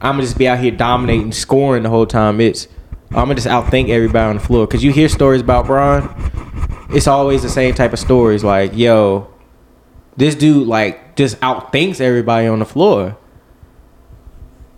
I'm 0.00 0.14
gonna 0.14 0.22
just 0.22 0.38
be 0.38 0.48
out 0.48 0.58
here 0.58 0.70
dominating, 0.70 1.32
scoring 1.32 1.82
the 1.82 1.90
whole 1.90 2.06
time. 2.06 2.40
It's 2.40 2.68
I'm 3.10 3.26
gonna 3.26 3.34
just 3.34 3.46
outthink 3.46 3.90
everybody 3.90 4.30
on 4.30 4.36
the 4.36 4.42
floor. 4.42 4.66
Cause 4.66 4.82
you 4.82 4.92
hear 4.92 5.08
stories 5.08 5.42
about 5.42 5.66
Bron, 5.66 6.08
it's 6.90 7.06
always 7.06 7.42
the 7.42 7.50
same 7.50 7.74
type 7.74 7.92
of 7.92 7.98
stories. 7.98 8.42
Like, 8.42 8.74
yo, 8.74 9.28
this 10.16 10.34
dude 10.34 10.66
like 10.66 11.16
just 11.16 11.38
outthinks 11.40 12.00
everybody 12.00 12.46
on 12.46 12.60
the 12.60 12.64
floor. 12.64 13.16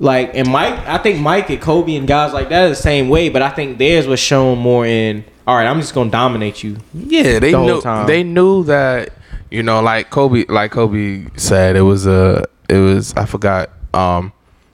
Like, 0.01 0.35
and 0.35 0.49
Mike, 0.49 0.85
I 0.89 0.99
think 0.99 1.21
Mike 1.21 1.49
and 1.51 1.61
Kobe 1.61 1.95
and 1.95 2.09
guys 2.09 2.33
like 2.33 2.49
that 2.49 2.65
are 2.65 2.69
the 2.71 2.75
same 2.75 3.09
way, 3.09 3.29
but 3.29 3.41
I 3.41 3.51
think 3.51 3.79
theirs 3.79 4.09
was 4.09 4.19
shown 4.19 4.59
more 4.59 4.85
in. 4.85 5.25
All 5.47 5.55
right, 5.55 5.67
I'm 5.67 5.81
just 5.81 5.95
gonna 5.95 6.11
dominate 6.11 6.65
you. 6.65 6.79
Yeah, 6.93 7.39
they 7.39 7.53
the 7.53 7.59
whole 7.59 7.67
knew 7.67 7.81
time. 7.81 8.07
they 8.09 8.25
knew 8.25 8.65
that 8.65 9.11
you 9.53 9.63
know, 9.63 9.83
like 9.83 10.09
Kobe, 10.09 10.47
like 10.49 10.73
Kobe 10.73 11.27
said, 11.37 11.77
it 11.77 11.83
was 11.83 12.07
a, 12.07 12.45
it 12.71 12.79
was 12.79 13.13
I 13.15 13.27
forgot 13.27 13.71
um 13.93 14.33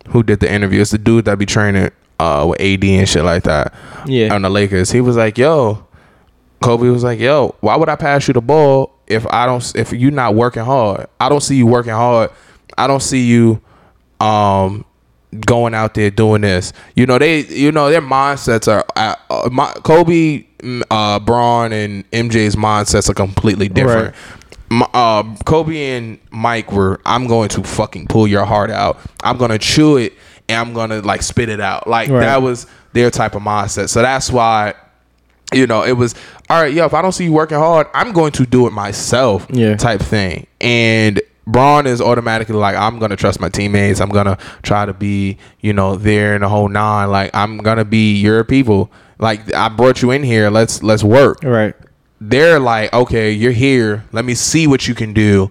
who 0.09 0.23
did 0.23 0.38
the 0.38 0.51
interview. 0.51 0.81
It's 0.81 0.93
the 0.93 0.99
dude 0.99 1.25
that 1.25 1.38
be 1.38 1.47
training 1.47 1.91
uh 2.21 2.47
with 2.49 2.61
AD 2.61 2.85
and 2.85 3.09
shit 3.09 3.25
like 3.25 3.43
that. 3.43 3.75
Yeah. 4.07 4.33
on 4.33 4.43
the 4.43 4.51
Lakers. 4.51 4.93
He 4.93 5.01
was 5.01 5.17
like, 5.17 5.37
"Yo," 5.37 5.85
Kobe 6.62 6.88
was 6.88 7.03
like, 7.03 7.19
"Yo, 7.19 7.57
why 7.61 7.77
would 7.77 7.88
I 7.88 7.97
pass 7.97 8.29
you 8.29 8.35
the 8.35 8.41
ball 8.41 8.95
if 9.09 9.27
I 9.33 9.47
don't 9.47 9.75
if 9.75 9.93
you're 9.93 10.12
not 10.12 10.37
working 10.37 10.64
hard? 10.64 11.09
I 11.19 11.29
don't 11.29 11.43
see 11.43 11.57
you 11.57 11.67
working 11.67 11.93
hard. 11.93 12.31
I 12.77 12.87
don't 12.87 13.03
see 13.03 13.27
you 13.27 13.61
um 14.21 14.85
going 15.45 15.75
out 15.75 15.95
there 15.95 16.11
doing 16.11 16.43
this. 16.43 16.73
You 16.95 17.07
know 17.07 17.19
they 17.19 17.41
you 17.47 17.73
know 17.73 17.91
their 17.91 18.01
mindsets 18.01 18.71
are 18.73 18.85
uh, 18.97 19.17
uh, 19.31 19.49
my, 19.51 19.73
Kobe, 19.85 20.45
mm, 20.59 20.83
uh, 20.91 21.19
Bron, 21.21 21.73
and 21.73 22.11
MJ's 22.11 22.57
mindsets 22.57 23.11
are 23.11 23.14
completely 23.14 23.69
different. 23.69 24.14
My, 24.14 24.38
uh, 24.71 25.23
Kobe 25.45 25.97
and 25.97 26.19
Mike 26.31 26.73
were 26.73 27.01
I'm 27.07 27.27
going 27.27 27.49
to 27.51 27.63
fucking 27.63 28.07
pull 28.09 28.27
your 28.27 28.45
heart 28.45 28.71
out. 28.71 28.99
I'm 29.23 29.37
gonna 29.39 29.59
chew 29.59 29.97
it 29.97 30.13
and 30.49 30.59
I'm 30.59 30.75
gonna 30.75 31.01
like 31.01 31.23
spit 31.23 31.49
it 31.49 31.61
out. 31.61 31.87
Like 31.87 32.09
Right. 32.11 32.21
that 32.21 32.43
was 32.43 32.67
their 32.93 33.11
type 33.11 33.35
of 33.35 33.43
mindset. 33.43 33.89
So 33.89 34.03
that's 34.03 34.31
why 34.31 34.75
you 35.53 35.67
know, 35.67 35.83
it 35.83 35.93
was 35.93 36.15
all 36.51 36.61
right. 36.61 36.73
Yo, 36.75 36.85
if 36.85 36.93
I 36.93 37.01
don't 37.01 37.13
see 37.13 37.25
you 37.25 37.33
working 37.33 37.57
hard, 37.57 37.87
I'm 37.95 38.13
going 38.13 38.33
to 38.33 38.45
do 38.45 38.67
it 38.67 38.73
myself. 38.73 39.47
Yeah. 39.51 39.77
type 39.77 40.01
thing. 40.01 40.47
And 40.61 41.23
Bron 41.47 41.87
is 41.87 42.03
automatically 42.03 42.57
like, 42.57 42.77
I'm 42.77 42.99
gonna 42.99 43.17
trust 43.17 43.41
my 43.41 43.49
teammates. 43.49 44.01
I'm 44.03 44.11
gonna 44.11 44.37
try 44.63 44.85
to 44.85 44.93
be, 44.93 45.39
you 45.61 45.73
know, 45.73 45.97
there 45.97 46.35
in 46.35 46.43
the 46.43 46.49
whole 46.51 46.69
nine. 46.69 47.11
Like, 47.11 47.31
I'm 47.35 47.57
gonna 47.59 47.87
be 47.87 48.17
your 48.17 48.45
people. 48.45 48.91
Like, 49.19 49.53
I 49.55 49.71
brought 49.71 50.03
you 50.03 50.11
in 50.11 50.23
here. 50.23 50.51
Let's 50.51 50.83
let's 50.83 51.03
work. 51.03 51.39
Right. 51.43 51.75
They're 52.21 52.59
like, 52.59 52.93
okay, 52.93 53.31
you're 53.33 53.53
here. 53.53 54.05
Let 54.13 54.25
me 54.25 54.35
see 54.35 54.67
what 54.67 54.89
you 54.89 54.95
can 54.95 55.13
do. 55.13 55.51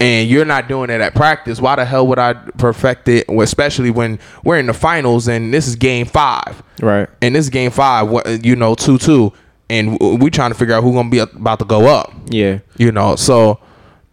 And 0.00 0.28
you're 0.28 0.44
not 0.44 0.68
doing 0.68 0.90
it 0.90 1.00
at 1.00 1.14
practice. 1.14 1.60
Why 1.60 1.74
the 1.76 1.84
hell 1.84 2.06
would 2.06 2.18
I 2.20 2.34
perfect 2.34 3.08
it? 3.08 3.28
Especially 3.28 3.90
when 3.90 4.20
we're 4.44 4.58
in 4.58 4.66
the 4.66 4.74
finals 4.74 5.26
and 5.26 5.52
this 5.52 5.66
is 5.66 5.74
game 5.74 6.06
five 6.06 6.62
Right. 6.80 7.08
and 7.20 7.34
this 7.34 7.48
game 7.48 7.72
five, 7.72 8.08
what 8.08 8.44
you 8.44 8.54
know, 8.54 8.76
two 8.76 8.98
two, 8.98 9.32
and 9.68 9.98
we 10.00 10.30
trying 10.30 10.52
to 10.52 10.54
figure 10.56 10.74
out 10.74 10.84
who's 10.84 10.94
gonna 10.94 11.10
be 11.10 11.18
about 11.18 11.58
to 11.58 11.64
go 11.64 11.86
up. 11.86 12.12
Yeah. 12.28 12.58
You 12.76 12.92
know, 12.92 13.16
so 13.16 13.58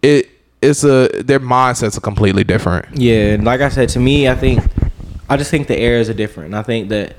it 0.02 0.28
it's 0.62 0.84
a 0.84 1.08
their 1.24 1.40
mindsets 1.40 1.96
are 1.98 2.02
completely 2.02 2.44
different. 2.44 2.98
Yeah, 2.98 3.34
and 3.34 3.44
like 3.44 3.62
I 3.62 3.70
said, 3.70 3.90
to 3.90 4.00
me, 4.00 4.28
I 4.28 4.34
think 4.34 4.64
I 5.30 5.38
just 5.38 5.52
think 5.52 5.68
the 5.68 5.80
eras 5.80 6.10
are 6.10 6.14
different. 6.16 6.48
And 6.48 6.56
I 6.56 6.64
think 6.64 6.90
that 6.90 7.16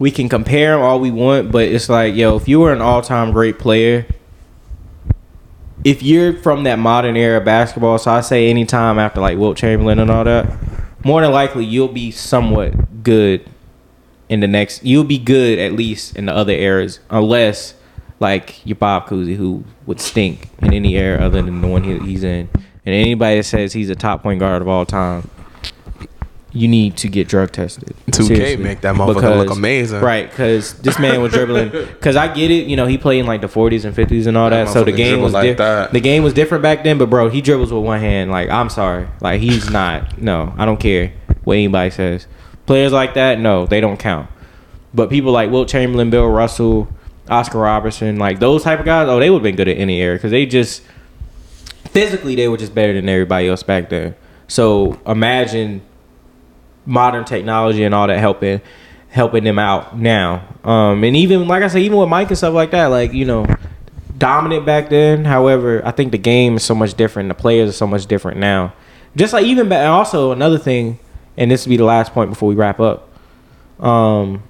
we 0.00 0.10
can 0.10 0.28
compare 0.30 0.74
'em 0.74 0.80
all 0.80 0.98
we 0.98 1.10
want, 1.10 1.52
but 1.52 1.68
it's 1.68 1.90
like, 1.90 2.16
yo, 2.16 2.34
if 2.34 2.48
you 2.48 2.58
were 2.58 2.72
an 2.72 2.80
all-time 2.80 3.32
great 3.32 3.58
player, 3.58 4.06
if 5.84 6.02
you're 6.02 6.32
from 6.32 6.64
that 6.64 6.78
modern 6.78 7.16
era 7.16 7.38
of 7.38 7.44
basketball, 7.44 7.98
so 7.98 8.10
I 8.10 8.22
say 8.22 8.48
anytime 8.48 8.98
after 8.98 9.20
like 9.20 9.38
Wilt 9.38 9.58
Chamberlain 9.58 9.98
and 9.98 10.10
all 10.10 10.24
that, 10.24 10.50
more 11.04 11.20
than 11.20 11.30
likely 11.32 11.66
you'll 11.66 11.88
be 11.88 12.10
somewhat 12.10 13.02
good 13.02 13.48
in 14.30 14.40
the 14.40 14.48
next. 14.48 14.84
You'll 14.84 15.04
be 15.04 15.18
good 15.18 15.58
at 15.58 15.74
least 15.74 16.16
in 16.16 16.26
the 16.26 16.34
other 16.34 16.52
eras, 16.52 17.00
unless 17.10 17.74
like 18.20 18.64
your 18.66 18.76
Bob 18.76 19.06
Cousy, 19.06 19.36
who 19.36 19.64
would 19.84 20.00
stink 20.00 20.48
in 20.62 20.72
any 20.72 20.96
era 20.96 21.22
other 21.22 21.42
than 21.42 21.60
the 21.60 21.68
one 21.68 21.84
he, 21.84 21.98
he's 21.98 22.24
in. 22.24 22.48
And 22.86 22.94
anybody 22.94 23.36
that 23.36 23.44
says 23.44 23.74
he's 23.74 23.90
a 23.90 23.94
top 23.94 24.22
point 24.22 24.40
guard 24.40 24.62
of 24.62 24.68
all 24.68 24.86
time, 24.86 25.28
you 26.52 26.66
need 26.66 26.96
to 26.96 27.08
get 27.08 27.28
drug 27.28 27.52
tested. 27.52 27.94
2K 28.10 28.26
Seriously. 28.26 28.56
make 28.56 28.80
that 28.80 28.94
motherfucker 28.96 29.36
look 29.38 29.50
amazing. 29.50 30.00
right? 30.00 30.28
Because 30.28 30.74
this 30.74 30.98
man 30.98 31.20
was 31.22 31.32
dribbling. 31.32 31.70
Because 32.00 32.16
I 32.16 32.32
get 32.32 32.50
it, 32.50 32.66
you 32.66 32.76
know, 32.76 32.86
he 32.86 32.98
played 32.98 33.20
in 33.20 33.26
like 33.26 33.40
the 33.40 33.46
40s 33.46 33.84
and 33.84 33.94
50s 33.94 34.26
and 34.26 34.36
all 34.36 34.50
That 34.50 34.64
that, 34.66 34.72
so 34.72 34.82
the 34.84 34.92
game 34.92 35.20
was 35.20 35.32
like. 35.32 35.56
The 35.56 36.00
game 36.00 36.22
was 36.22 36.32
different 36.34 36.62
back 36.62 36.82
then, 36.82 36.98
but 36.98 37.10
bro, 37.10 37.28
he 37.28 37.40
dribbles 37.40 37.72
with 37.72 37.84
one 37.84 38.00
hand. 38.00 38.30
Like 38.30 38.48
I'm 38.48 38.68
sorry, 38.70 39.06
like 39.20 39.40
he's 39.40 39.70
not. 39.80 40.20
No, 40.20 40.54
I 40.58 40.64
don't 40.64 40.80
care 40.80 41.12
what 41.44 41.54
anybody 41.54 41.90
says. 41.90 42.26
Players 42.66 42.92
like 42.92 43.14
that, 43.14 43.38
no, 43.38 43.66
they 43.66 43.80
don't 43.80 43.98
count. 43.98 44.28
But 44.92 45.10
people 45.10 45.30
like 45.32 45.50
Wilt 45.50 45.68
Chamberlain, 45.68 46.10
Bill 46.10 46.26
Russell, 46.28 46.88
Oscar 47.28 47.58
Robertson, 47.58 48.16
like 48.18 48.40
those 48.40 48.64
type 48.64 48.80
of 48.80 48.84
guys, 48.84 49.08
oh, 49.08 49.20
they 49.20 49.30
would 49.30 49.38
have 49.38 49.42
been 49.44 49.56
good 49.56 49.68
at 49.68 49.76
any 49.76 50.00
era 50.00 50.16
because 50.16 50.30
they 50.32 50.46
just 50.46 50.82
physically 51.90 52.34
they 52.34 52.48
were 52.48 52.56
just 52.56 52.74
better 52.74 52.92
than 52.92 53.08
everybody 53.08 53.48
else 53.48 53.62
back 53.62 53.88
then. 53.90 54.14
So 54.48 54.98
imagine 55.06 55.82
modern 56.90 57.24
technology 57.24 57.84
and 57.84 57.94
all 57.94 58.08
that 58.08 58.18
helping 58.18 58.60
helping 59.08 59.44
them 59.44 59.58
out 59.58 59.96
now. 59.96 60.46
Um, 60.64 61.02
and 61.04 61.16
even 61.16 61.46
like 61.48 61.62
I 61.62 61.68
said, 61.68 61.82
even 61.82 61.98
with 61.98 62.08
Mike 62.08 62.28
and 62.28 62.36
stuff 62.36 62.54
like 62.54 62.72
that, 62.72 62.86
like 62.86 63.12
you 63.12 63.24
know, 63.24 63.46
dominant 64.18 64.66
back 64.66 64.90
then. 64.90 65.24
However, 65.24 65.82
I 65.84 65.92
think 65.92 66.12
the 66.12 66.18
game 66.18 66.56
is 66.56 66.64
so 66.64 66.74
much 66.74 66.94
different. 66.94 67.28
The 67.28 67.34
players 67.34 67.70
are 67.70 67.72
so 67.72 67.86
much 67.86 68.06
different 68.06 68.38
now. 68.38 68.74
Just 69.16 69.32
like 69.32 69.44
even 69.44 69.68
back, 69.68 69.88
also 69.88 70.32
another 70.32 70.58
thing, 70.58 70.98
and 71.36 71.50
this 71.50 71.64
will 71.64 71.70
be 71.70 71.76
the 71.76 71.84
last 71.84 72.12
point 72.12 72.30
before 72.30 72.48
we 72.48 72.54
wrap 72.54 72.78
up. 72.80 73.08
Um, 73.80 74.42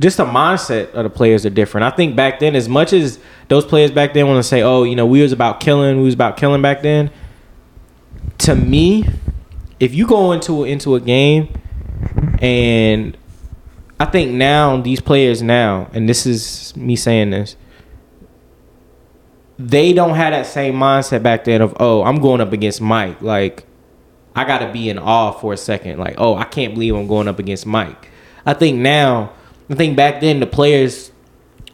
just 0.00 0.16
the 0.16 0.24
mindset 0.24 0.92
of 0.92 1.04
the 1.04 1.10
players 1.10 1.44
are 1.44 1.50
different. 1.50 1.84
I 1.84 1.94
think 1.94 2.16
back 2.16 2.40
then, 2.40 2.56
as 2.56 2.68
much 2.68 2.92
as 2.92 3.18
those 3.48 3.64
players 3.64 3.90
back 3.90 4.14
then 4.14 4.26
want 4.26 4.38
to 4.38 4.48
say, 4.48 4.62
"Oh, 4.62 4.82
you 4.82 4.96
know, 4.96 5.06
we 5.06 5.22
was 5.22 5.32
about 5.32 5.60
killing, 5.60 5.98
we 5.98 6.04
was 6.04 6.14
about 6.14 6.36
killing 6.36 6.62
back 6.62 6.82
then." 6.82 7.10
To 8.38 8.54
me, 8.54 9.04
if 9.80 9.94
you 9.94 10.06
go 10.06 10.32
into 10.32 10.64
into 10.64 10.94
a 10.94 11.00
game, 11.00 11.48
and 12.40 13.16
I 13.98 14.04
think 14.04 14.32
now 14.32 14.80
these 14.80 15.00
players 15.00 15.42
now, 15.42 15.90
and 15.92 16.08
this 16.08 16.26
is 16.26 16.76
me 16.76 16.94
saying 16.96 17.30
this, 17.30 17.56
they 19.58 19.92
don't 19.92 20.14
have 20.14 20.32
that 20.32 20.46
same 20.46 20.74
mindset 20.74 21.22
back 21.22 21.44
then 21.44 21.62
of, 21.62 21.74
"Oh, 21.80 22.04
I'm 22.04 22.20
going 22.20 22.42
up 22.42 22.52
against 22.52 22.80
Mike." 22.80 23.20
Like, 23.22 23.64
I 24.36 24.44
got 24.44 24.58
to 24.58 24.70
be 24.70 24.90
in 24.90 24.98
awe 24.98 25.32
for 25.32 25.54
a 25.54 25.56
second. 25.56 25.98
Like, 25.98 26.14
"Oh, 26.18 26.36
I 26.36 26.44
can't 26.44 26.74
believe 26.74 26.94
I'm 26.94 27.08
going 27.08 27.26
up 27.26 27.38
against 27.38 27.66
Mike." 27.66 28.08
I 28.44 28.52
think 28.54 28.78
now, 28.78 29.30
I 29.70 29.74
think 29.74 29.96
back 29.96 30.20
then 30.20 30.40
the 30.40 30.46
players 30.46 31.10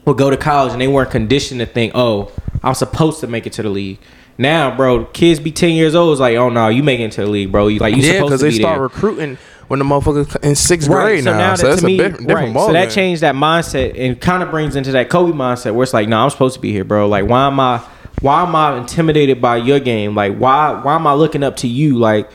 would 0.05 0.17
go 0.17 0.31
to 0.31 0.37
college 0.37 0.73
and 0.73 0.81
they 0.81 0.89
weren't 0.89 1.11
conditioned 1.11 1.61
to 1.61 1.67
think, 1.67 1.93
"Oh, 1.95 2.31
I'm 2.63 2.75
supposed 2.75 3.21
to 3.21 3.27
make 3.27 3.47
it 3.47 3.53
to 3.55 3.63
the 3.63 3.71
league." 3.71 3.99
Now, 4.39 4.77
bro, 4.77 5.05
kids 5.07 5.41
be 5.41 5.51
ten 5.53 5.71
years 5.71 5.95
old. 5.95 6.13
It's 6.13 6.21
like, 6.21 6.37
"Oh 6.37 6.49
no, 6.51 6.69
you 6.69 6.83
make 6.83 7.01
it 7.01 7.05
into 7.05 7.23
the 7.23 7.27
league, 7.29 7.51
bro." 7.53 7.69
You 7.69 7.79
like 7.79 7.95
you 7.97 8.03
yeah, 8.03 8.15
supposed 8.15 8.31
because 8.33 8.41
to 8.41 8.47
they 8.47 8.53
start 8.53 8.77
there. 8.77 8.83
recruiting 8.83 9.39
when 9.69 9.79
the 9.79 9.85
motherfuckers 9.85 10.37
in 10.45 10.55
sixth 10.55 10.89
grade 10.89 11.25
now. 11.25 11.55
So, 11.55 11.63
that 11.63 11.69
that's 11.69 11.81
to 11.81 11.87
a 11.87 11.89
me- 11.89 11.97
bit, 11.97 12.13
different 12.13 12.31
right, 12.31 12.55
ball 12.55 12.67
So 12.69 12.73
that 12.75 12.91
changed 12.91 13.23
that 13.23 13.35
mindset 13.35 13.99
and 13.99 14.21
kind 14.21 14.43
of 14.43 14.51
brings 14.51 14.77
into 14.77 14.93
that 14.93 15.09
Kobe 15.11 15.33
mindset 15.33 15.75
where 15.75 15.83
it's 15.83 15.95
like, 15.95 16.09
no, 16.09 16.19
I'm 16.19 16.31
supposed 16.31 16.55
to 16.55 16.61
be 16.61 16.71
here, 16.71 16.85
bro. 16.85 17.09
Like, 17.09 17.27
why 17.27 17.47
am 17.47 17.59
I, 17.59 17.79
why 18.21 18.43
am 18.43 18.55
I 18.55 18.77
intimidated 18.79 19.41
by 19.41 19.57
your 19.57 19.81
game? 19.81 20.15
Like, 20.15 20.37
why, 20.37 20.81
why 20.83 20.95
am 20.95 21.07
I 21.07 21.15
looking 21.15 21.43
up 21.43 21.57
to 21.59 21.67
you? 21.69 21.99
Like, 21.99 22.31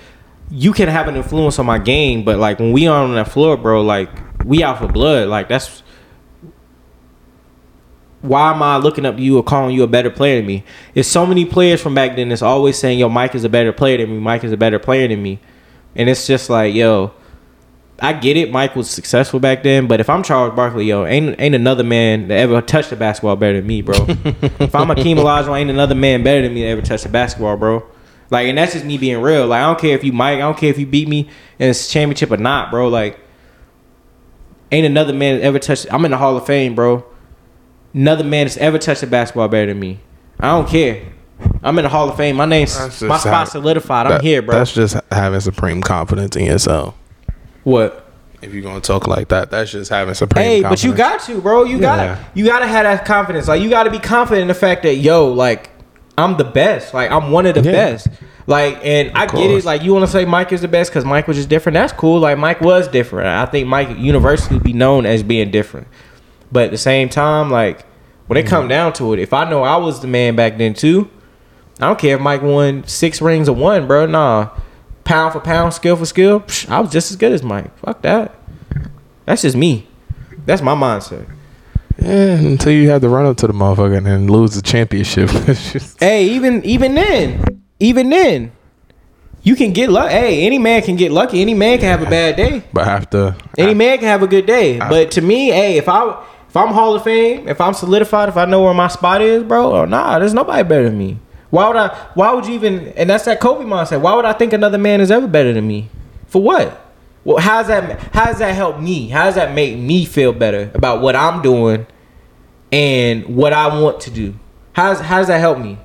you 0.50 0.74
can 0.74 0.90
have 0.90 1.08
an 1.08 1.16
influence 1.16 1.58
on 1.60 1.66
my 1.66 1.80
game, 1.80 2.26
but 2.26 2.38
like 2.38 2.60
when 2.60 2.74
we 2.74 2.86
on 2.88 3.16
that 3.16 3.30
floor, 3.30 3.56
bro, 3.56 3.82
like 3.82 4.10
we 4.46 4.64
out 4.64 4.80
for 4.80 4.88
blood. 4.88 5.30
Like 5.30 5.48
that's 5.48 5.82
why 8.22 8.54
am 8.54 8.62
I 8.62 8.78
looking 8.78 9.06
up 9.06 9.18
to 9.18 9.22
you 9.22 9.38
or 9.38 9.44
calling 9.44 9.76
you 9.76 9.84
a 9.84 9.88
better 9.88 10.10
player 10.10 10.38
than 10.38 10.46
me? 10.46 10.64
It's 10.94 11.10
so 11.10 11.26
many 11.26 11.46
players 11.46 11.82
from 11.82 11.96
back 11.96 12.16
then 12.16 12.30
that's 12.30 12.42
always 12.42 12.78
saying, 12.78 13.00
yo, 13.00 13.10
Mike 13.10 13.34
is 13.36 13.44
a 13.44 13.50
better 13.50 13.74
player 13.74 13.98
than 13.98 14.12
me. 14.12 14.20
Mike 14.20 14.44
is 14.44 14.52
a 14.52 14.58
better 14.58 14.80
player 14.80 15.08
than 15.08 15.22
me. 15.24 15.40
And 15.96 16.08
it's 16.08 16.28
just 16.28 16.50
like, 16.50 16.74
yo, 16.74 17.14
I 18.00 18.14
get 18.14 18.38
it. 18.38 18.52
Mike 18.52 18.76
was 18.76 18.90
successful 18.90 19.40
back 19.40 19.64
then, 19.64 19.88
but 19.88 20.00
if 20.00 20.10
I'm 20.10 20.24
Charles 20.24 20.56
Barkley, 20.56 20.86
yo, 20.86 21.06
ain't 21.06 21.40
ain't 21.40 21.54
another 21.54 21.84
man 21.84 22.28
that 22.30 22.40
ever 22.40 22.62
touched 22.62 22.90
the 22.90 22.96
basketball 22.96 23.36
better 23.36 23.58
than 23.58 23.68
me, 23.68 23.82
bro. 23.82 23.96
if 24.08 24.74
I'm 24.74 24.88
Akeem 24.88 25.18
Olajuwon, 25.18 25.60
ain't 25.60 25.70
another 25.70 25.96
man 25.96 26.24
better 26.24 26.42
than 26.42 26.54
me 26.54 26.62
that 26.62 26.70
ever 26.70 26.82
touched 26.82 27.04
the 27.04 27.10
basketball, 27.10 27.58
bro. 27.58 27.84
Like, 28.32 28.48
and 28.48 28.58
that's 28.58 28.74
just 28.74 28.86
me 28.86 28.98
being 28.98 29.22
real. 29.22 29.46
Like, 29.46 29.62
I 29.62 29.68
don't 29.68 29.80
care 29.80 29.96
if 29.96 30.04
you 30.04 30.14
Mike, 30.14 30.38
I 30.38 30.40
don't 30.40 30.58
care 30.58 30.70
if 30.70 30.80
you 30.80 30.88
beat 30.88 31.08
me 31.08 31.30
in 31.60 31.68
this 31.68 31.90
championship 31.90 32.32
or 32.32 32.38
not, 32.38 32.72
bro. 32.72 32.88
Like, 32.88 33.20
ain't 34.72 34.86
another 34.86 35.14
man 35.14 35.38
that 35.38 35.44
ever 35.44 35.60
touched. 35.60 35.86
I'm 35.92 36.06
in 36.06 36.12
the 36.12 36.18
Hall 36.18 36.38
of 36.38 36.46
Fame, 36.46 36.74
bro. 36.74 37.06
Another 37.94 38.24
man 38.24 38.46
that's 38.46 38.58
ever 38.58 38.78
touched 38.78 39.04
a 39.04 39.08
basketball 39.08 39.48
better 39.48 39.68
than 39.68 39.80
me. 39.80 40.00
I 40.40 40.50
don't 40.52 40.68
care. 40.68 41.04
I'm 41.64 41.78
in 41.80 41.84
the 41.84 41.90
Hall 41.90 42.10
of 42.10 42.18
Fame. 42.18 42.36
My 42.38 42.46
name's 42.46 42.78
my 43.02 43.18
spot 43.18 43.22
how- 43.34 43.44
solidified. 43.46 44.08
I'm 44.08 44.22
here, 44.22 44.42
bro. 44.42 44.56
That's 44.56 44.74
just 44.74 44.96
having 45.12 45.40
supreme 45.40 45.82
confidence 45.82 46.36
in 46.36 46.46
yourself. 46.46 46.96
what? 47.64 48.08
If 48.42 48.54
you're 48.56 48.64
gonna 48.64 48.82
talk 48.82 49.08
like 49.08 49.28
that, 49.28 49.52
that's 49.52 49.72
just 49.72 49.92
having 49.92 50.16
supreme. 50.16 50.44
Hey, 50.44 50.62
confidence. 50.62 50.82
but 50.82 50.88
you 50.90 50.96
got 50.98 51.20
to, 51.22 51.42
bro. 51.42 51.64
You 51.64 51.76
Yeah. 51.76 51.82
gotta, 51.82 52.20
you 52.34 52.44
gotta 52.46 52.66
have 52.66 52.86
that 52.86 53.06
confidence. 53.06 53.48
Like, 53.48 53.62
you 53.62 53.70
gotta 53.70 53.92
be 53.92 54.00
confident 54.00 54.42
in 54.42 54.48
the 54.48 54.56
fact 54.56 54.82
that, 54.82 54.96
yo, 54.96 55.28
like, 55.28 55.70
I'm 56.18 56.38
the 56.38 56.44
best. 56.44 56.92
Like, 56.92 57.12
I'm 57.12 57.30
one 57.32 57.46
of 57.46 57.54
the 57.54 57.62
Yeah. 57.62 57.72
best. 57.72 58.08
Like, 58.48 58.80
and 58.84 59.12
I 59.14 59.28
get 59.28 59.52
it. 59.52 59.64
Like, 59.64 59.84
you 59.84 59.94
want 59.94 60.06
to 60.08 60.12
say 60.12 60.26
Mike 60.26 60.52
is 60.52 60.62
the 60.62 60.68
best 60.68 60.90
because 60.90 61.06
Mike 61.06 61.28
was 61.28 61.38
just 61.38 61.50
different. 61.50 61.76
That's 61.76 61.94
cool. 61.94 62.20
Like, 62.20 62.40
Mike 62.40 62.62
was 62.62 62.88
different. 62.88 63.28
I 63.28 63.46
think 63.46 63.68
Mike 63.68 63.90
universally 64.00 64.58
be 64.60 64.74
known 64.74 65.06
as 65.06 65.22
being 65.22 65.52
different. 65.52 65.86
But 66.52 66.66
at 66.66 66.72
the 66.72 66.78
same 66.78 67.10
time, 67.10 67.50
like, 67.50 67.86
when 68.28 68.38
it 68.38 68.42
Mm-hmm. 68.46 68.50
come 68.50 68.68
down 68.68 68.94
to 68.94 69.14
it, 69.14 69.20
if 69.20 69.34
I 69.34 69.50
know 69.50 69.64
I 69.64 69.78
was 69.78 70.00
the 70.02 70.08
man 70.08 70.36
back 70.36 70.58
then 70.58 70.74
too, 70.74 71.10
I 71.80 71.88
don't 71.88 72.00
care 72.00 72.16
if 72.16 72.22
Mike 72.22 72.42
won 72.42 72.86
six 72.88 73.22
rings 73.22 73.50
or 73.50 73.56
one, 73.56 73.88
bro. 73.88 74.06
Nah, 74.06 74.50
pound 75.04 75.34
for 75.34 75.40
pound, 75.40 75.74
skill 75.74 75.96
for 75.96 76.06
skill, 76.06 76.42
psh, 76.42 76.70
I 76.70 76.80
was 76.80 76.92
just 76.92 77.12
as 77.12 77.18
good 77.18 77.32
as 77.32 77.42
Mike. 77.44 77.76
Fuck 77.80 78.02
that. 78.04 78.36
That's 79.26 79.42
just 79.42 79.56
me. 79.58 79.88
That's 80.46 80.62
my 80.62 80.74
mindset. 80.76 81.28
Yeah, 82.02 82.10
until 82.36 82.72
you 82.74 82.90
have 82.90 83.02
to 83.02 83.10
run 83.10 83.26
up 83.26 83.38
to 83.38 83.48
the 83.48 83.54
motherfucker 83.54 83.98
and 83.98 84.06
then 84.06 84.28
lose 84.28 84.56
the 84.56 84.62
championship. 84.62 85.30
Hey, 86.00 86.30
even 86.30 86.64
even 86.66 86.96
then, 86.96 87.64
even 87.80 88.10
then, 88.10 88.52
you 89.44 89.56
can 89.56 89.72
get 89.74 89.90
lucky. 89.90 90.14
Hey, 90.14 90.46
any 90.46 90.58
man 90.58 90.82
can 90.82 90.96
get 90.96 91.12
lucky. 91.12 91.42
Any 91.42 91.54
man 91.54 91.78
can 91.80 91.88
have 91.88 92.02
a 92.02 92.10
bad 92.10 92.36
day. 92.38 92.64
but 92.74 92.88
after 92.88 93.36
Any 93.58 93.74
man 93.76 93.98
can 94.00 94.08
have 94.08 94.24
a 94.24 94.28
good 94.28 94.46
day. 94.46 94.80
But 94.80 95.12
to 95.12 95.22
me, 95.22 95.50
hey, 95.50 95.78
if 95.78 95.88
I 95.90 96.24
if 96.52 96.58
I'm 96.58 96.74
Hall 96.74 96.94
of 96.94 97.06
Fame, 97.06 97.48
if 97.48 97.62
I'm 97.62 97.74
solidified, 97.74 98.28
if 98.28 98.36
I 98.36 98.44
know 98.44 98.62
where 98.64 98.74
my 98.74 98.90
spot 98.90 99.22
is, 99.22 99.42
bro, 99.42 99.74
oh, 99.74 99.86
nah, 99.86 100.20
there's 100.20 100.34
nobody 100.34 100.68
better 100.68 100.90
than 100.90 100.98
me. 100.98 101.18
Why 101.50 101.66
would 101.66 101.78
I? 101.78 101.96
Why 102.14 102.34
would 102.34 102.46
you 102.46 102.56
even? 102.56 102.90
And 102.90 103.10
that's 103.10 103.24
that 103.24 103.40
Kobe 103.40 103.64
mindset. 103.64 104.02
Why 104.02 104.14
would 104.16 104.26
I 104.26 104.34
think 104.34 104.52
another 104.52 104.78
man 104.78 105.00
is 105.00 105.12
ever 105.12 105.28
better 105.28 105.54
than 105.54 105.66
me? 105.66 105.88
For 106.28 106.42
what? 106.42 106.92
Well, 107.24 107.38
how's 107.38 107.68
that? 107.68 108.02
How 108.14 108.26
does 108.26 108.40
that 108.40 108.54
help 108.54 108.82
me? 108.82 109.08
How 109.08 109.28
does 109.28 109.36
that 109.36 109.56
make 109.56 109.78
me 109.78 110.04
feel 110.04 110.34
better 110.34 110.70
about 110.74 111.02
what 111.02 111.16
I'm 111.16 111.42
doing 111.42 111.88
and 112.70 113.34
what 113.34 113.54
I 113.54 113.82
want 113.82 114.02
to 114.02 114.12
do? 114.12 114.38
How's 114.74 115.00
how 115.00 115.20
does 115.20 115.28
that 115.28 115.40
help 115.40 115.58
me? 115.58 115.78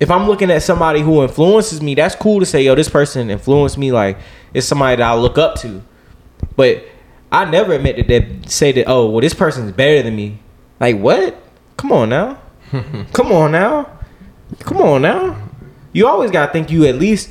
If 0.00 0.10
I'm 0.10 0.26
looking 0.26 0.50
at 0.50 0.62
somebody 0.62 1.02
who 1.02 1.22
influences 1.22 1.82
me, 1.82 1.94
that's 1.94 2.14
cool 2.14 2.40
to 2.40 2.46
say, 2.46 2.62
yo, 2.62 2.74
this 2.74 2.88
person 2.88 3.28
influenced 3.28 3.76
me. 3.76 3.92
Like 3.92 4.16
it's 4.54 4.66
somebody 4.66 4.96
that 4.96 5.10
I 5.10 5.14
look 5.14 5.36
up 5.36 5.56
to. 5.56 5.82
But 6.56 6.88
I 7.30 7.44
never 7.44 7.72
admit 7.74 7.96
that 7.96 8.08
they 8.08 8.40
say 8.46 8.72
that, 8.72 8.86
oh, 8.86 9.10
well, 9.10 9.20
this 9.20 9.34
person's 9.34 9.72
better 9.72 10.02
than 10.02 10.16
me. 10.16 10.38
Like 10.80 10.98
what? 10.98 11.40
Come 11.76 11.92
on 11.92 12.08
now. 12.08 12.40
Come 13.12 13.32
on 13.32 13.52
now. 13.52 13.98
Come 14.60 14.78
on 14.78 15.02
now. 15.02 15.48
You 15.92 16.06
always 16.06 16.30
gotta 16.30 16.52
think 16.52 16.70
you 16.70 16.86
at 16.86 16.96
least 16.96 17.30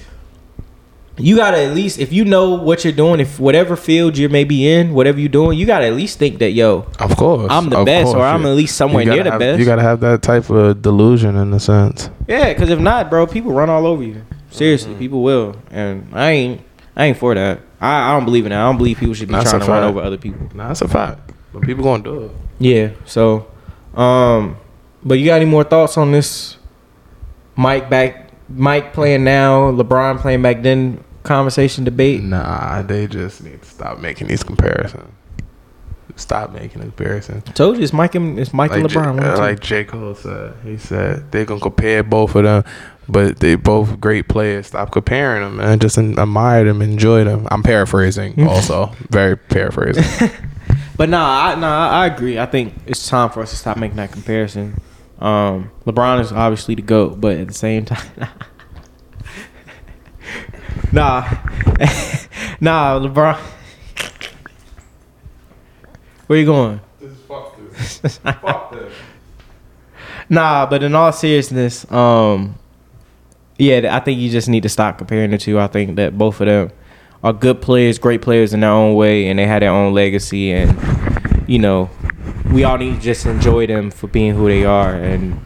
you 1.20 1.36
gotta 1.38 1.58
at 1.64 1.74
least 1.74 2.00
if 2.00 2.14
you 2.14 2.26
know 2.26 2.56
what 2.56 2.84
you're 2.84 2.94
doing, 2.94 3.20
if 3.20 3.40
whatever 3.40 3.76
field 3.76 4.18
you 4.18 4.30
may 4.30 4.44
be 4.44 4.70
in, 4.70 4.94
whatever 4.94 5.20
you're 5.20 5.30
doing, 5.30 5.58
you 5.58 5.66
gotta 5.66 5.86
at 5.86 5.94
least 5.94 6.20
think 6.20 6.40
that 6.40 6.52
yo, 6.52 6.86
Of 7.00 7.16
course, 7.18 7.52
I'm 7.52 7.70
the 7.70 7.84
best, 7.84 8.16
or 8.16 8.22
I'm 8.24 8.44
yeah. 8.44 8.50
at 8.50 8.56
least 8.56 8.78
somewhere 8.78 9.04
near 9.06 9.24
the 9.24 9.32
have- 9.32 9.40
best. 9.40 9.60
You 9.60 9.66
gotta 9.66 9.82
have 9.82 10.00
that 10.02 10.22
type 10.22 10.50
of 10.50 10.82
delusion 10.82 11.36
in 11.36 11.54
a 11.54 11.60
sense. 11.60 12.10
Yeah, 12.28 12.54
because 12.54 12.70
if 12.70 12.80
not, 12.80 13.10
bro, 13.10 13.26
people 13.26 13.52
run 13.52 13.70
all 13.70 13.88
over 13.88 14.04
you. 14.04 14.22
Seriously, 14.52 14.92
mm-hmm. 14.92 15.00
people 15.00 15.24
will, 15.24 15.56
and 15.72 16.08
I 16.14 16.32
ain't, 16.32 16.62
I 16.96 17.06
ain't 17.06 17.18
for 17.18 17.34
that. 17.36 17.62
I, 17.80 18.10
I 18.10 18.14
don't 18.16 18.26
believe 18.26 18.46
in 18.46 18.50
that. 18.52 18.60
I 18.60 18.64
don't 18.64 18.78
believe 18.78 18.98
people 18.98 19.14
should 19.14 19.28
be 19.28 19.34
That's 19.36 19.50
trying 19.52 19.62
to 19.64 19.68
run 19.72 19.84
over 19.84 20.02
other 20.02 20.18
people. 20.18 20.50
Nah, 20.56 20.70
that's 20.70 20.82
a 20.82 20.88
fact. 20.88 21.32
But 21.54 21.62
people 21.64 21.84
gonna 21.84 22.04
do 22.04 22.24
it. 22.24 22.32
Yeah. 22.60 22.90
So, 23.06 23.48
um, 23.96 24.58
but 25.04 25.16
you 25.20 25.26
got 25.26 25.36
any 25.42 25.46
more 25.50 25.64
thoughts 25.64 25.98
on 25.98 26.12
this? 26.12 26.58
Mike 27.56 27.90
back, 27.90 28.30
Mike 28.50 28.94
playing 28.94 29.24
now, 29.24 29.72
LeBron 29.72 30.20
playing 30.20 30.42
back 30.42 30.62
then. 30.62 31.04
Conversation 31.24 31.84
debate. 31.84 32.24
Nah, 32.24 32.82
they 32.84 33.06
just 33.06 33.44
need 33.44 33.62
to 33.62 33.68
stop 33.68 34.00
making 34.00 34.28
these 34.28 34.44
comparisons. 34.44 35.12
Stop 36.16 36.52
making 36.54 36.82
comparisons. 36.82 37.44
Told 37.54 37.78
you 37.78 37.84
it's 37.84 37.92
Mike 37.94 38.16
and 38.16 38.40
it's 38.40 38.54
Mike 38.54 38.72
Like, 38.72 38.80
and 38.82 38.90
LeBron. 38.90 39.16
one, 39.16 39.24
uh, 39.24 39.38
like 39.38 39.60
J. 39.60 39.84
Cole 39.84 40.16
said, 40.16 40.54
he 40.64 40.78
said 40.78 41.32
they're 41.32 41.46
gonna 41.46 41.60
compare 41.60 42.02
both 42.02 42.34
of 42.36 42.44
them, 42.44 42.64
but 43.10 43.40
they 43.40 43.56
both 43.56 44.00
great 44.00 44.28
players. 44.28 44.68
Stop 44.68 44.92
comparing 44.92 45.44
them, 45.44 45.58
man. 45.58 45.80
Just 45.80 45.98
en- 45.98 46.18
admire 46.20 46.64
them, 46.64 46.82
enjoy 46.82 47.24
them. 47.24 47.48
I'm 47.52 47.64
paraphrasing, 47.64 48.48
also 48.48 48.92
very 49.10 49.38
paraphrasing. 49.38 50.30
But 50.98 51.10
nah, 51.10 51.50
I, 51.50 51.56
nah, 51.56 51.90
I 51.90 52.08
agree. 52.08 52.40
I 52.40 52.48
think 52.48 52.74
it's 52.88 53.08
time 53.08 53.30
for 53.30 53.42
us 53.44 53.52
to 53.52 53.56
stop 53.56 53.78
making 53.78 53.98
that 53.98 54.12
comparison. 54.12 54.82
Um, 55.20 55.70
LeBron 55.86 56.22
is 56.22 56.32
obviously 56.32 56.74
the 56.74 56.82
goat, 56.82 57.22
but 57.22 57.38
at 57.38 57.48
the 57.48 57.54
same 57.54 57.86
time, 57.86 58.08
nah, 60.92 61.22
nah, 62.60 63.00
LeBron. 63.00 63.40
Where 66.26 66.40
you 66.40 66.46
going? 66.46 66.82
Nah, 70.30 70.66
but 70.66 70.84
in 70.84 70.96
all 70.96 71.12
seriousness, 71.12 71.90
um, 71.92 72.56
yeah, 73.58 73.96
I 73.96 74.00
think 74.00 74.20
you 74.20 74.30
just 74.30 74.48
need 74.48 74.64
to 74.64 74.70
stop 74.70 74.98
comparing 74.98 75.32
the 75.32 75.38
two. 75.38 75.60
I 75.60 75.68
think 75.68 75.96
that 75.96 76.18
both 76.18 76.40
of 76.42 76.48
them 76.48 76.72
are 77.24 77.34
good 77.34 77.62
players, 77.62 77.98
great 77.98 78.22
players 78.22 78.54
in 78.54 78.60
their 78.60 78.72
own 78.72 78.96
way, 78.96 79.28
and 79.28 79.40
they 79.40 79.48
had 79.48 79.62
their 79.62 79.72
own 79.72 79.94
legacy. 79.94 80.52
And 80.52 81.50
you 81.50 81.60
know, 81.60 81.90
we 82.52 82.64
all 82.64 82.78
need 82.78 82.96
to 82.96 83.02
just 83.02 83.26
enjoy 83.26 83.68
them 83.68 83.92
for 83.92 84.08
being 84.08 84.36
who 84.36 84.48
they 84.48 84.66
are 84.66 84.94
and 84.94 85.40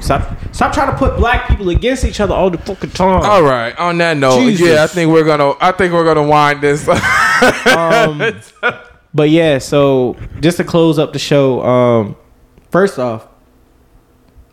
stop 0.00 0.36
stop 0.52 0.72
trying 0.72 0.90
to 0.90 0.96
put 0.96 1.16
black 1.16 1.48
people 1.48 1.68
against 1.70 2.04
each 2.04 2.20
other 2.20 2.34
all 2.34 2.50
the 2.50 2.58
fucking 2.58 2.90
time. 2.90 3.22
All 3.22 3.42
right. 3.42 3.76
On 3.78 3.96
that 3.98 4.16
note, 4.16 4.40
Jesus. 4.40 4.66
yeah, 4.66 4.84
I 4.84 4.86
think 4.86 5.10
we're 5.12 5.24
gonna. 5.24 5.54
I 5.60 5.72
think 5.72 5.92
we're 5.92 6.04
gonna 6.04 6.26
wind 6.26 6.60
this. 6.60 6.86
Um, 7.66 8.40
but 9.14 9.30
yeah, 9.30 9.58
so 9.58 10.16
just 10.40 10.58
to 10.58 10.64
close 10.64 10.98
up 10.98 11.12
the 11.12 11.18
show, 11.18 11.64
um, 11.64 12.16
first 12.70 12.98
off, 12.98 13.26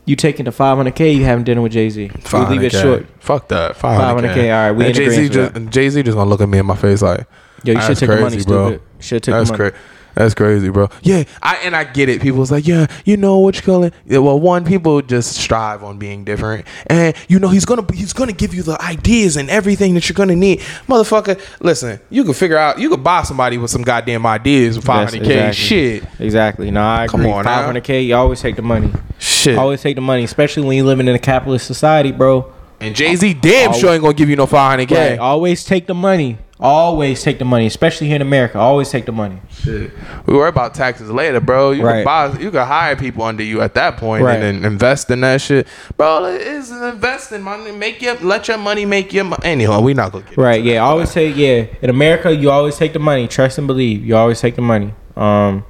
you 0.07 0.15
taking 0.15 0.45
the 0.45 0.51
500k? 0.51 1.15
You 1.15 1.23
having 1.25 1.43
dinner 1.43 1.61
with 1.61 1.73
Jay 1.73 1.89
Z? 1.91 2.09
We'll 2.33 2.49
leave 2.49 2.63
it 2.63 2.71
short. 2.71 3.05
Fuck 3.19 3.47
that. 3.49 3.75
500k. 3.77 4.33
500K, 4.33 4.43
all 4.45 4.49
right, 4.49 4.71
we 4.71 4.87
in 4.87 4.93
Jay 4.93 5.09
Z 5.09 5.29
just 5.29 5.69
Jay 5.69 5.89
Z 5.89 6.01
just 6.01 6.15
gonna 6.17 6.29
look 6.29 6.41
at 6.41 6.49
me 6.49 6.57
in 6.57 6.65
my 6.65 6.75
face 6.75 7.01
like, 7.03 7.27
Yo, 7.63 7.73
you 7.73 7.81
should 7.81 7.89
That's 7.89 7.99
take 7.99 8.09
the 8.09 8.15
money, 8.21 8.35
crazy, 8.37 8.45
bro. 8.47 8.67
stupid. 8.69 8.81
Should 9.03 9.23
take 9.23 9.33
that's 9.33 9.51
the 9.51 9.57
money. 9.57 9.71
crazy. 9.71 9.85
That's 10.17 10.33
crazy, 10.33 10.69
bro. 10.69 10.89
Yeah, 11.03 11.25
I 11.43 11.57
and 11.57 11.75
I 11.75 11.83
get 11.83 12.09
it. 12.09 12.21
People's 12.23 12.49
like, 12.51 12.65
yeah, 12.65 12.87
you 13.05 13.17
know 13.17 13.37
what 13.37 13.55
you 13.55 13.61
call 13.61 13.83
it. 13.83 13.93
Yeah, 14.07 14.17
well, 14.17 14.39
one, 14.39 14.65
people 14.65 14.99
just 15.03 15.35
strive 15.35 15.83
on 15.83 15.99
being 15.99 16.23
different, 16.23 16.65
and 16.87 17.15
you 17.27 17.37
know 17.37 17.49
he's 17.49 17.65
gonna 17.65 17.85
he's 17.93 18.13
gonna 18.13 18.33
give 18.33 18.55
you 18.55 18.63
the 18.63 18.81
ideas 18.81 19.37
and 19.37 19.47
everything 19.51 19.93
that 19.93 20.09
you're 20.09 20.15
gonna 20.15 20.35
need, 20.35 20.59
motherfucker. 20.87 21.39
Listen, 21.61 21.99
you 22.09 22.23
can 22.23 22.33
figure 22.33 22.57
out, 22.57 22.79
you 22.79 22.89
can 22.89 23.03
buy 23.03 23.21
somebody 23.21 23.59
with 23.59 23.69
some 23.69 23.83
goddamn 23.83 24.25
ideas 24.25 24.75
with 24.77 24.85
500k. 24.85 25.19
exactly- 25.19 25.53
Shit, 25.53 26.03
Exactly. 26.19 26.71
No, 26.71 26.81
I 26.83 27.05
Come 27.07 27.21
agree. 27.21 27.31
on 27.33 27.45
500k, 27.45 28.05
you 28.07 28.15
always 28.15 28.41
take 28.41 28.55
the 28.55 28.63
money. 28.63 28.91
shit. 29.19 29.55
Always 29.57 29.81
take 29.83 29.95
the 29.95 30.01
money, 30.01 30.23
especially 30.23 30.63
when 30.65 30.77
you're 30.77 30.85
living 30.87 31.07
in 31.07 31.13
a 31.13 31.19
capitalist 31.19 31.67
society, 31.67 32.11
bro. 32.11 32.51
and 32.79 32.95
Jay 32.95 33.15
Z, 33.15 33.35
damn 33.35 33.67
Always- 33.67 33.79
sure 33.81 33.93
ain't 33.93 34.01
gonna 34.01 34.13
give 34.15 34.29
you 34.29 34.35
no 34.35 34.47
500k. 34.47 35.09
Right. 35.11 35.19
Always 35.19 35.63
take 35.63 35.85
the 35.85 35.93
money. 35.93 36.37
Always 36.59 37.21
take 37.21 37.37
the 37.37 37.45
money, 37.45 37.67
especially 37.67 38.07
here 38.07 38.15
in 38.15 38.21
America. 38.23 38.57
Always 38.57 38.89
take 38.89 39.05
the 39.05 39.11
money. 39.11 39.39
Shit. 39.51 39.91
We 40.25 40.33
worry 40.35 40.49
about 40.49 40.73
taxes 40.73 41.11
later, 41.11 41.39
bro. 41.39 41.69
You 41.69 41.85
Right. 41.85 42.03
can 42.03 42.05
buy, 42.05 42.39
you 42.39 42.49
can 42.49 42.65
hire 42.65 42.95
people 42.95 43.23
under 43.23 43.43
you 43.43 43.61
at 43.61 43.75
that 43.75 43.97
point 43.97 44.23
Right. 44.23 44.41
and 44.41 44.63
then 44.63 44.65
invest 44.71 45.11
in 45.11 45.21
that 45.21 45.39
shit, 45.41 45.67
bro. 45.97 46.25
It 46.25 46.41
is 46.41 46.71
investing 46.71 47.43
money. 47.43 47.71
Make 47.71 48.01
your 48.01 48.15
let 48.21 48.47
your 48.47 48.57
money 48.57 48.85
make 48.85 49.13
your 49.13 49.25
money. 49.25 49.41
Anyhow, 49.43 49.81
we 49.81 49.93
not 49.93 50.11
gonna 50.11 50.23
get 50.27 50.35
Right. 50.37 50.63
Yeah. 50.63 50.79
Always 50.79 51.13
take. 51.13 51.37
Yeah. 51.37 51.65
In 51.83 51.91
America, 51.91 52.33
you 52.35 52.49
always 52.49 52.75
take 52.75 52.93
the 52.93 52.99
money. 52.99 53.27
Trust 53.27 53.59
and 53.59 53.67
believe. 53.67 54.03
You 54.03 54.15
always 54.17 54.41
take 54.41 54.55
the 54.55 54.61
money. 54.63 54.93
Um. 55.15 55.63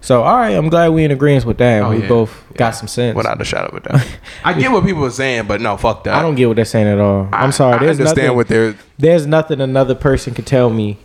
So 0.00 0.22
all 0.22 0.36
right, 0.36 0.50
I'm 0.52 0.68
glad 0.68 0.90
we 0.90 1.04
in 1.04 1.10
agreement 1.10 1.44
with 1.44 1.58
that. 1.58 1.82
Oh, 1.82 1.90
we 1.90 2.02
yeah. 2.02 2.08
both 2.08 2.44
got 2.54 2.70
some 2.70 2.88
sense. 2.88 3.16
without 3.16 3.40
a 3.40 3.44
shadow 3.44 3.68
of 3.68 3.84
a 3.84 3.88
doubt. 3.88 4.06
I 4.44 4.52
get 4.58 4.70
what 4.70 4.84
people 4.84 5.04
are 5.04 5.10
saying, 5.10 5.46
but 5.46 5.60
no, 5.60 5.76
fuck 5.76 6.04
that. 6.04 6.14
I 6.14 6.22
don't 6.22 6.34
get 6.36 6.46
what 6.46 6.56
they're 6.56 6.64
saying 6.64 6.86
at 6.86 6.98
all. 6.98 7.28
I- 7.32 7.42
I'm 7.42 7.52
sorry. 7.52 7.74
I 7.74 7.78
There's 7.78 7.98
understand 7.98 8.26
nothing, 8.26 8.36
what 8.36 8.48
they're. 8.48 8.76
There's 8.98 9.26
nothing 9.26 9.60
another 9.60 9.94
person 9.94 10.34
could 10.34 10.46
tell 10.46 10.70
me 10.70 10.98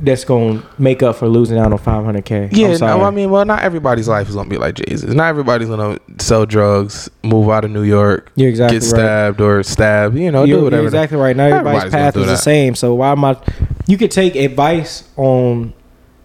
that's 0.00 0.24
gonna 0.24 0.62
make 0.78 1.02
up 1.02 1.16
for 1.16 1.28
losing 1.28 1.58
out 1.58 1.72
on 1.72 1.78
500k. 1.78 2.50
Yeah, 2.52 2.68
I'm 2.68 2.76
sorry. 2.76 2.98
no, 2.98 3.04
I 3.04 3.10
mean, 3.10 3.30
well, 3.30 3.44
not 3.44 3.62
everybody's 3.62 4.08
life 4.08 4.28
is 4.28 4.34
gonna 4.36 4.48
be 4.48 4.56
like 4.58 4.76
Jesus. 4.76 5.12
Not 5.12 5.28
everybody's 5.28 5.68
gonna 5.68 5.98
sell 6.18 6.46
drugs, 6.46 7.10
move 7.24 7.48
out 7.48 7.64
of 7.64 7.70
New 7.72 7.82
York, 7.82 8.30
You're 8.36 8.48
exactly 8.48 8.78
get 8.78 8.84
right. 8.84 8.88
stabbed 8.90 9.40
or 9.40 9.62
stab. 9.62 10.16
You 10.16 10.30
know, 10.30 10.44
you're, 10.44 10.58
do 10.58 10.64
whatever. 10.64 10.82
you're 10.82 10.88
exactly 10.88 11.18
right. 11.18 11.34
Now 11.36 11.46
everybody's, 11.46 11.84
Everybody's 11.84 12.14
path 12.14 12.16
is 12.16 12.26
the 12.26 12.36
same. 12.36 12.74
So 12.74 12.94
why 12.94 13.10
am 13.10 13.24
I? 13.24 13.36
You 13.86 13.98
could 13.98 14.10
take 14.12 14.36
advice 14.36 15.08
on, 15.16 15.72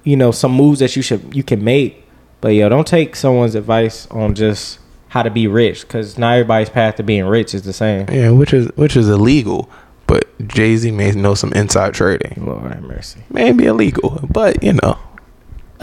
you 0.03 0.15
know, 0.15 0.31
some 0.31 0.51
moves 0.51 0.79
that 0.79 0.95
you 0.95 1.01
should 1.01 1.35
you 1.35 1.43
can 1.43 1.63
make, 1.63 2.07
but 2.41 2.49
yo, 2.49 2.69
don't 2.69 2.87
take 2.87 3.15
someone's 3.15 3.55
advice 3.55 4.07
on 4.07 4.35
just 4.35 4.79
how 5.09 5.23
to 5.23 5.29
be 5.29 5.47
rich 5.47 5.81
because 5.81 6.17
not 6.17 6.33
everybody's 6.33 6.69
path 6.69 6.95
to 6.95 7.03
being 7.03 7.25
rich 7.25 7.53
is 7.53 7.63
the 7.63 7.73
same. 7.73 8.07
Yeah, 8.11 8.31
which 8.31 8.53
is 8.53 8.67
which 8.75 8.95
is 8.95 9.09
illegal. 9.09 9.69
But 10.05 10.25
Jay 10.47 10.75
Z 10.75 10.91
may 10.91 11.11
know 11.11 11.33
some 11.33 11.53
inside 11.53 11.93
trading. 11.93 12.45
Lord 12.45 12.71
have 12.71 12.83
mercy. 12.83 13.23
Maybe 13.29 13.65
illegal, 13.65 14.19
but 14.29 14.61
you 14.61 14.73
know, 14.73 14.99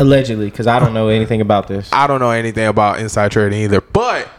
Allegedly, 0.01 0.47
because 0.47 0.67
I 0.67 0.79
don't 0.79 0.95
know 0.95 1.09
anything 1.09 1.43
about 1.43 1.69
this. 1.69 1.91
I 1.93 2.07
don't 2.07 2.21
know 2.21 2.31
anything 2.31 2.67
about 2.67 3.01
inside 3.01 3.33
trading 3.33 3.61
either. 3.61 3.83
But 3.83 4.31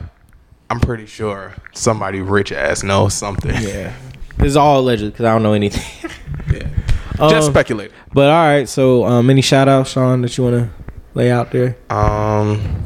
I'm 0.72 0.80
pretty 0.80 1.06
sure 1.06 1.54
somebody 1.74 2.20
rich 2.20 2.52
ass 2.52 2.82
knows 2.82 3.14
something. 3.14 3.54
Yeah, 3.62 3.94
it's 4.40 4.56
all 4.56 4.80
alleged 4.80 5.04
because 5.04 5.24
I 5.26 5.34
don't 5.34 5.44
know 5.44 5.54
anything. 5.54 6.12
yeah. 6.52 6.68
Just 7.18 7.48
Um, 7.48 7.54
speculate. 7.54 7.92
But 8.14 8.30
all 8.30 8.44
right, 8.46 8.68
so 8.70 9.06
um, 9.06 9.30
any 9.30 9.42
shout 9.42 9.68
outs, 9.68 9.92
Sean, 9.92 10.22
that 10.22 10.38
you 10.38 10.44
want 10.46 10.56
to 10.56 10.70
lay 11.14 11.30
out 11.32 11.52
there? 11.52 11.76
Um, 11.90 12.84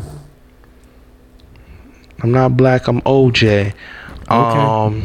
I'm 2.21 2.32
not 2.32 2.57
black. 2.57 2.88
I'm 2.88 3.01
OJ. 3.01 3.73
Um, 4.30 5.03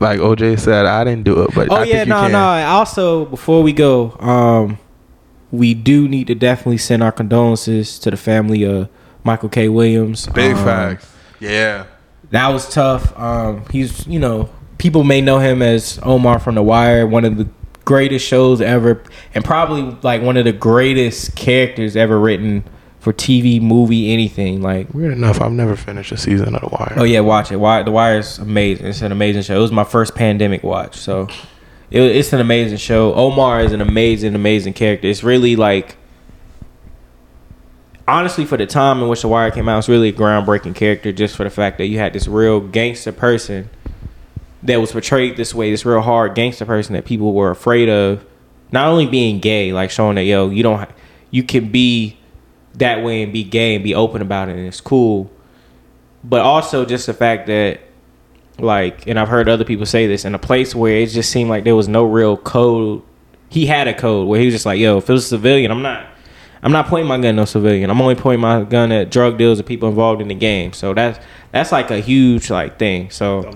like 0.00 0.18
OJ 0.20 0.58
said, 0.58 0.84
I 0.86 1.04
didn't 1.04 1.24
do 1.24 1.42
it, 1.42 1.54
but 1.54 1.70
Oh 1.70 1.76
I 1.76 1.84
yeah, 1.84 1.94
think 1.96 2.06
you 2.08 2.12
no, 2.14 2.20
can. 2.22 2.32
no. 2.32 2.38
Also, 2.66 3.24
before 3.26 3.62
we 3.62 3.72
go, 3.72 4.12
um, 4.20 4.78
we 5.50 5.74
do 5.74 6.08
need 6.08 6.26
to 6.26 6.34
definitely 6.34 6.78
send 6.78 7.02
our 7.02 7.12
condolences 7.12 7.98
to 8.00 8.10
the 8.10 8.16
family 8.16 8.64
of 8.64 8.88
Michael 9.24 9.48
K. 9.48 9.68
Williams. 9.68 10.26
Big 10.28 10.56
Um, 10.56 10.64
facts. 10.64 11.10
Yeah. 11.40 11.84
That 12.30 12.48
was 12.48 12.68
tough. 12.68 13.16
Um, 13.18 13.64
he's 13.70 14.06
you 14.06 14.18
know 14.18 14.50
people 14.78 15.04
may 15.04 15.20
know 15.20 15.38
him 15.38 15.62
as 15.62 15.98
Omar 16.02 16.38
from 16.38 16.54
The 16.54 16.62
Wire, 16.62 17.06
one 17.06 17.24
of 17.24 17.36
the 17.36 17.48
greatest 17.84 18.26
shows 18.26 18.60
ever, 18.60 19.02
and 19.34 19.44
probably 19.44 19.96
like 20.02 20.22
one 20.22 20.36
of 20.36 20.44
the 20.44 20.52
greatest 20.52 21.36
characters 21.36 21.96
ever 21.96 22.18
written 22.18 22.64
for 22.98 23.12
TV, 23.12 23.60
movie, 23.60 24.12
anything. 24.12 24.60
Like 24.60 24.92
Weird 24.92 25.12
enough, 25.12 25.40
I've 25.40 25.52
never 25.52 25.76
finished 25.76 26.12
a 26.12 26.16
season 26.16 26.54
of 26.54 26.62
The 26.62 26.68
Wire. 26.68 26.94
Oh 26.96 27.04
yeah, 27.04 27.20
watch 27.20 27.52
it. 27.52 27.56
Wire, 27.56 27.84
the 27.84 27.92
Wire 27.92 28.18
is 28.18 28.38
amazing. 28.38 28.86
It's 28.86 29.02
an 29.02 29.12
amazing 29.12 29.42
show. 29.42 29.56
It 29.56 29.60
was 29.62 29.72
my 29.72 29.84
first 29.84 30.14
pandemic 30.14 30.62
watch, 30.62 30.96
so 30.96 31.28
it, 31.90 32.02
it's 32.02 32.32
an 32.32 32.40
amazing 32.40 32.78
show. 32.78 33.14
Omar 33.14 33.60
is 33.60 33.72
an 33.72 33.80
amazing, 33.80 34.34
amazing 34.34 34.72
character. 34.74 35.06
It's 35.06 35.22
really 35.22 35.56
like, 35.56 35.96
honestly, 38.08 38.44
for 38.44 38.56
the 38.56 38.66
time 38.66 39.00
in 39.00 39.08
which 39.08 39.22
the 39.22 39.28
Wire 39.28 39.52
came 39.52 39.68
out, 39.68 39.78
it's 39.78 39.88
really 39.88 40.08
a 40.08 40.12
groundbreaking 40.12 40.74
character. 40.74 41.12
Just 41.12 41.36
for 41.36 41.44
the 41.44 41.50
fact 41.50 41.78
that 41.78 41.86
you 41.86 41.98
had 41.98 42.12
this 42.12 42.26
real 42.26 42.60
gangster 42.60 43.12
person 43.12 43.70
that 44.62 44.80
was 44.80 44.92
portrayed 44.92 45.36
this 45.36 45.54
way, 45.54 45.70
this 45.70 45.84
real 45.84 46.00
hard 46.00 46.34
gangster 46.34 46.64
person 46.64 46.94
that 46.94 47.04
people 47.04 47.32
were 47.32 47.50
afraid 47.50 47.88
of. 47.88 48.24
Not 48.72 48.88
only 48.88 49.06
being 49.06 49.38
gay, 49.38 49.72
like 49.72 49.90
showing 49.90 50.16
that 50.16 50.24
yo, 50.24 50.50
you 50.50 50.62
don't, 50.62 50.90
you 51.30 51.42
can 51.42 51.70
be 51.70 52.18
that 52.74 53.02
way 53.02 53.22
and 53.22 53.32
be 53.32 53.44
gay 53.44 53.74
and 53.74 53.84
be 53.84 53.94
open 53.94 54.22
about 54.22 54.48
it, 54.48 54.56
and 54.56 54.66
it's 54.66 54.80
cool 54.80 55.30
but 56.28 56.40
also 56.40 56.84
just 56.84 57.06
the 57.06 57.14
fact 57.14 57.46
that 57.46 57.80
like 58.58 59.06
and 59.06 59.18
i've 59.18 59.28
heard 59.28 59.48
other 59.48 59.64
people 59.64 59.86
say 59.86 60.06
this 60.06 60.24
in 60.24 60.34
a 60.34 60.38
place 60.38 60.74
where 60.74 60.96
it 60.96 61.06
just 61.08 61.30
seemed 61.30 61.48
like 61.48 61.64
there 61.64 61.76
was 61.76 61.88
no 61.88 62.04
real 62.04 62.36
code 62.36 63.02
he 63.48 63.66
had 63.66 63.86
a 63.86 63.94
code 63.94 64.26
where 64.26 64.40
he 64.40 64.46
was 64.46 64.54
just 64.54 64.66
like 64.66 64.78
yo 64.78 64.98
if 64.98 65.08
it 65.08 65.12
was 65.12 65.24
a 65.26 65.28
civilian 65.28 65.70
i'm 65.70 65.82
not 65.82 66.06
i'm 66.66 66.72
not 66.72 66.86
pointing 66.88 67.06
my 67.08 67.16
gun 67.16 67.26
at 67.26 67.34
no 67.36 67.44
civilian 67.44 67.88
i'm 67.90 68.00
only 68.02 68.14
pointing 68.16 68.40
my 68.40 68.62
gun 68.64 68.90
at 68.92 69.10
drug 69.10 69.38
dealers 69.38 69.58
and 69.58 69.66
people 69.66 69.88
involved 69.88 70.20
in 70.20 70.28
the 70.28 70.34
game 70.34 70.72
so 70.72 70.92
that's 70.92 71.18
that's 71.52 71.70
like 71.72 71.90
a 71.90 72.00
huge 72.00 72.50
like 72.50 72.78
thing 72.78 73.08
so 73.10 73.50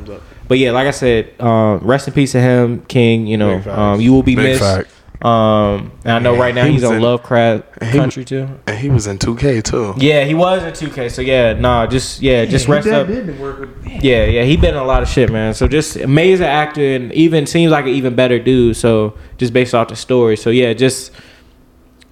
but 0.48 0.56
yeah 0.58 0.70
like 0.70 0.86
i 0.86 0.90
said 0.92 1.28
um 1.40 1.78
rest 1.80 2.06
in 2.08 2.14
peace 2.14 2.32
to 2.32 2.40
him 2.40 2.80
king 2.86 3.26
you 3.26 3.36
know 3.36 3.61
um 3.70 4.00
you 4.00 4.12
will 4.12 4.22
be 4.22 4.34
Big 4.36 4.44
missed 4.44 4.61
fact. 4.62 4.88
um 5.24 5.90
and 6.04 6.12
i 6.14 6.18
know 6.18 6.34
right 6.36 6.54
now 6.54 6.64
He 6.64 6.72
he's 6.72 6.82
was 6.82 6.90
on 6.90 6.96
in- 6.96 7.02
lovecraft 7.02 7.82
he- 7.84 7.98
country 7.98 8.24
too 8.24 8.48
And 8.66 8.78
he 8.78 8.88
was 8.88 9.06
in 9.06 9.18
2K 9.18 9.62
too. 9.64 9.94
yeah, 9.98 10.24
he 10.24 10.32
was 10.34 10.62
in 10.62 10.72
2K. 10.72 11.11
So 11.11 11.20
yeah, 11.22 11.52
nah, 11.54 11.86
just 11.86 12.22
yeah, 12.22 12.44
just 12.46 12.68
rest 12.68 12.86
up. 12.88 13.08
Yeah, 13.08 14.24
yeah, 14.24 14.44
he 14.44 14.56
been 14.56 14.74
in 14.74 14.80
a 14.80 14.84
lot 14.84 15.02
of 15.02 15.08
shit, 15.08 15.30
man. 15.30 15.52
So 15.54 15.66
just 15.68 15.96
amazing 15.96 16.46
actor 16.46 16.80
and 16.96 17.12
even 17.12 17.46
seems 17.46 17.72
like 17.72 17.84
an 17.86 17.90
even 17.90 18.14
better 18.14 18.38
dude. 18.38 18.76
So 18.76 19.14
just 19.38 19.52
based 19.52 19.74
off 19.74 19.88
the 19.88 19.96
story. 19.96 20.36
So 20.36 20.50
yeah, 20.50 20.72
just 20.72 21.12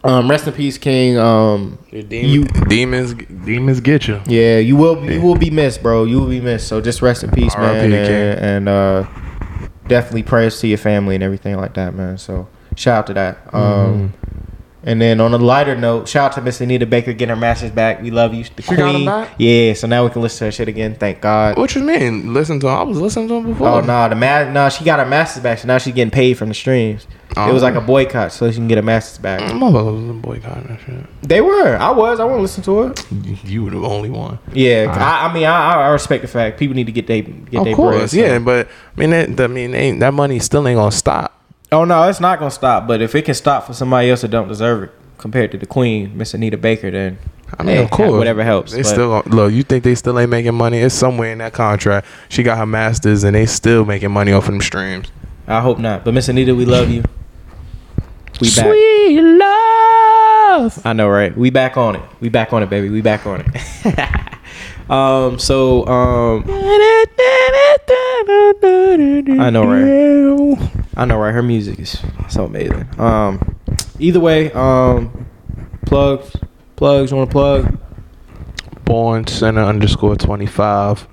um, 0.09 0.31
rest 0.31 0.47
in 0.47 0.53
peace, 0.55 0.79
King. 0.79 1.19
Um, 1.19 1.79
you 1.91 2.45
demons, 2.45 3.15
demons 3.45 3.81
get 3.81 4.09
you. 4.09 4.21
yeah, 4.27 4.59
you 4.59 4.77
will 4.77 5.05
you 5.11 5.21
will 5.21 5.37
be 5.37 5.51
missed, 5.51 5.83
bro. 5.83 6.05
You 6.05 6.19
will 6.21 6.29
be 6.29 6.41
missed. 6.41 6.69
So 6.69 6.81
just 6.81 7.03
rest 7.03 7.23
in 7.25 7.31
peace, 7.31 7.55
man, 7.57 7.65
R.I.P. 7.77 7.95
and, 7.95 8.07
King. 8.09 8.45
and 8.45 8.69
uh, 8.69 9.07
definitely 9.87 10.23
prayers 10.23 10.59
to 10.61 10.67
your 10.67 10.79
family 10.79 11.15
and 11.15 11.25
everything 11.25 11.57
like 11.57 11.75
that, 11.75 11.95
man. 11.95 12.19
So 12.19 12.49
shout 12.77 12.99
out 13.01 13.07
to 13.09 13.15
that. 13.15 13.55
Um, 13.55 14.15
and 14.85 15.03
then 15.03 15.21
on 15.21 15.35
a 15.35 15.39
lighter 15.39 15.77
note, 15.77 16.09
shout 16.09 16.31
out 16.31 16.35
to 16.37 16.41
Miss 16.41 16.61
Anita 16.61 16.87
Baker 16.87 17.13
getting 17.13 17.35
her 17.35 17.41
masters 17.41 17.73
back. 17.73 18.01
We 18.01 18.11
love 18.11 18.33
you, 18.33 18.45
the 18.57 18.63
She 18.63 18.77
got 18.77 18.89
'em 18.89 18.95
queen. 18.95 19.07
back? 19.07 19.31
Yeah, 19.37 19.73
so 19.75 19.87
now 19.89 20.05
we 20.05 20.11
can 20.11 20.23
listen 20.23 20.39
to 20.39 20.45
her 20.47 20.53
shit 20.53 20.69
again. 20.69 20.95
Thank 20.95 21.21
God. 21.21 21.59
What 21.59 21.75
you 21.75 21.83
mean? 21.83 22.33
Listen 22.33 22.61
to 22.61 22.69
him. 22.69 22.73
I 22.75 22.83
was 22.85 22.99
listening 22.99 23.29
to 23.29 23.35
him 23.35 23.47
before. 23.49 23.69
Oh 23.69 23.81
no, 23.81 24.09
the 24.09 24.15
ma- 24.15 24.51
no, 24.51 24.69
she 24.71 24.85
got 24.85 25.01
her 25.01 25.05
masters 25.07 25.43
back, 25.43 25.59
so 25.59 25.67
now 25.67 25.79
she's 25.79 25.93
getting 25.95 26.13
paid 26.13 26.39
from 26.39 26.49
the 26.49 26.55
streams. 26.55 27.07
It 27.37 27.53
was 27.53 27.63
like 27.63 27.75
um, 27.77 27.85
a 27.85 27.87
boycott, 27.87 28.33
so 28.33 28.51
she 28.51 28.57
can 28.57 28.69
get 28.69 28.79
her 28.79 28.83
masters 28.83 29.19
back. 29.19 29.41
Mm, 29.41 29.59
motherfuckers 29.61 30.09
was 30.09 30.17
boycotting 30.23 30.67
that 30.69 30.81
shit. 30.81 31.23
They 31.23 31.41
were. 31.41 31.77
I 31.77 31.91
was. 31.91 32.21
I 32.21 32.27
to 32.27 32.37
listen 32.37 32.63
to 32.65 32.85
it. 32.85 33.07
You 33.45 33.65
were 33.65 33.71
the 33.71 33.81
only 33.83 34.11
one. 34.11 34.39
Yeah, 34.53 34.93
I, 34.97 35.29
I 35.29 35.35
mean, 35.35 35.45
I, 35.45 35.73
I 35.75 35.89
respect 35.91 36.23
the 36.23 36.29
fact 36.29 36.59
people 36.59 36.75
need 36.75 36.87
to 36.87 36.93
get 36.93 37.07
they 37.07 37.23
get 37.23 37.59
Of 37.61 37.65
their 37.67 37.75
course, 37.75 37.97
bread. 37.97 38.11
so- 38.11 38.17
yeah, 38.17 38.39
but 38.39 38.67
I 38.97 39.01
mean, 39.01 39.11
that, 39.11 39.41
I 39.41 39.47
mean, 39.47 39.75
ain't, 39.75 40.01
that 40.01 40.15
money 40.15 40.39
still 40.39 40.67
ain't 40.67 40.77
gonna 40.79 40.91
stop. 40.91 41.35
Oh 41.71 41.85
no, 41.85 42.09
it's 42.09 42.21
not 42.21 42.39
gonna 42.39 42.51
stop. 42.51 42.87
But 42.87 43.03
if 43.03 43.15
it 43.15 43.27
can 43.27 43.35
stop 43.35 43.67
for 43.67 43.75
somebody 43.75 44.11
else 44.11 44.23
that 44.23 44.29
don't 44.31 44.49
deserve 44.49 44.85
it, 44.85 44.91
compared 45.19 45.53
to 45.53 45.59
the 45.59 45.67
Queen, 45.67 46.17
Miss 46.17 46.33
Anita 46.33 46.57
Baker, 46.57 46.91
then 46.91 47.19
I 47.59 47.63
mean, 47.63 47.77
hey, 47.77 47.83
of 47.83 47.93
eh, 47.93 47.97
course, 47.97 48.13
whatever 48.13 48.43
helps. 48.43 48.73
They 48.73 48.83
But- 48.83 48.87
still 48.89 49.23
look. 49.27 49.53
You 49.53 49.63
think 49.63 49.85
they 49.85 49.95
still 49.95 50.19
ain't 50.19 50.31
making 50.31 50.55
money? 50.55 50.79
It's 50.79 50.95
somewhere 50.95 51.31
in 51.33 51.39
that 51.39 51.53
contract. 51.53 52.07
She 52.31 52.43
got 52.43 52.59
her 52.59 52.67
masters, 52.67 53.23
and 53.23 53.35
they 53.35 53.47
still 53.47 53.85
making 53.85 54.11
money 54.11 54.33
off 54.33 54.45
of 54.45 54.53
them 54.53 54.61
streams. 54.63 55.13
I 55.47 55.61
hope 55.61 55.79
not. 55.79 56.05
But 56.05 56.15
Miss 56.15 56.29
Anita, 56.29 56.55
we 56.55 56.65
love 56.65 56.91
you. 56.91 57.05
We 58.41 58.49
back. 58.55 58.67
Sweet 58.67 59.21
love. 59.21 60.87
I 60.87 60.93
know, 60.93 61.09
right? 61.09 61.37
We 61.37 61.51
back 61.51 61.77
on 61.77 61.97
it. 61.97 62.03
We 62.21 62.29
back 62.29 62.53
on 62.53 62.63
it, 62.63 62.71
baby. 62.71 62.89
We 62.89 63.01
back 63.01 63.27
on 63.27 63.43
it. 63.45 63.49
um. 64.91 65.39
So 65.39 65.87
um. 65.87 66.45
I 69.41 69.51
know, 69.51 69.65
right? 69.65 70.59
I 70.97 71.05
know, 71.05 71.19
right? 71.19 71.35
Her 71.35 71.43
music 71.43 71.81
is 71.81 72.01
so 72.29 72.45
amazing. 72.45 72.89
Um. 73.01 73.57
Either 73.99 74.21
way, 74.21 74.53
um. 74.53 75.27
Plugs. 75.87 76.37
Plugs. 76.77 77.11
You 77.11 77.17
want 77.17 77.31
to 77.31 77.33
plug? 77.33 77.79
Born 78.85 79.27
Sinner 79.27 79.65
underscore 79.65 80.15
twenty 80.17 80.47
five. 80.47 81.07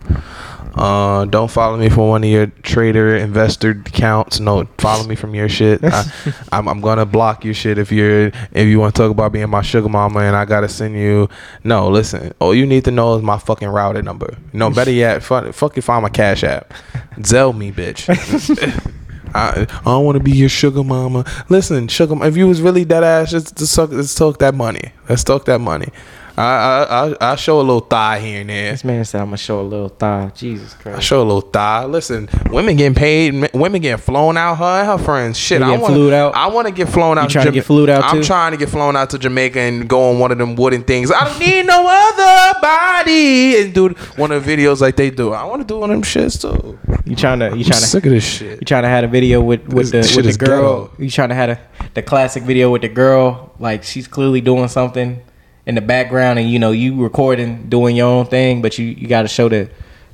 Uh, 0.76 1.24
don't 1.26 1.50
follow 1.50 1.78
me 1.78 1.88
from 1.88 2.10
one 2.10 2.24
of 2.24 2.30
your 2.30 2.48
trader 2.64 3.16
investor 3.16 3.72
accounts. 3.72 4.42
No, 4.42 4.66
follow 4.78 5.08
me 5.08 5.16
from 5.16 5.34
your 5.34 5.48
shit. 5.48 5.80
I, 5.84 6.04
I'm, 6.52 6.68
I'm 6.68 6.82
gonna 6.82 7.06
block 7.06 7.46
your 7.46 7.54
shit 7.54 7.78
if 7.78 7.92
you're 7.92 8.28
if 8.52 8.68
you 8.68 8.80
want 8.80 8.94
to 8.94 9.02
talk 9.02 9.12
about 9.12 9.32
being 9.32 9.50
my 9.50 9.62
sugar 9.62 9.88
mama 9.88 10.20
and 10.20 10.36
I 10.36 10.44
gotta 10.44 10.68
send 10.68 10.96
you. 10.96 11.30
No, 11.64 11.88
listen. 11.88 12.34
All 12.40 12.54
you 12.54 12.66
need 12.66 12.84
to 12.86 12.92
know 12.92 13.16
is 13.16 13.24
my 13.24 13.38
fucking 13.38 13.70
router 13.70 14.02
number. 14.02 14.38
No, 14.52 14.70
better 14.70 14.92
yet, 15.06 15.24
fuck, 15.24 15.54
fucking 15.54 15.82
find 15.82 16.04
my 16.04 16.10
cash 16.10 16.44
app. 16.44 16.74
Zelle 17.20 17.58
me, 17.58 17.72
bitch. 17.72 18.10
I, 19.34 19.68
I 19.70 19.84
don't 19.84 20.06
want 20.06 20.18
to 20.18 20.24
be 20.24 20.32
your 20.32 20.50
sugar 20.50 20.84
mama. 20.84 21.26
Listen, 21.50 21.88
sugar. 21.90 22.16
If 22.26 22.38
you 22.38 22.48
was 22.48 22.62
really 22.62 22.86
dead 22.86 23.04
ass, 23.04 23.32
just, 23.32 23.58
just 23.58 24.18
talk 24.18 24.40
that 24.40 24.56
money. 24.56 24.92
Let's 25.10 25.26
talk 25.26 25.46
that 25.46 25.60
money. 25.60 25.90
I 26.38 26.44
I 26.44 27.08
I, 27.14 27.32
I 27.32 27.36
show 27.36 27.60
a 27.60 27.62
little 27.64 27.80
thigh 27.80 28.20
here 28.20 28.42
and 28.42 28.50
there. 28.50 28.72
This 28.72 28.84
man 28.84 29.06
said 29.06 29.22
I'm 29.22 29.28
gonna 29.28 29.38
show 29.38 29.62
a 29.62 29.64
little 29.64 29.90
thigh. 29.90 30.32
Jesus 30.36 30.74
Christ! 30.74 30.98
I 30.98 31.02
show 31.02 31.22
a 31.22 31.24
little 31.24 31.42
thigh. 31.42 31.86
Listen, 31.86 32.28
women 32.50 32.76
getting 32.76 32.96
paid, 32.96 33.50
women 33.54 33.82
getting 33.82 33.98
flown 34.04 34.36
out. 34.38 34.56
Her 34.56 34.66
and 34.82 34.88
her 34.88 34.98
friends. 34.98 35.38
Shit, 35.38 35.62
I 35.62 35.78
want. 35.78 36.14
out? 36.14 36.36
I 36.36 36.48
want 36.48 36.68
to 36.68 36.74
get 36.74 36.90
flown 36.90 37.18
out. 37.18 37.30
trying 37.30 37.46
to 37.46 37.52
Jama- 37.52 37.54
get 37.56 37.66
flued 37.66 37.90
out 37.90 38.04
I'm 38.04 38.18
too? 38.18 38.24
trying 38.24 38.52
to 38.52 38.58
get 38.58 38.70
flown 38.70 38.96
out 38.96 39.10
to 39.12 39.18
Jamaica 39.20 39.60
and 39.60 39.88
go 39.88 40.10
on 40.12 40.20
one 40.20 40.32
of 40.32 40.38
them 40.38 40.56
wooden 40.56 40.84
things. 40.84 41.12
I 41.12 41.24
don't 41.24 41.40
need 41.40 41.66
no 41.66 41.86
other 41.88 42.60
body 42.62 43.62
and 43.62 43.74
do 43.74 43.90
one 44.18 44.32
of 44.32 44.46
the 44.46 44.56
videos 44.56 44.82
like 44.82 44.96
they 44.98 45.10
do. 45.10 45.32
I 45.32 45.46
want 45.46 45.62
to 45.62 45.68
do 45.68 45.80
one 45.80 45.90
of 45.92 45.96
them 45.96 46.04
shits 46.04 46.42
too. 46.42 46.78
You 47.06 47.16
trying 47.16 47.40
to 47.40 47.46
you 47.46 47.52
I'm 47.52 47.64
trying 47.64 47.80
to 47.82 47.88
sick 47.88 48.06
of 48.06 48.12
this 48.12 48.26
shit. 48.26 48.60
You 48.60 48.66
trying 48.66 48.84
to 48.84 48.90
have 48.90 49.04
a 49.04 49.08
video 49.08 49.42
with 49.42 49.68
with 49.70 49.92
the 49.92 49.98
This 50.00 50.10
shit 50.14 50.26
with 50.26 50.38
the 50.38 50.46
girl? 50.46 50.86
ghetto. 50.88 51.04
You 51.04 51.10
trying 51.10 51.30
to 51.30 51.36
have 51.36 51.50
a, 51.52 51.60
the 51.94 52.02
classic 52.02 52.44
video 52.44 52.72
with 52.72 52.82
the 52.82 52.90
girl 52.90 53.54
like 53.60 53.84
she's 53.84 54.08
clearly 54.08 54.42
doing 54.42 54.68
something 54.68 55.22
in 55.66 55.76
the 55.76 55.82
background, 55.82 56.40
and 56.40 56.50
you 56.50 56.60
know 56.60 56.72
you 56.72 57.02
recording 57.02 57.68
doing 57.70 57.96
your 57.96 58.08
own 58.08 58.26
thing, 58.26 58.62
but 58.62 58.78
you 58.78 58.86
you 58.86 59.08
got 59.08 59.24
to 59.24 59.28
show 59.28 59.50
that. 59.50 59.70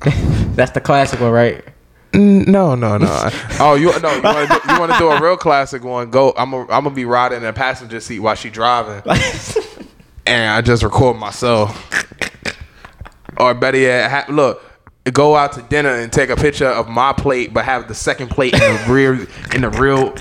that's 0.56 0.72
the 0.72 0.80
classic 0.80 1.20
one, 1.20 1.30
right? 1.30 1.64
Mm, 2.12 2.46
No, 2.48 2.74
no, 2.74 2.98
no. 2.98 3.06
oh, 3.60 3.74
you 3.74 3.86
no, 4.00 4.12
you 4.16 4.22
want 4.22 4.50
to 4.50 4.60
do, 4.66 4.72
you 4.72 4.80
want 4.80 4.92
to 4.92 4.98
do 4.98 5.10
a 5.10 5.20
real 5.22 5.36
classic 5.36 5.82
one? 5.84 6.10
Go. 6.10 6.34
I'm 6.36 6.52
a, 6.52 6.60
I'm 6.62 6.84
gonna 6.84 6.90
be 6.90 7.04
riding 7.04 7.38
in 7.38 7.44
the 7.44 7.52
passenger 7.52 8.00
seat 8.00 8.18
while 8.20 8.34
she 8.34 8.50
driving, 8.50 9.02
and 10.26 10.50
I 10.52 10.60
just 10.60 10.82
record 10.82 11.16
myself. 11.16 11.88
Or 13.38 13.54
better 13.54 13.78
yet, 13.78 14.10
ha- 14.10 14.26
look, 14.32 14.62
go 15.12 15.36
out 15.36 15.52
to 15.52 15.62
dinner 15.62 15.88
and 15.90 16.12
take 16.12 16.28
a 16.28 16.36
picture 16.36 16.66
of 16.68 16.88
my 16.88 17.12
plate, 17.12 17.54
but 17.54 17.64
have 17.64 17.88
the 17.88 17.94
second 17.94 18.28
plate 18.28 18.52
in 18.54 18.60
the 18.60 18.84
rear 18.92 19.14
in 19.54 19.62
the 19.62 19.70
real. 19.70 20.14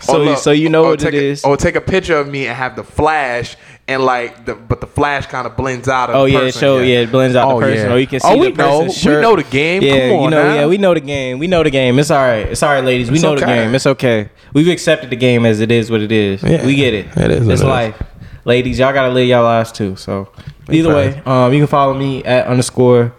So- 0.00 0.34
so 0.36 0.50
you 0.50 0.68
know 0.68 0.82
what 0.84 0.98
take 1.00 1.14
it 1.14 1.18
a- 1.22 1.24
is. 1.26 1.44
Or 1.44 1.56
take 1.56 1.76
a 1.76 1.80
picture 1.80 2.16
of 2.16 2.28
me 2.28 2.46
and 2.46 2.56
have 2.56 2.76
the 2.76 2.82
flash 2.84 3.56
and 3.88 4.04
like 4.04 4.44
the 4.46 4.54
but 4.54 4.80
the 4.80 4.86
flash 4.86 5.26
kind 5.26 5.46
of 5.46 5.56
blends 5.56 5.88
out 5.88 6.10
of. 6.10 6.16
Oh 6.16 6.24
the 6.24 6.30
yeah, 6.32 6.38
person, 6.40 6.60
show 6.60 6.78
yeah, 6.80 7.00
it 7.00 7.10
blends 7.10 7.36
out 7.36 7.50
Oh, 7.52 7.60
the 7.60 7.66
person, 7.66 7.86
yeah. 7.88 7.94
or 7.94 7.98
you 7.98 8.06
can 8.06 8.20
see 8.20 8.28
Oh, 8.28 8.34
the 8.34 8.38
we 8.50 8.52
know. 8.52 8.80
person's 8.84 9.04
We 9.06 9.20
know 9.20 9.36
the 9.36 9.42
game. 9.44 9.82
Yeah, 9.82 10.08
Come 10.10 10.18
on 10.18 10.24
you 10.24 10.30
know, 10.30 10.42
now. 10.42 10.54
yeah, 10.54 10.66
we 10.66 10.78
know 10.78 10.94
the 10.94 11.00
game. 11.00 11.38
We 11.38 11.46
know 11.48 11.62
the 11.62 11.70
game. 11.70 11.98
It's 11.98 12.10
all 12.10 12.18
right. 12.24 12.46
It's 12.46 12.62
all 12.62 12.70
right, 12.70 12.84
ladies. 12.84 13.08
We 13.10 13.14
It's 13.16 13.22
know 13.22 13.34
the 13.34 13.44
game. 13.46 13.74
It's 13.74 13.86
okay. 13.86 14.30
We've 14.52 14.68
accepted 14.68 15.10
the 15.10 15.16
game 15.16 15.44
as 15.46 15.60
it 15.60 15.70
is 15.72 15.90
what 15.90 16.00
it 16.00 16.12
is. 16.12 16.42
Yeah, 16.42 16.64
we 16.64 16.74
get 16.74 16.94
it. 16.94 17.06
it 17.16 17.30
is 17.30 17.38
It's 17.48 17.48
it 17.48 17.52
is. 17.54 17.64
life, 17.64 18.02
ladies. 18.44 18.78
Y'all 18.78 18.92
gotta 18.92 19.12
live 19.12 19.26
y'all 19.26 19.42
lives 19.44 19.72
too. 19.72 19.96
So 19.96 20.28
either 20.70 20.94
way, 20.94 21.20
um, 21.26 21.52
you 21.52 21.58
can 21.60 21.66
follow 21.66 21.94
me 21.94 22.22
at 22.24 22.46
underscore 22.46 23.12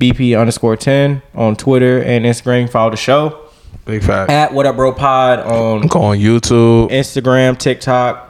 bp 0.00 0.38
underscore 0.40 0.76
ten 0.76 1.20
on 1.34 1.56
Twitter 1.56 2.02
and 2.02 2.24
Instagram. 2.24 2.70
Follow 2.70 2.90
the 2.90 2.96
show 2.96 3.48
Big 3.84 4.02
fact. 4.02 4.30
at 4.30 4.52
what 4.54 4.64
up 4.64 4.76
bro 4.76 4.92
pod 4.92 5.40
on 5.40 5.82
on 5.90 6.16
YouTube. 6.18 6.90
Instagram, 6.90 7.58
TikTok, 7.58 8.29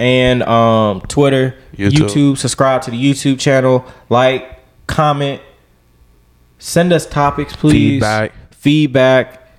and 0.00 0.42
um, 0.44 1.02
Twitter, 1.02 1.54
YouTube. 1.76 1.90
YouTube. 1.90 2.38
Subscribe 2.38 2.80
to 2.82 2.90
the 2.90 2.96
YouTube 2.96 3.38
channel. 3.38 3.84
Like, 4.08 4.58
comment, 4.86 5.42
send 6.58 6.94
us 6.94 7.04
topics, 7.04 7.54
please. 7.54 8.00
Feedback. 8.00 8.32
feedback, 8.54 9.52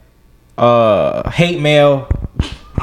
uh, 0.58 1.30
hate 1.30 1.60
mail, 1.60 2.10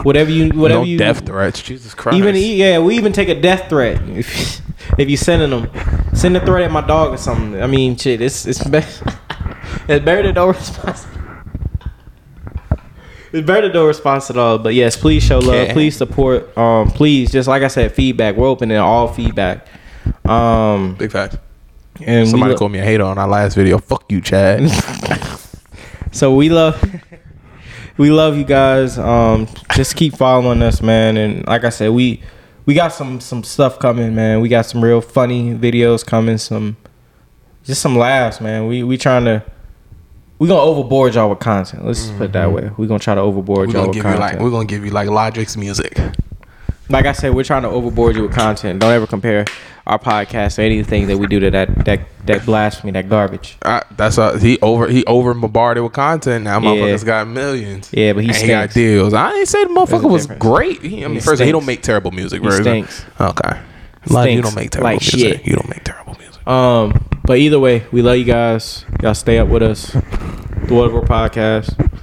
whatever 0.05 0.31
you, 0.31 0.51
whatever 0.51 0.83
no 0.83 0.87
you. 0.87 0.99
death 0.99 1.27
threats. 1.27 1.61
Jesus 1.61 1.95
Christ. 1.95 2.17
Even 2.17 2.37
yeah, 2.37 2.79
we 2.79 2.97
even 2.97 3.13
take 3.13 3.29
a 3.29 3.41
death 3.41 3.69
threat 3.69 4.01
if 4.09 4.63
if 4.97 5.11
you 5.11 5.17
sending 5.17 5.51
them. 5.51 5.69
Send 6.15 6.37
a 6.37 6.47
threat 6.47 6.63
at 6.63 6.71
my 6.71 6.87
dog 6.87 7.13
or 7.13 7.17
something. 7.17 7.61
I 7.61 7.67
mean, 7.67 7.97
shit, 7.97 8.21
it's 8.21 8.47
it's 8.47 8.63
better. 8.63 9.05
it's 9.89 10.05
better 10.05 10.23
than 10.23 10.37
no 10.37 10.47
response. 10.47 11.09
It's 13.33 13.47
better 13.47 13.63
than 13.69 13.73
no 13.75 13.87
response 13.87 14.31
at 14.31 14.37
all. 14.39 14.59
But 14.59 14.75
yes, 14.75 14.97
please 14.97 15.23
show 15.23 15.39
love. 15.39 15.69
Please 15.71 15.97
support. 15.97 16.57
Um, 16.57 16.89
please, 16.91 17.31
just 17.31 17.49
like 17.49 17.63
I 17.63 17.69
said, 17.69 17.93
feedback. 17.95 18.37
We're 18.37 18.49
open 18.49 18.69
to 18.71 18.77
all 18.77 19.09
feedback. 19.09 19.67
Um, 20.25 20.95
Big 20.95 21.13
fact. 21.13 21.37
and 22.01 22.29
Somebody 22.29 22.53
lo- 22.53 22.59
called 22.59 22.73
me 22.73 22.79
a 22.79 22.85
hater 22.85 23.05
on 23.05 23.19
our 23.19 23.29
last 23.29 23.55
video. 23.55 23.79
Fuck 23.79 24.11
you, 24.11 24.21
Chad. 24.21 24.71
So 26.11 26.35
we 26.35 26.49
love 26.49 26.83
we 27.99 28.11
love 28.11 28.37
you 28.39 28.45
guys. 28.45 28.99
Um 28.99 29.47
just 29.75 29.95
keep 29.95 30.17
following 30.17 30.63
us, 30.63 30.81
man. 30.81 31.19
And 31.19 31.47
like 31.47 31.65
I 31.65 31.69
said, 31.69 31.91
we 31.91 32.23
we 32.65 32.73
got 32.73 32.95
some 32.95 33.21
some 33.21 33.45
stuff 33.45 33.79
coming, 33.79 34.15
man. 34.15 34.41
We 34.41 34.49
got 34.49 34.63
some 34.65 34.83
real 34.83 35.03
funny 35.03 35.53
videos 35.55 36.05
coming, 36.07 36.39
some 36.39 36.79
just 37.63 37.83
some 37.83 37.95
laughs, 37.95 38.41
man. 38.41 38.67
We 38.67 38.83
we 38.85 38.97
trying 38.97 39.27
to 39.27 39.45
we 40.39 40.49
gonna 40.49 40.61
overboard 40.61 41.15
y'all 41.15 41.31
with 41.31 41.41
content. 41.41 41.85
Let's 41.85 42.07
just 42.07 42.17
put 42.17 42.27
it 42.27 42.33
that 42.33 42.53
way. 42.53 42.71
We're 42.77 42.87
gonna 42.87 42.99
try 42.99 43.15
to 43.15 43.21
overboard 43.21 43.69
we're 43.69 43.75
y'all 43.75 43.89
with 43.89 43.97
content. 44.03 44.21
like 44.21 44.39
we're 44.39 44.51
gonna 44.51 44.67
give 44.67 44.85
you 44.85 44.91
like 44.91 45.09
Logic's 45.09 45.57
music. 45.57 45.99
like 46.89 47.07
I 47.07 47.13
said, 47.13 47.35
we're 47.35 47.45
trying 47.45 47.63
to 47.63 47.69
overboard 47.69 48.17
you 48.17 48.23
with 48.23 48.35
content. 48.35 48.81
Don't 48.81 48.93
ever 48.93 49.07
compare 49.07 49.45
our 49.87 49.99
podcast 49.99 50.59
or 50.59 50.63
anything 50.63 51.07
that 51.07 51.17
we 51.17 51.27
do 51.27 51.41
to 51.41 51.51
that 51.51 51.85
that 51.87 52.01
that 52.27 52.45
blasphemy, 52.45 52.93
that 52.93 53.09
garbage. 53.09 53.57
I, 53.65 53.83
that's 53.97 54.19
uh, 54.19 54.39
he 54.39 54.59
over 54.61 54.87
he 54.87 55.05
over 55.07 55.35
bombarded 55.35 55.83
with 55.83 55.95
content 55.95 56.45
now. 56.45 56.61
Yeah. 56.61 56.69
Motherfuckers 56.69 57.05
got 57.05 57.27
millions. 57.27 57.91
Yeah, 57.93 58.13
but 58.13 58.23
he 58.23 58.29
And 58.29 58.37
he 58.37 58.47
got 58.47 58.71
deals. 58.71 59.15
I 59.15 59.35
ain't 59.35 59.49
say 59.49 59.65
the 59.65 59.71
motherfucker 59.71 60.11
was 60.11 60.27
great. 60.27 60.83
He, 60.83 61.05
I 61.05 61.09
mean, 61.09 61.15
He 61.15 61.21
first 61.21 61.35
of 61.35 61.41
all, 61.41 61.47
he 61.47 61.53
don't 61.53 61.67
make 61.67 61.83
terrible 61.83 62.11
music. 62.11 62.43
He 62.43 62.51
stinks. 62.51 63.05
Okay. 63.21 63.61
Like, 64.07 64.33
you 64.33 64.43
don't 64.43 64.55
make 64.55 64.71
terrible 64.71 64.91
like 64.91 65.01
music. 65.01 65.21
shit. 65.21 65.47
You 65.47 65.57
don't 65.57 65.69
make 65.69 65.85
terrible 65.85 66.15
music. 66.15 66.28
Um, 66.49 67.07
but 67.25 67.37
either 67.37 67.61
way, 67.61 67.85
we 67.93 68.01
love 68.01 68.17
you 68.17 68.25
guys. 68.25 68.87
Y'all 69.03 69.13
stay 69.13 69.39
up 69.39 69.49
with 69.49 69.63
us. 69.63 69.93
The 69.93 70.69
What 70.71 70.87
Up 70.87 70.93
Bro 70.93 71.03
Podcast 71.03 72.01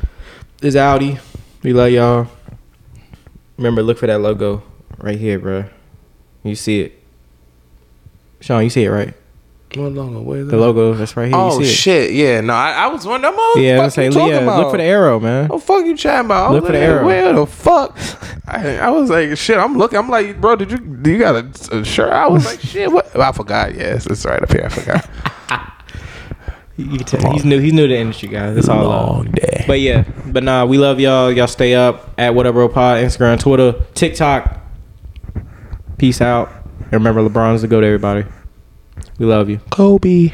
is 0.62 0.76
Audi. 0.76 1.18
We 1.64 1.74
love 1.74 1.90
y'all. 1.90 2.28
Remember, 3.58 3.82
look 3.82 3.98
for 3.98 4.06
that 4.06 4.22
logo 4.22 4.62
right 5.00 5.18
here, 5.18 5.40
bro. 5.40 5.66
You 6.44 6.54
see 6.54 6.82
it, 6.82 7.04
Sean? 8.40 8.64
You 8.64 8.70
see 8.70 8.84
it 8.84 8.90
right? 8.90 9.16
What 9.74 9.92
logo? 9.92 10.22
Where 10.22 10.40
is 10.40 10.48
The 10.48 10.58
logo 10.58 10.94
that's 10.94 11.18
right 11.18 11.28
here. 11.28 11.36
Oh 11.36 11.60
you 11.60 11.66
see 11.66 11.74
shit! 11.74 12.12
Yeah, 12.14 12.40
no, 12.42 12.54
I, 12.54 12.72
I 12.72 12.88
was 12.88 13.06
wondering. 13.06 13.34
What 13.34 13.58
It. 13.58 13.64
Yeah, 13.64 13.76
the 13.76 13.82
I'm 13.82 13.86
fuck 13.88 13.96
saying, 13.96 14.12
you 14.14 14.20
talking 14.20 14.44
about? 14.44 14.60
Look 14.62 14.72
for 14.72 14.78
the 14.78 14.84
arrow, 14.84 15.20
man. 15.20 15.48
Oh 15.52 15.60
fuck 15.60 15.86
you 15.86 15.98
chatting 15.98 16.28
about? 16.28 16.52
Look 16.54 16.66
for 16.66 16.72
the 16.72 16.78
like, 16.78 16.88
arrow. 16.88 17.06
Where 17.06 17.34
the 17.34 17.46
fuck? 17.46 17.98
I, 18.48 18.78
I 18.78 18.90
was 18.90 19.10
like, 19.10 19.38
shit. 19.38 19.58
I'm 19.58 19.78
looking. 19.78 19.98
I'm 19.98 20.10
like, 20.10 20.40
bro, 20.40 20.56
did 20.56 20.72
you 20.72 20.78
do 20.78 21.12
you 21.12 21.20
got 21.20 21.36
a, 21.36 21.78
a 21.80 21.84
shirt? 21.84 22.14
I 22.14 22.28
was 22.28 22.46
like, 22.46 22.62
shit. 22.62 22.90
What? 22.92 23.14
I 23.20 23.32
forgot. 23.34 23.76
Yes, 23.76 24.06
it's 24.06 24.26
right 24.26 24.42
up 24.42 24.52
here. 24.52 24.66
I 24.66 24.70
forgot. 24.70 25.10
You 26.78 26.98
can 26.98 27.06
tell 27.06 27.32
he's 27.32 27.46
new. 27.46 27.58
He's 27.60 27.72
new 27.72 27.88
to 27.88 27.94
the 27.94 27.98
industry, 27.98 28.28
guys. 28.28 28.54
That's 28.56 28.68
all. 28.68 28.86
love. 28.86 29.08
Long 29.08 29.32
day. 29.32 29.64
But 29.66 29.80
yeah, 29.80 30.04
but 30.26 30.44
nah, 30.44 30.66
we 30.66 30.78
love 30.78 31.00
y'all. 31.00 31.32
Y'all 31.32 31.48
stay 31.48 31.74
up 31.74 32.14
at 32.18 32.36
what 32.36 32.46
up 32.46 32.54
bro 32.54 32.68
pod, 32.68 33.02
Instagram, 33.02 33.40
Twitter, 33.40 33.82
TikTok. 33.94 34.60
Peace 35.98 36.20
out. 36.20 36.52
And 36.82 36.94
remember, 36.94 37.28
LeBron's 37.28 37.62
the 37.62 37.70
go 37.70 37.80
to 37.80 37.88
everybody. 37.88 38.26
We 39.18 39.26
love 39.26 39.50
you. 39.50 39.60
Kobe. 39.70 40.32